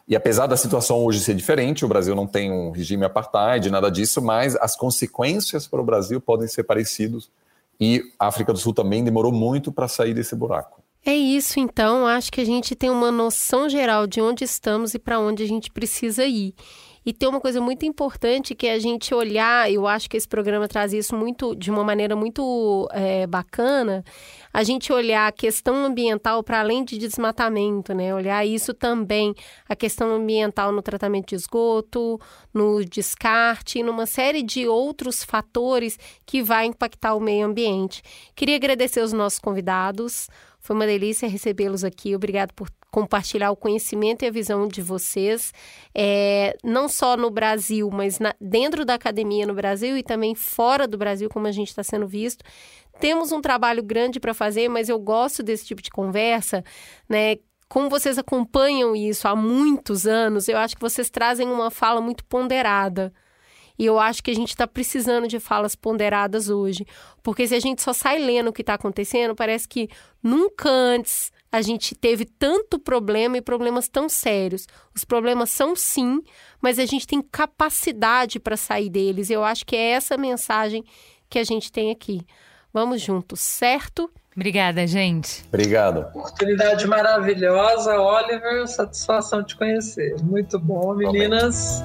E 0.08 0.16
apesar 0.16 0.48
da 0.48 0.56
situação 0.56 1.04
hoje 1.04 1.20
ser 1.20 1.36
diferente, 1.36 1.84
o 1.84 1.90
Brasil 1.90 2.16
não 2.16 2.26
tem 2.26 2.50
um 2.50 2.72
regime 2.72 3.04
apartheid, 3.04 3.70
nada 3.70 3.92
disso, 3.92 4.22
mas 4.22 4.56
as 4.56 4.74
consequências 4.74 5.68
para 5.68 5.82
o 5.82 5.84
Brasil 5.84 6.22
podem 6.22 6.48
ser 6.48 6.64
parecidas. 6.64 7.30
E 7.78 8.02
a 8.18 8.28
África 8.28 8.54
do 8.54 8.60
Sul 8.60 8.74
também 8.74 9.04
demorou 9.04 9.34
muito 9.34 9.70
para 9.70 9.90
sair 9.90 10.14
desse 10.14 10.34
buraco. 10.34 10.81
É 11.04 11.16
isso, 11.16 11.60
então. 11.60 12.06
Acho 12.06 12.32
que 12.32 12.42
a 12.42 12.46
gente 12.46 12.76
tem 12.76 12.90
uma 12.90 13.12
noção 13.12 13.68
geral 13.68 14.06
de 14.06 14.22
onde 14.22 14.44
estamos 14.44 14.94
e 14.94 15.00
para 15.00 15.20
onde 15.20 15.44
a 15.44 15.48
gente 15.48 15.72
precisa 15.72 16.26
ir. 16.26 16.54
E 17.04 17.12
tem 17.12 17.28
uma 17.28 17.42
coisa 17.42 17.60
muito 17.60 17.84
importante 17.84 18.54
que 18.54 18.68
é 18.68 18.74
a 18.74 18.80
gente 18.80 19.12
olhar, 19.12 19.72
eu 19.72 19.88
acho 19.88 20.08
que 20.08 20.16
esse 20.16 20.28
programa 20.28 20.68
traz 20.68 20.94
isso 20.94 21.16
muito 21.16 21.56
de 21.56 21.72
uma 21.72 21.84
maneira 21.84 22.16
muito 22.16 22.88
é, 22.92 23.26
bacana, 23.26 24.04
a 24.54 24.62
gente 24.62 24.94
olhar 24.94 25.28
a 25.28 25.32
questão 25.32 25.84
ambiental 25.84 26.44
para 26.44 26.60
além 26.60 26.84
de 26.84 27.00
desmatamento, 27.00 27.92
né? 27.96 28.14
Olhar 28.14 28.46
isso 28.46 28.72
também, 28.72 29.34
a 29.68 29.76
questão 29.76 30.14
ambiental 30.14 30.72
no 30.72 30.82
tratamento 30.84 31.30
de 31.30 31.36
esgoto, 31.36 32.20
no 32.54 32.86
descarte 32.86 33.82
numa 33.82 34.06
série 34.06 34.44
de 34.44 34.68
outros 34.68 35.24
fatores 35.24 35.98
que 36.24 36.44
vai 36.44 36.68
impactar 36.68 37.16
o 37.16 37.20
meio 37.20 37.48
ambiente. 37.48 38.04
Queria 38.36 38.58
agradecer 38.58 39.02
os 39.02 39.12
nossos 39.12 39.40
convidados. 39.40 40.28
Foi 40.62 40.76
uma 40.76 40.86
delícia 40.86 41.28
recebê-los 41.28 41.84
aqui. 41.84 42.16
Obrigado 42.16 42.54
por 42.54 42.70
compartilhar 42.92 43.52
o 43.52 43.56
conhecimento 43.56 44.24
e 44.24 44.28
a 44.28 44.32
visão 44.32 44.68
de 44.68 44.82
vocês, 44.82 45.54
é, 45.96 46.56
não 46.62 46.90
só 46.90 47.16
no 47.16 47.32
Brasil, 47.32 47.90
mas 47.92 48.20
na, 48.20 48.36
dentro 48.40 48.84
da 48.84 48.96
academia 48.96 49.48
no 49.48 49.54
Brasil 49.54 49.98
e 49.98 50.04
também 50.04 50.36
fora 50.36 50.86
do 50.86 50.98
Brasil, 50.98 51.30
como 51.30 51.48
a 51.48 51.52
gente 51.52 51.70
está 51.70 51.84
sendo 51.84 52.06
visto. 52.06 52.44
Temos 53.00 53.32
um 53.32 53.42
trabalho 53.42 53.82
grande 53.82 54.20
para 54.20 54.34
fazer, 54.34 54.68
mas 54.68 54.90
eu 54.90 55.00
gosto 55.00 55.42
desse 55.42 55.66
tipo 55.66 55.82
de 55.82 55.90
conversa, 55.90 56.64
né? 57.10 57.38
Como 57.70 57.90
vocês 57.90 58.18
acompanham 58.18 58.94
isso 58.94 59.26
há 59.30 59.36
muitos 59.36 60.06
anos, 60.06 60.50
eu 60.50 60.58
acho 60.58 60.76
que 60.76 60.82
vocês 60.82 61.10
trazem 61.10 61.48
uma 61.48 61.72
fala 61.72 62.02
muito 62.02 62.26
ponderada. 62.26 63.14
E 63.82 63.86
eu 63.88 63.98
acho 63.98 64.22
que 64.22 64.30
a 64.30 64.36
gente 64.36 64.50
está 64.50 64.68
precisando 64.68 65.28
de 65.28 65.40
falas 65.40 65.76
ponderadas 65.76 66.50
hoje. 66.50 66.86
Porque 67.24 67.48
se 67.48 67.56
a 67.56 67.60
gente 67.60 67.82
só 67.82 67.92
sai 67.92 68.20
lendo 68.20 68.50
o 68.50 68.54
que 68.54 68.62
está 68.62 68.76
acontecendo, 68.76 69.34
parece 69.34 69.68
que 69.68 69.90
nunca 70.22 70.70
antes 70.70 71.32
a 71.52 71.64
gente 71.64 71.96
teve 71.96 72.24
tanto 72.26 72.78
problema 72.78 73.38
e 73.38 73.42
problemas 73.42 73.90
tão 73.90 74.08
sérios. 74.08 74.68
Os 74.96 75.04
problemas 75.04 75.50
são 75.50 75.76
sim, 75.76 76.22
mas 76.62 76.78
a 76.78 76.86
gente 76.86 77.08
tem 77.08 77.24
capacidade 77.24 78.40
para 78.40 78.56
sair 78.56 78.88
deles. 78.88 79.32
Eu 79.32 79.44
acho 79.44 79.66
que 79.66 79.76
é 79.76 79.94
essa 79.94 80.16
mensagem 80.16 80.84
que 81.28 81.40
a 81.40 81.44
gente 81.44 81.72
tem 81.72 81.90
aqui. 81.90 82.22
Vamos 82.72 83.02
juntos, 83.02 83.40
certo? 83.40 84.12
Obrigada, 84.36 84.86
gente. 84.86 85.44
Obrigado. 85.48 86.02
Oportunidade 86.02 86.86
maravilhosa, 86.86 88.00
Oliver. 88.00 88.68
Satisfação 88.68 89.42
de 89.42 89.56
conhecer. 89.56 90.22
Muito 90.22 90.60
bom, 90.60 90.94
meninas. 90.94 91.82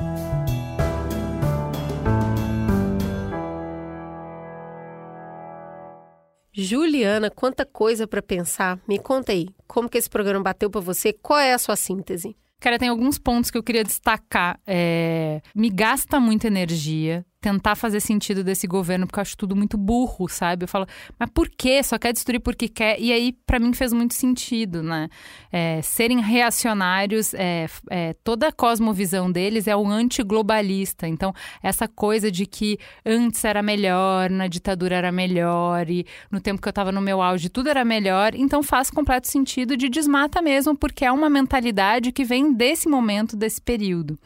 Juliana, 6.56 7.30
quanta 7.30 7.66
coisa 7.66 8.06
para 8.06 8.22
pensar. 8.22 8.80
Me 8.88 8.98
conta 8.98 9.32
aí, 9.32 9.48
como 9.66 9.90
que 9.90 9.98
esse 9.98 10.08
programa 10.08 10.42
bateu 10.42 10.70
para 10.70 10.80
você? 10.80 11.12
Qual 11.12 11.38
é 11.38 11.52
a 11.52 11.58
sua 11.58 11.76
síntese? 11.76 12.34
Cara, 12.58 12.78
tem 12.78 12.88
alguns 12.88 13.18
pontos 13.18 13.50
que 13.50 13.58
eu 13.58 13.62
queria 13.62 13.84
destacar. 13.84 14.58
É... 14.66 15.42
Me 15.54 15.68
gasta 15.68 16.18
muita 16.18 16.46
energia 16.46 17.26
tentar 17.46 17.76
fazer 17.76 18.00
sentido 18.00 18.42
desse 18.42 18.66
governo, 18.66 19.06
porque 19.06 19.20
eu 19.20 19.22
acho 19.22 19.36
tudo 19.36 19.54
muito 19.54 19.78
burro, 19.78 20.28
sabe? 20.28 20.64
Eu 20.64 20.68
falo, 20.68 20.84
mas 21.16 21.30
por 21.30 21.48
quê? 21.48 21.80
Só 21.80 21.96
quer 21.96 22.12
destruir 22.12 22.40
porque 22.40 22.68
quer. 22.68 23.00
E 23.00 23.12
aí, 23.12 23.32
para 23.46 23.60
mim, 23.60 23.72
fez 23.72 23.92
muito 23.92 24.14
sentido, 24.14 24.82
né? 24.82 25.08
É, 25.52 25.80
serem 25.80 26.20
reacionários, 26.20 27.32
é, 27.34 27.68
é, 27.88 28.14
toda 28.24 28.48
a 28.48 28.52
cosmovisão 28.52 29.30
deles 29.30 29.68
é 29.68 29.76
o 29.76 29.86
antiglobalista. 29.86 31.06
Então, 31.06 31.32
essa 31.62 31.86
coisa 31.86 32.32
de 32.32 32.46
que 32.46 32.80
antes 33.04 33.44
era 33.44 33.62
melhor, 33.62 34.28
na 34.28 34.48
ditadura 34.48 34.96
era 34.96 35.12
melhor, 35.12 35.88
e 35.88 36.04
no 36.32 36.40
tempo 36.40 36.60
que 36.60 36.66
eu 36.66 36.70
estava 36.70 36.90
no 36.90 37.00
meu 37.00 37.22
auge 37.22 37.48
tudo 37.48 37.68
era 37.68 37.84
melhor. 37.84 38.34
Então, 38.34 38.60
faz 38.60 38.90
completo 38.90 39.28
sentido 39.28 39.76
de 39.76 39.88
desmata 39.88 40.42
mesmo, 40.42 40.76
porque 40.76 41.04
é 41.04 41.12
uma 41.12 41.30
mentalidade 41.30 42.10
que 42.10 42.24
vem 42.24 42.52
desse 42.52 42.88
momento, 42.88 43.36
desse 43.36 43.62
período. 43.62 44.18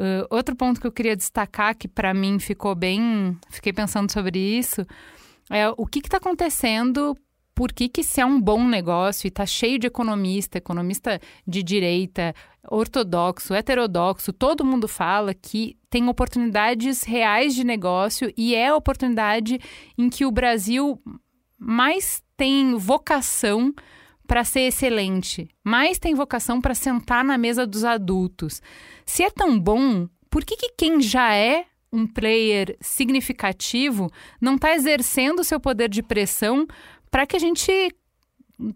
Uh, 0.00 0.26
outro 0.30 0.56
ponto 0.56 0.80
que 0.80 0.86
eu 0.86 0.92
queria 0.92 1.14
destacar, 1.14 1.76
que 1.76 1.86
para 1.86 2.14
mim 2.14 2.38
ficou 2.38 2.74
bem. 2.74 3.36
Fiquei 3.50 3.70
pensando 3.70 4.10
sobre 4.10 4.38
isso, 4.38 4.86
é 5.50 5.68
o 5.76 5.84
que 5.84 5.98
está 5.98 6.16
acontecendo 6.16 7.14
por 7.54 7.74
que, 7.74 7.90
que 7.90 8.02
se 8.02 8.22
é 8.22 8.24
um 8.24 8.40
bom 8.40 8.66
negócio 8.66 9.26
e 9.26 9.28
está 9.28 9.44
cheio 9.44 9.78
de 9.78 9.86
economista, 9.86 10.56
economista 10.56 11.20
de 11.46 11.62
direita, 11.62 12.34
ortodoxo, 12.66 13.52
heterodoxo, 13.52 14.32
todo 14.32 14.64
mundo 14.64 14.88
fala 14.88 15.34
que 15.34 15.76
tem 15.90 16.08
oportunidades 16.08 17.02
reais 17.02 17.54
de 17.54 17.62
negócio 17.62 18.32
e 18.34 18.54
é 18.54 18.68
a 18.68 18.76
oportunidade 18.76 19.58
em 19.98 20.08
que 20.08 20.24
o 20.24 20.30
Brasil 20.30 20.98
mais 21.58 22.22
tem 22.34 22.74
vocação 22.76 23.74
para 24.30 24.44
ser 24.44 24.60
excelente, 24.60 25.48
mais 25.64 25.98
tem 25.98 26.14
vocação 26.14 26.60
para 26.60 26.72
sentar 26.72 27.24
na 27.24 27.36
mesa 27.36 27.66
dos 27.66 27.82
adultos. 27.82 28.62
Se 29.04 29.24
é 29.24 29.28
tão 29.28 29.58
bom, 29.58 30.06
por 30.30 30.44
que, 30.44 30.56
que 30.56 30.72
quem 30.78 31.00
já 31.00 31.34
é 31.34 31.64
um 31.92 32.06
player 32.06 32.76
significativo 32.80 34.08
não 34.40 34.54
está 34.54 34.72
exercendo 34.72 35.40
o 35.40 35.44
seu 35.44 35.58
poder 35.58 35.88
de 35.88 36.00
pressão 36.00 36.64
para 37.10 37.26
que 37.26 37.34
a 37.34 37.40
gente, 37.40 37.72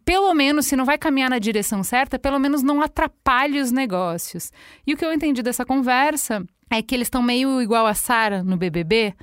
pelo 0.05 0.35
menos, 0.35 0.67
se 0.67 0.75
não 0.75 0.85
vai 0.85 0.99
caminhar 0.99 1.31
na 1.31 1.39
direção 1.39 1.85
certa, 1.85 2.19
pelo 2.19 2.41
menos 2.41 2.61
não 2.61 2.83
atrapalhe 2.83 3.61
os 3.61 3.71
negócios? 3.71 4.51
E 4.85 4.93
o 4.93 4.97
que 4.97 5.05
eu 5.05 5.13
entendi 5.13 5.41
dessa 5.41 5.65
conversa 5.65 6.45
é 6.69 6.83
que 6.83 6.97
eles 6.97 7.07
estão 7.07 7.23
meio 7.23 7.63
igual 7.63 7.87
a 7.87 7.95
Sara 7.95 8.43
no 8.43 8.57
BBB 8.57 9.15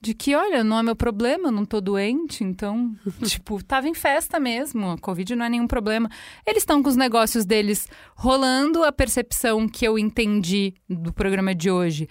de 0.00 0.14
que, 0.14 0.34
olha, 0.34 0.62
não 0.62 0.78
é 0.78 0.82
meu 0.82 0.96
problema, 0.96 1.50
não 1.50 1.64
tô 1.64 1.80
doente, 1.80 2.44
então, 2.44 2.94
tipo, 3.24 3.62
tava 3.62 3.88
em 3.88 3.94
festa 3.94 4.38
mesmo, 4.38 4.90
a 4.90 4.98
Covid 4.98 5.34
não 5.34 5.46
é 5.46 5.48
nenhum 5.48 5.66
problema. 5.66 6.08
Eles 6.46 6.62
estão 6.62 6.82
com 6.82 6.88
os 6.88 6.96
negócios 6.96 7.44
deles 7.44 7.88
rolando, 8.14 8.84
a 8.84 8.92
percepção 8.92 9.68
que 9.68 9.84
eu 9.84 9.98
entendi 9.98 10.74
do 10.88 11.12
programa 11.12 11.54
de 11.54 11.70
hoje 11.70 12.08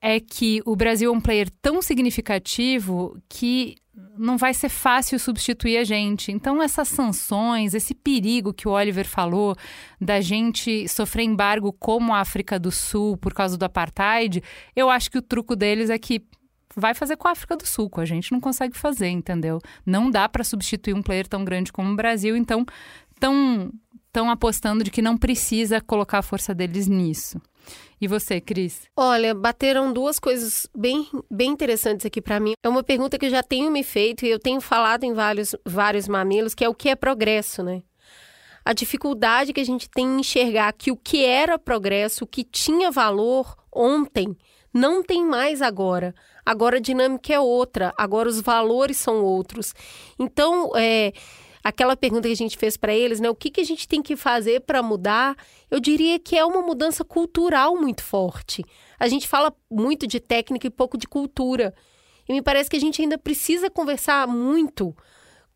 é 0.00 0.20
que 0.20 0.60
o 0.66 0.76
Brasil 0.76 1.10
é 1.10 1.16
um 1.16 1.20
player 1.20 1.48
tão 1.62 1.80
significativo 1.80 3.18
que 3.26 3.76
não 4.18 4.36
vai 4.36 4.52
ser 4.52 4.68
fácil 4.68 5.18
substituir 5.18 5.78
a 5.78 5.84
gente. 5.84 6.30
Então, 6.30 6.62
essas 6.62 6.88
sanções, 6.88 7.72
esse 7.72 7.94
perigo 7.94 8.52
que 8.52 8.68
o 8.68 8.72
Oliver 8.72 9.08
falou 9.08 9.56
da 9.98 10.20
gente 10.20 10.86
sofrer 10.88 11.22
embargo 11.22 11.72
como 11.72 12.12
a 12.12 12.20
África 12.20 12.58
do 12.58 12.70
Sul 12.70 13.16
por 13.16 13.32
causa 13.32 13.56
do 13.56 13.64
apartheid, 13.64 14.42
eu 14.76 14.90
acho 14.90 15.10
que 15.10 15.16
o 15.16 15.22
truco 15.22 15.56
deles 15.56 15.88
é 15.88 15.98
que 15.98 16.22
vai 16.76 16.94
fazer 16.94 17.16
com 17.16 17.28
a 17.28 17.32
África 17.32 17.56
do 17.56 17.66
Sul, 17.66 17.88
com 17.88 18.00
a 18.00 18.04
gente 18.04 18.32
não 18.32 18.40
consegue 18.40 18.76
fazer, 18.76 19.08
entendeu? 19.08 19.60
Não 19.84 20.10
dá 20.10 20.28
para 20.28 20.44
substituir 20.44 20.94
um 20.94 21.02
player 21.02 21.26
tão 21.26 21.44
grande 21.44 21.72
como 21.72 21.92
o 21.92 21.96
Brasil, 21.96 22.36
então 22.36 22.64
estão 23.12 23.72
tão 24.12 24.30
apostando 24.30 24.84
de 24.84 24.90
que 24.90 25.02
não 25.02 25.16
precisa 25.16 25.80
colocar 25.80 26.18
a 26.18 26.22
força 26.22 26.54
deles 26.54 26.86
nisso. 26.86 27.40
E 28.00 28.06
você, 28.06 28.40
Cris? 28.40 28.82
Olha, 28.96 29.34
bateram 29.34 29.92
duas 29.92 30.18
coisas 30.18 30.68
bem, 30.76 31.08
bem 31.30 31.50
interessantes 31.50 32.06
aqui 32.06 32.20
para 32.20 32.38
mim. 32.38 32.52
É 32.62 32.68
uma 32.68 32.82
pergunta 32.82 33.18
que 33.18 33.26
eu 33.26 33.30
já 33.30 33.42
tenho 33.42 33.70
me 33.70 33.82
feito 33.82 34.24
e 34.24 34.28
eu 34.28 34.38
tenho 34.38 34.60
falado 34.60 35.04
em 35.04 35.12
vários, 35.12 35.56
vários 35.64 36.06
mamilos, 36.06 36.54
que 36.54 36.64
é 36.64 36.68
o 36.68 36.74
que 36.74 36.90
é 36.90 36.94
progresso, 36.94 37.62
né? 37.62 37.82
A 38.64 38.72
dificuldade 38.72 39.52
que 39.52 39.60
a 39.60 39.64
gente 39.64 39.90
tem 39.90 40.06
em 40.06 40.20
enxergar 40.20 40.72
que 40.72 40.92
o 40.92 40.96
que 40.96 41.24
era 41.24 41.58
progresso, 41.58 42.24
o 42.24 42.26
que 42.26 42.44
tinha 42.44 42.90
valor 42.90 43.56
ontem, 43.72 44.36
não 44.72 45.02
tem 45.02 45.24
mais 45.24 45.60
agora. 45.60 46.14
Agora 46.44 46.76
a 46.76 46.80
dinâmica 46.80 47.32
é 47.32 47.40
outra, 47.40 47.92
agora 47.96 48.28
os 48.28 48.40
valores 48.40 48.96
são 48.96 49.24
outros. 49.24 49.74
Então, 50.18 50.72
é, 50.76 51.12
aquela 51.62 51.96
pergunta 51.96 52.28
que 52.28 52.32
a 52.32 52.36
gente 52.36 52.58
fez 52.58 52.76
para 52.76 52.94
eles, 52.94 53.18
né? 53.18 53.30
O 53.30 53.34
que, 53.34 53.50
que 53.50 53.60
a 53.60 53.64
gente 53.64 53.88
tem 53.88 54.02
que 54.02 54.14
fazer 54.14 54.60
para 54.60 54.82
mudar? 54.82 55.34
Eu 55.70 55.80
diria 55.80 56.18
que 56.18 56.36
é 56.36 56.44
uma 56.44 56.60
mudança 56.60 57.02
cultural 57.02 57.74
muito 57.76 58.02
forte. 58.02 58.62
A 58.98 59.08
gente 59.08 59.26
fala 59.26 59.54
muito 59.70 60.06
de 60.06 60.20
técnica 60.20 60.66
e 60.66 60.70
pouco 60.70 60.98
de 60.98 61.08
cultura. 61.08 61.74
E 62.28 62.32
me 62.32 62.42
parece 62.42 62.68
que 62.68 62.76
a 62.76 62.80
gente 62.80 63.00
ainda 63.00 63.16
precisa 63.16 63.70
conversar 63.70 64.26
muito 64.28 64.94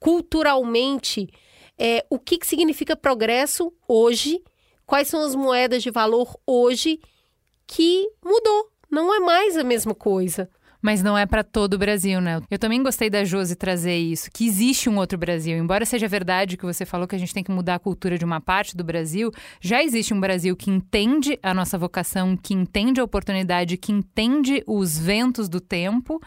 culturalmente 0.00 1.28
é, 1.78 2.04
o 2.08 2.18
que, 2.18 2.38
que 2.38 2.46
significa 2.46 2.96
progresso 2.96 3.72
hoje, 3.86 4.42
quais 4.86 5.08
são 5.08 5.20
as 5.20 5.34
moedas 5.34 5.82
de 5.82 5.90
valor 5.90 6.34
hoje 6.46 7.00
que 7.66 8.08
mudou. 8.24 8.70
Não 8.90 9.14
é 9.14 9.20
mais 9.20 9.56
a 9.56 9.62
mesma 9.62 9.94
coisa. 9.94 10.50
Mas 10.80 11.02
não 11.02 11.16
é 11.16 11.26
para 11.26 11.42
todo 11.42 11.74
o 11.74 11.78
Brasil, 11.78 12.20
né? 12.20 12.40
Eu 12.50 12.58
também 12.58 12.82
gostei 12.82 13.10
da 13.10 13.24
Josi 13.24 13.56
trazer 13.56 13.96
isso, 13.96 14.30
que 14.32 14.46
existe 14.46 14.88
um 14.88 14.96
outro 14.96 15.18
Brasil. 15.18 15.56
Embora 15.56 15.84
seja 15.84 16.06
verdade 16.08 16.56
que 16.56 16.64
você 16.64 16.84
falou 16.84 17.06
que 17.06 17.16
a 17.16 17.18
gente 17.18 17.34
tem 17.34 17.42
que 17.42 17.50
mudar 17.50 17.76
a 17.76 17.78
cultura 17.78 18.18
de 18.18 18.24
uma 18.24 18.40
parte 18.40 18.76
do 18.76 18.84
Brasil, 18.84 19.32
já 19.60 19.82
existe 19.82 20.14
um 20.14 20.20
Brasil 20.20 20.56
que 20.56 20.70
entende 20.70 21.38
a 21.42 21.52
nossa 21.52 21.76
vocação, 21.76 22.36
que 22.36 22.54
entende 22.54 23.00
a 23.00 23.04
oportunidade, 23.04 23.76
que 23.76 23.92
entende 23.92 24.62
os 24.66 24.98
ventos 24.98 25.48
do 25.48 25.60
tempo. 25.60 26.20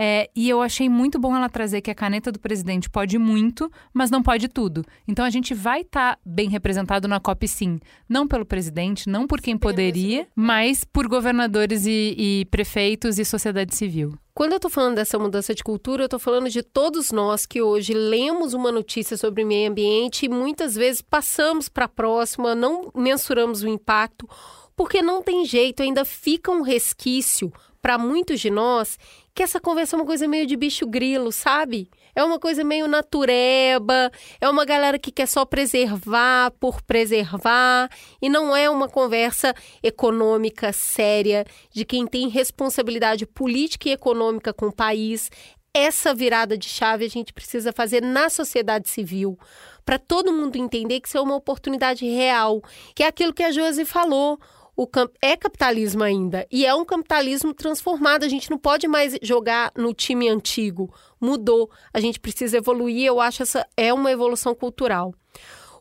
É, 0.00 0.30
e 0.32 0.48
eu 0.48 0.62
achei 0.62 0.88
muito 0.88 1.18
bom 1.18 1.34
ela 1.34 1.48
trazer 1.48 1.80
que 1.80 1.90
a 1.90 1.94
caneta 1.94 2.30
do 2.30 2.38
presidente 2.38 2.88
pode 2.88 3.18
muito, 3.18 3.68
mas 3.92 4.12
não 4.12 4.22
pode 4.22 4.46
tudo. 4.46 4.84
Então 5.08 5.24
a 5.24 5.30
gente 5.30 5.52
vai 5.52 5.80
estar 5.80 6.14
tá 6.14 6.20
bem 6.24 6.48
representado 6.48 7.08
na 7.08 7.18
COP 7.18 7.48
sim. 7.48 7.80
Não 8.08 8.28
pelo 8.28 8.46
presidente, 8.46 9.08
não 9.08 9.26
por 9.26 9.40
quem 9.40 9.58
poderia, 9.58 10.28
mas 10.36 10.84
por 10.84 11.08
governadores 11.08 11.84
e, 11.84 12.14
e 12.16 12.44
prefeitos 12.44 13.18
e 13.18 13.24
sociedade 13.24 13.74
civil. 13.74 14.16
Quando 14.32 14.52
eu 14.52 14.58
estou 14.58 14.70
falando 14.70 14.94
dessa 14.94 15.18
mudança 15.18 15.52
de 15.52 15.64
cultura, 15.64 16.04
eu 16.04 16.06
estou 16.06 16.20
falando 16.20 16.48
de 16.48 16.62
todos 16.62 17.10
nós 17.10 17.44
que 17.44 17.60
hoje 17.60 17.92
lemos 17.92 18.54
uma 18.54 18.70
notícia 18.70 19.16
sobre 19.16 19.44
meio 19.44 19.68
ambiente 19.68 20.26
e 20.26 20.28
muitas 20.28 20.76
vezes 20.76 21.02
passamos 21.02 21.68
para 21.68 21.86
a 21.86 21.88
próxima, 21.88 22.54
não 22.54 22.92
mensuramos 22.94 23.64
o 23.64 23.68
impacto, 23.68 24.28
porque 24.76 25.02
não 25.02 25.24
tem 25.24 25.44
jeito, 25.44 25.82
ainda 25.82 26.04
fica 26.04 26.52
um 26.52 26.62
resquício 26.62 27.52
para 27.82 27.98
muitos 27.98 28.40
de 28.40 28.50
nós 28.50 28.98
que 29.38 29.42
essa 29.44 29.60
conversa 29.60 29.94
é 29.94 30.00
uma 30.00 30.04
coisa 30.04 30.26
meio 30.26 30.44
de 30.44 30.56
bicho 30.56 30.84
grilo, 30.84 31.30
sabe? 31.30 31.88
É 32.12 32.24
uma 32.24 32.40
coisa 32.40 32.64
meio 32.64 32.88
natureba, 32.88 34.10
é 34.40 34.48
uma 34.48 34.64
galera 34.64 34.98
que 34.98 35.12
quer 35.12 35.26
só 35.26 35.44
preservar 35.44 36.50
por 36.58 36.82
preservar 36.82 37.88
e 38.20 38.28
não 38.28 38.56
é 38.56 38.68
uma 38.68 38.88
conversa 38.88 39.54
econômica 39.80 40.72
séria 40.72 41.46
de 41.70 41.84
quem 41.84 42.04
tem 42.04 42.26
responsabilidade 42.26 43.26
política 43.26 43.88
e 43.88 43.92
econômica 43.92 44.52
com 44.52 44.66
o 44.66 44.74
país. 44.74 45.30
Essa 45.72 46.12
virada 46.12 46.58
de 46.58 46.68
chave 46.68 47.04
a 47.04 47.08
gente 47.08 47.32
precisa 47.32 47.72
fazer 47.72 48.02
na 48.02 48.28
sociedade 48.28 48.88
civil, 48.88 49.38
para 49.84 50.00
todo 50.00 50.32
mundo 50.32 50.56
entender 50.56 50.98
que 50.98 51.06
isso 51.06 51.16
é 51.16 51.20
uma 51.20 51.36
oportunidade 51.36 52.04
real, 52.04 52.60
que 52.92 53.04
é 53.04 53.06
aquilo 53.06 53.32
que 53.32 53.44
a 53.44 53.52
Josi 53.52 53.84
falou 53.84 54.40
o 54.80 54.88
é 55.20 55.36
capitalismo 55.36 56.04
ainda 56.04 56.46
e 56.52 56.64
é 56.64 56.72
um 56.72 56.84
capitalismo 56.84 57.52
transformado. 57.52 58.22
A 58.22 58.28
gente 58.28 58.48
não 58.48 58.56
pode 58.56 58.86
mais 58.86 59.18
jogar 59.20 59.72
no 59.76 59.92
time 59.92 60.28
antigo. 60.28 60.94
Mudou. 61.20 61.68
A 61.92 61.98
gente 61.98 62.20
precisa 62.20 62.58
evoluir. 62.58 63.04
Eu 63.04 63.20
acho 63.20 63.42
essa 63.42 63.66
é 63.76 63.92
uma 63.92 64.12
evolução 64.12 64.54
cultural. 64.54 65.12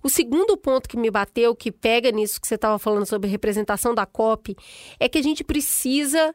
O 0.01 0.09
segundo 0.09 0.57
ponto 0.57 0.89
que 0.89 0.97
me 0.97 1.11
bateu, 1.11 1.55
que 1.55 1.71
pega 1.71 2.09
nisso 2.09 2.41
que 2.41 2.47
você 2.47 2.55
estava 2.55 2.79
falando 2.79 3.05
sobre 3.05 3.29
representação 3.29 3.93
da 3.93 4.07
COP, 4.07 4.55
é 4.99 5.07
que 5.07 5.19
a 5.19 5.23
gente 5.23 5.43
precisa 5.43 6.33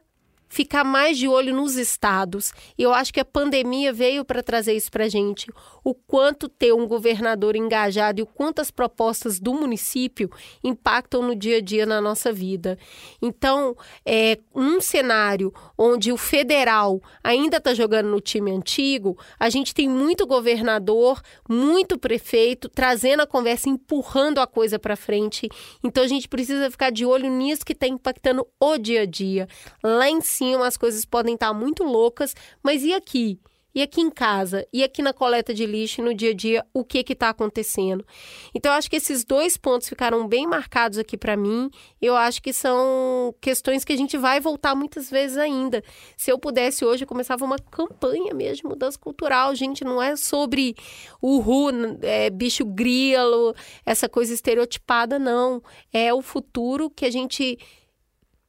ficar 0.53 0.83
mais 0.83 1.17
de 1.17 1.27
olho 1.27 1.51
nos 1.51 1.75
estados. 1.77 2.53
E 2.77 2.83
eu 2.83 2.93
acho 2.93 3.11
que 3.11 3.19
a 3.19 3.25
pandemia 3.25 3.91
veio 3.91 4.23
para 4.23 4.43
trazer 4.43 4.73
isso 4.73 4.91
para 4.91 5.05
a 5.05 5.09
gente. 5.09 5.51
O 5.83 5.95
quanto 5.95 6.47
ter 6.47 6.71
um 6.71 6.87
governador 6.87 7.55
engajado 7.55 8.19
e 8.19 8.23
o 8.23 8.27
quanto 8.27 8.61
as 8.61 8.69
propostas 8.69 9.39
do 9.39 9.51
município 9.51 10.29
impactam 10.63 11.23
no 11.23 11.35
dia 11.35 11.57
a 11.57 11.61
dia 11.61 11.87
na 11.87 11.99
nossa 11.99 12.31
vida. 12.31 12.77
Então, 13.19 13.75
é 14.05 14.37
um 14.53 14.79
cenário 14.79 15.51
onde 15.75 16.11
o 16.11 16.17
federal 16.17 17.01
ainda 17.23 17.57
está 17.57 17.73
jogando 17.73 18.09
no 18.09 18.21
time 18.21 18.51
antigo, 18.51 19.17
a 19.39 19.49
gente 19.49 19.73
tem 19.73 19.89
muito 19.89 20.27
governador, 20.27 21.19
muito 21.49 21.97
prefeito 21.97 22.69
trazendo 22.69 23.23
a 23.23 23.27
conversa, 23.27 23.69
empurrando 23.69 24.37
a 24.37 24.45
coisa 24.45 24.77
para 24.77 24.95
frente. 24.95 25.49
Então, 25.83 26.03
a 26.03 26.07
gente 26.07 26.29
precisa 26.29 26.69
ficar 26.69 26.91
de 26.91 27.07
olho 27.07 27.27
nisso 27.27 27.65
que 27.65 27.73
está 27.73 27.87
impactando 27.87 28.45
o 28.59 28.77
dia 28.77 29.01
a 29.01 29.05
dia. 29.07 29.47
Lá 29.83 30.07
em 30.07 30.21
cima 30.21 30.42
cima 30.51 30.67
as 30.67 30.77
coisas 30.77 31.05
podem 31.05 31.35
estar 31.35 31.53
muito 31.53 31.83
loucas, 31.83 32.35
mas 32.61 32.83
e 32.83 32.93
aqui? 32.93 33.39
E 33.75 33.81
aqui 33.81 34.01
em 34.01 34.09
casa? 34.11 34.67
E 34.71 34.83
aqui 34.83 35.01
na 35.01 35.11
coleta 35.11 35.51
de 35.51 35.65
lixo 35.65 35.99
no 36.03 36.13
dia 36.13 36.29
a 36.29 36.33
dia, 36.33 36.63
o 36.71 36.83
que 36.83 37.03
está 37.11 37.29
acontecendo? 37.29 38.05
Então, 38.53 38.71
eu 38.71 38.77
acho 38.77 38.87
que 38.87 38.97
esses 38.97 39.25
dois 39.25 39.57
pontos 39.57 39.89
ficaram 39.89 40.27
bem 40.27 40.45
marcados 40.45 40.99
aqui 40.99 41.17
para 41.17 41.35
mim. 41.35 41.71
Eu 41.99 42.15
acho 42.15 42.39
que 42.39 42.53
são 42.53 43.33
questões 43.41 43.83
que 43.83 43.91
a 43.91 43.97
gente 43.97 44.15
vai 44.15 44.39
voltar 44.39 44.75
muitas 44.75 45.09
vezes 45.09 45.37
ainda. 45.37 45.83
Se 46.15 46.31
eu 46.31 46.37
pudesse 46.37 46.85
hoje, 46.85 47.03
eu 47.03 47.07
começava 47.07 47.43
uma 47.43 47.57
campanha 47.57 48.31
mesmo 48.35 48.57
de 48.57 48.63
mudança 48.65 48.99
cultural. 48.99 49.55
Gente, 49.55 49.83
não 49.83 49.99
é 49.99 50.15
sobre 50.15 50.75
o 51.19 51.39
ru, 51.39 51.69
é, 52.03 52.29
bicho 52.29 52.63
grilo, 52.65 53.55
essa 53.83 54.07
coisa 54.07 54.35
estereotipada, 54.35 55.17
não. 55.17 55.63
É 55.91 56.13
o 56.13 56.21
futuro 56.21 56.91
que 56.91 57.05
a 57.05 57.11
gente 57.11 57.57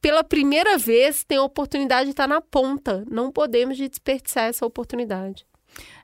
pela 0.04 0.22
primeira 0.22 0.76
vez, 0.76 1.24
tem 1.24 1.38
a 1.38 1.42
oportunidade 1.42 2.04
de 2.04 2.10
estar 2.10 2.28
na 2.28 2.38
ponta. 2.38 3.02
Não 3.10 3.32
podemos 3.32 3.78
desperdiçar 3.78 4.50
essa 4.50 4.66
oportunidade. 4.66 5.46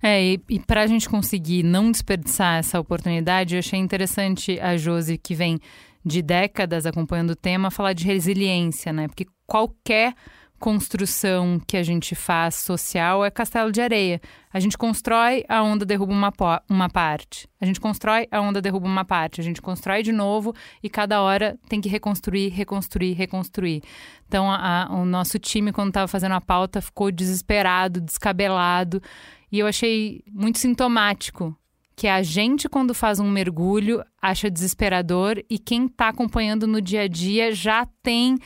É, 0.02 0.24
e, 0.24 0.40
e 0.48 0.59
para 0.59 0.81
a 0.81 0.86
gente 0.86 1.06
conseguir 1.06 1.62
não 1.62 1.90
desperdiçar 1.93 2.60
essa 2.60 2.81
oportunidade, 2.81 3.56
eu 3.56 3.59
achei 3.59 3.78
interessante 3.78 4.59
a 4.59 4.74
Josi, 4.74 5.18
que 5.18 5.35
vem 5.35 5.60
de 6.02 6.22
décadas 6.22 6.86
acompanhando 6.86 7.32
o 7.32 7.36
tema, 7.36 7.70
falar 7.70 7.93
de 7.93 8.06
resiliência, 8.06 8.90
né? 8.90 9.06
Porque 9.06 9.27
qualquer 9.47 10.14
construção 10.61 11.59
que 11.66 11.74
a 11.74 11.82
gente 11.82 12.15
faz 12.15 12.55
social 12.55 13.24
é 13.24 13.31
castelo 13.31 13.73
de 13.73 13.81
areia. 13.81 14.20
A 14.53 14.61
gente 14.61 14.77
constrói, 14.77 15.43
a 15.49 15.62
onda 15.62 15.87
derruba 15.87 16.12
uma, 16.12 16.32
uma 16.69 16.89
parte. 16.91 17.49
A 17.59 17.65
gente 17.65 17.81
constrói, 17.81 18.28
a 18.31 18.43
onda 18.43 18.61
derruba 18.61 18.87
uma 18.87 19.05
parte. 19.05 19.41
A 19.41 19.45
gente 19.45 19.62
constrói 19.62 20.03
de 20.03 20.12
novo 20.12 20.55
e 20.82 20.91
cada 20.91 21.23
hora 21.23 21.59
tem 21.66 21.81
que 21.81 21.89
reconstruir, 21.89 22.51
reconstruir, 22.51 23.15
reconstruir. 23.15 23.82
Então, 24.28 24.53
a, 24.53 24.85
a, 24.85 24.95
o 24.95 25.07
nosso 25.07 25.39
time, 25.39 25.73
quando 25.73 25.89
estava 25.89 26.07
fazendo 26.07 26.32
a 26.32 26.41
pauta, 26.41 26.82
ficou 26.82 27.11
desesperado, 27.11 27.99
descabelado. 27.99 29.03
E 29.51 29.59
eu 29.59 29.66
achei 29.66 30.23
muito 30.31 30.59
sintomático 30.59 31.57
que 31.97 32.07
a 32.07 32.23
gente, 32.23 32.69
quando 32.69 32.95
faz 32.95 33.19
um 33.19 33.31
mergulho, 33.31 34.05
acha 34.20 34.51
desesperador 34.51 35.43
e 35.49 35.59
quem 35.59 35.87
está 35.87 36.09
acompanhando 36.09 36.66
no 36.66 36.81
dia 36.82 37.03
a 37.03 37.09
dia 37.09 37.53
já 37.53 37.87
tem 38.03 38.39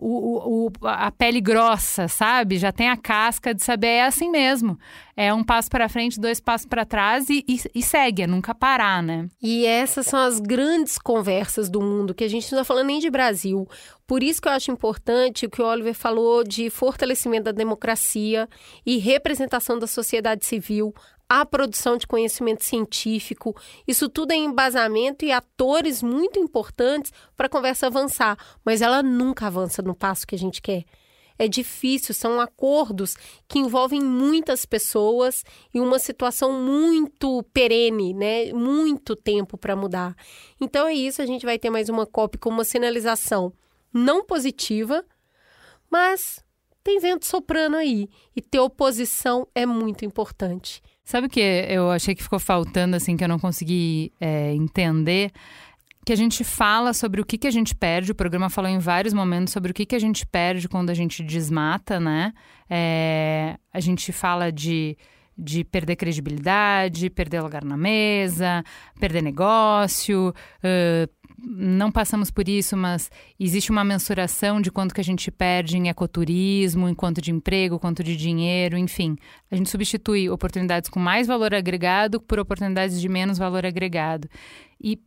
o, 0.00 0.66
o, 0.68 0.86
a 0.86 1.10
pele 1.10 1.40
grossa, 1.40 2.06
sabe? 2.06 2.56
Já 2.56 2.70
tem 2.70 2.88
a 2.88 2.96
casca 2.96 3.52
de 3.52 3.64
saber 3.64 3.88
é 3.88 4.04
assim 4.04 4.30
mesmo. 4.30 4.78
É 5.16 5.34
um 5.34 5.42
passo 5.42 5.68
para 5.68 5.88
frente, 5.88 6.20
dois 6.20 6.38
passos 6.38 6.66
para 6.66 6.84
trás 6.84 7.28
e, 7.28 7.44
e, 7.48 7.60
e, 7.74 7.82
segue, 7.82 8.22
é 8.22 8.26
nunca 8.26 8.54
parar, 8.54 9.02
né? 9.02 9.28
E 9.42 9.66
essas 9.66 10.06
são 10.06 10.20
as 10.20 10.38
grandes 10.38 10.96
conversas 10.98 11.68
do 11.68 11.80
mundo, 11.80 12.14
que 12.14 12.22
a 12.22 12.28
gente 12.28 12.50
não 12.52 12.60
está 12.60 12.64
falando 12.64 12.86
nem 12.86 13.00
de 13.00 13.10
Brasil. 13.10 13.68
Por 14.06 14.22
isso 14.22 14.40
que 14.40 14.46
eu 14.46 14.52
acho 14.52 14.70
importante 14.70 15.46
o 15.46 15.50
que 15.50 15.60
o 15.60 15.66
Oliver 15.66 15.94
falou 15.94 16.44
de 16.44 16.70
fortalecimento 16.70 17.44
da 17.44 17.52
democracia 17.52 18.48
e 18.86 18.98
representação 18.98 19.76
da 19.76 19.88
sociedade 19.88 20.46
civil, 20.46 20.94
a 21.28 21.44
produção 21.44 21.96
de 21.96 22.06
conhecimento 22.06 22.64
científico, 22.64 23.54
isso 23.86 24.08
tudo 24.08 24.32
é 24.32 24.36
embasamento 24.36 25.24
e 25.24 25.32
atores 25.32 26.02
muito 26.02 26.38
importantes 26.38 27.12
para 27.36 27.46
a 27.46 27.50
conversa 27.50 27.86
avançar, 27.86 28.38
mas 28.64 28.80
ela 28.80 29.02
nunca 29.02 29.46
avança 29.46 29.82
no 29.82 29.94
passo 29.94 30.26
que 30.26 30.34
a 30.34 30.38
gente 30.38 30.62
quer. 30.62 30.84
É 31.38 31.46
difícil, 31.46 32.12
são 32.14 32.40
acordos 32.40 33.14
que 33.46 33.60
envolvem 33.60 34.00
muitas 34.00 34.66
pessoas 34.66 35.44
e 35.72 35.78
uma 35.78 35.98
situação 36.00 36.60
muito 36.60 37.44
perene, 37.52 38.12
né? 38.12 38.52
Muito 38.52 39.14
tempo 39.14 39.56
para 39.56 39.76
mudar. 39.76 40.16
Então 40.60 40.88
é 40.88 40.94
isso, 40.94 41.22
a 41.22 41.26
gente 41.26 41.46
vai 41.46 41.56
ter 41.56 41.70
mais 41.70 41.88
uma 41.88 42.04
COP 42.04 42.38
com 42.38 42.50
uma 42.50 42.64
sinalização 42.64 43.52
não 43.92 44.24
positiva, 44.24 45.04
mas 45.88 46.44
tem 46.82 46.98
vento 46.98 47.24
soprando 47.24 47.76
aí 47.76 48.08
e 48.34 48.40
ter 48.42 48.58
oposição 48.58 49.46
é 49.54 49.64
muito 49.64 50.04
importante. 50.04 50.82
Sabe 51.08 51.26
o 51.26 51.30
que 51.30 51.40
eu 51.40 51.90
achei 51.90 52.14
que 52.14 52.22
ficou 52.22 52.38
faltando, 52.38 52.94
assim, 52.94 53.16
que 53.16 53.24
eu 53.24 53.28
não 53.28 53.38
consegui 53.38 54.12
é, 54.20 54.52
entender? 54.52 55.30
Que 56.04 56.12
a 56.12 56.16
gente 56.16 56.44
fala 56.44 56.92
sobre 56.92 57.18
o 57.18 57.24
que, 57.24 57.38
que 57.38 57.46
a 57.46 57.50
gente 57.50 57.74
perde. 57.74 58.12
O 58.12 58.14
programa 58.14 58.50
falou 58.50 58.70
em 58.70 58.78
vários 58.78 59.14
momentos 59.14 59.50
sobre 59.50 59.70
o 59.70 59.74
que, 59.74 59.86
que 59.86 59.96
a 59.96 59.98
gente 59.98 60.26
perde 60.26 60.68
quando 60.68 60.90
a 60.90 60.94
gente 60.94 61.22
desmata, 61.22 61.98
né? 61.98 62.34
É, 62.68 63.56
a 63.72 63.80
gente 63.80 64.12
fala 64.12 64.52
de 64.52 64.98
de 65.40 65.62
perder 65.62 65.94
credibilidade, 65.94 67.08
perder 67.08 67.40
lugar 67.40 67.64
na 67.64 67.76
mesa, 67.76 68.64
perder 68.98 69.22
negócio, 69.22 70.34
uh, 70.34 71.17
não 71.40 71.90
passamos 71.92 72.30
por 72.30 72.48
isso, 72.48 72.76
mas 72.76 73.10
existe 73.38 73.70
uma 73.70 73.84
mensuração 73.84 74.60
de 74.60 74.70
quanto 74.70 74.94
que 74.94 75.00
a 75.00 75.04
gente 75.04 75.30
perde 75.30 75.76
em 75.76 75.88
ecoturismo, 75.88 76.88
em 76.88 76.94
quanto 76.94 77.20
de 77.20 77.30
emprego, 77.30 77.78
quanto 77.78 78.02
de 78.02 78.16
dinheiro, 78.16 78.76
enfim. 78.76 79.16
A 79.50 79.56
gente 79.56 79.70
substitui 79.70 80.28
oportunidades 80.28 80.90
com 80.90 80.98
mais 80.98 81.26
valor 81.26 81.54
agregado 81.54 82.20
por 82.20 82.38
oportunidades 82.38 83.00
de 83.00 83.08
menos 83.08 83.38
valor 83.38 83.64
agregado. 83.64 84.28
E 84.82 85.00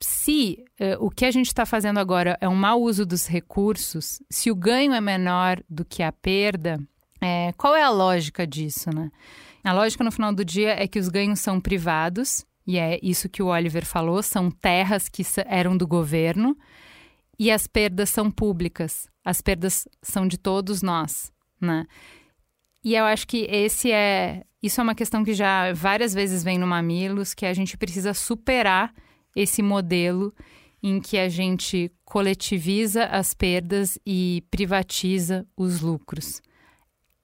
se 0.00 0.64
uh, 0.80 1.04
o 1.04 1.10
que 1.10 1.24
a 1.24 1.30
gente 1.30 1.46
está 1.46 1.66
fazendo 1.66 1.98
agora 1.98 2.38
é 2.40 2.48
um 2.48 2.54
mau 2.54 2.80
uso 2.80 3.04
dos 3.04 3.26
recursos, 3.26 4.22
se 4.30 4.50
o 4.50 4.54
ganho 4.54 4.92
é 4.92 5.00
menor 5.00 5.62
do 5.68 5.84
que 5.84 6.02
a 6.02 6.12
perda, 6.12 6.78
é, 7.20 7.52
qual 7.56 7.74
é 7.74 7.82
a 7.82 7.90
lógica 7.90 8.46
disso, 8.46 8.90
né? 8.94 9.10
A 9.64 9.72
lógica 9.72 10.02
no 10.02 10.10
final 10.10 10.32
do 10.32 10.44
dia 10.44 10.70
é 10.70 10.88
que 10.88 10.98
os 10.98 11.08
ganhos 11.08 11.38
são 11.38 11.60
privados 11.60 12.44
e 12.66 12.78
é 12.78 12.98
isso 13.02 13.28
que 13.28 13.42
o 13.42 13.46
Oliver 13.46 13.84
falou: 13.84 14.22
são 14.22 14.50
terras 14.50 15.08
que 15.08 15.22
eram 15.46 15.76
do 15.76 15.86
governo 15.86 16.56
e 17.38 17.50
as 17.50 17.66
perdas 17.66 18.10
são 18.10 18.30
públicas. 18.30 19.08
As 19.24 19.40
perdas 19.40 19.86
são 20.02 20.26
de 20.26 20.38
todos 20.38 20.82
nós, 20.82 21.32
né? 21.60 21.86
E 22.84 22.94
eu 22.94 23.04
acho 23.04 23.26
que 23.26 23.46
esse 23.50 23.90
é. 23.92 24.44
Isso 24.62 24.80
é 24.80 24.84
uma 24.84 24.94
questão 24.94 25.24
que 25.24 25.34
já 25.34 25.72
várias 25.72 26.14
vezes 26.14 26.44
vem 26.44 26.58
no 26.58 26.66
Mamilos, 26.66 27.34
que 27.34 27.46
a 27.46 27.52
gente 27.52 27.76
precisa 27.76 28.14
superar 28.14 28.94
esse 29.34 29.60
modelo 29.60 30.32
em 30.82 31.00
que 31.00 31.18
a 31.18 31.28
gente 31.28 31.90
coletiviza 32.04 33.06
as 33.06 33.34
perdas 33.34 33.98
e 34.06 34.44
privatiza 34.50 35.46
os 35.56 35.80
lucros. 35.80 36.40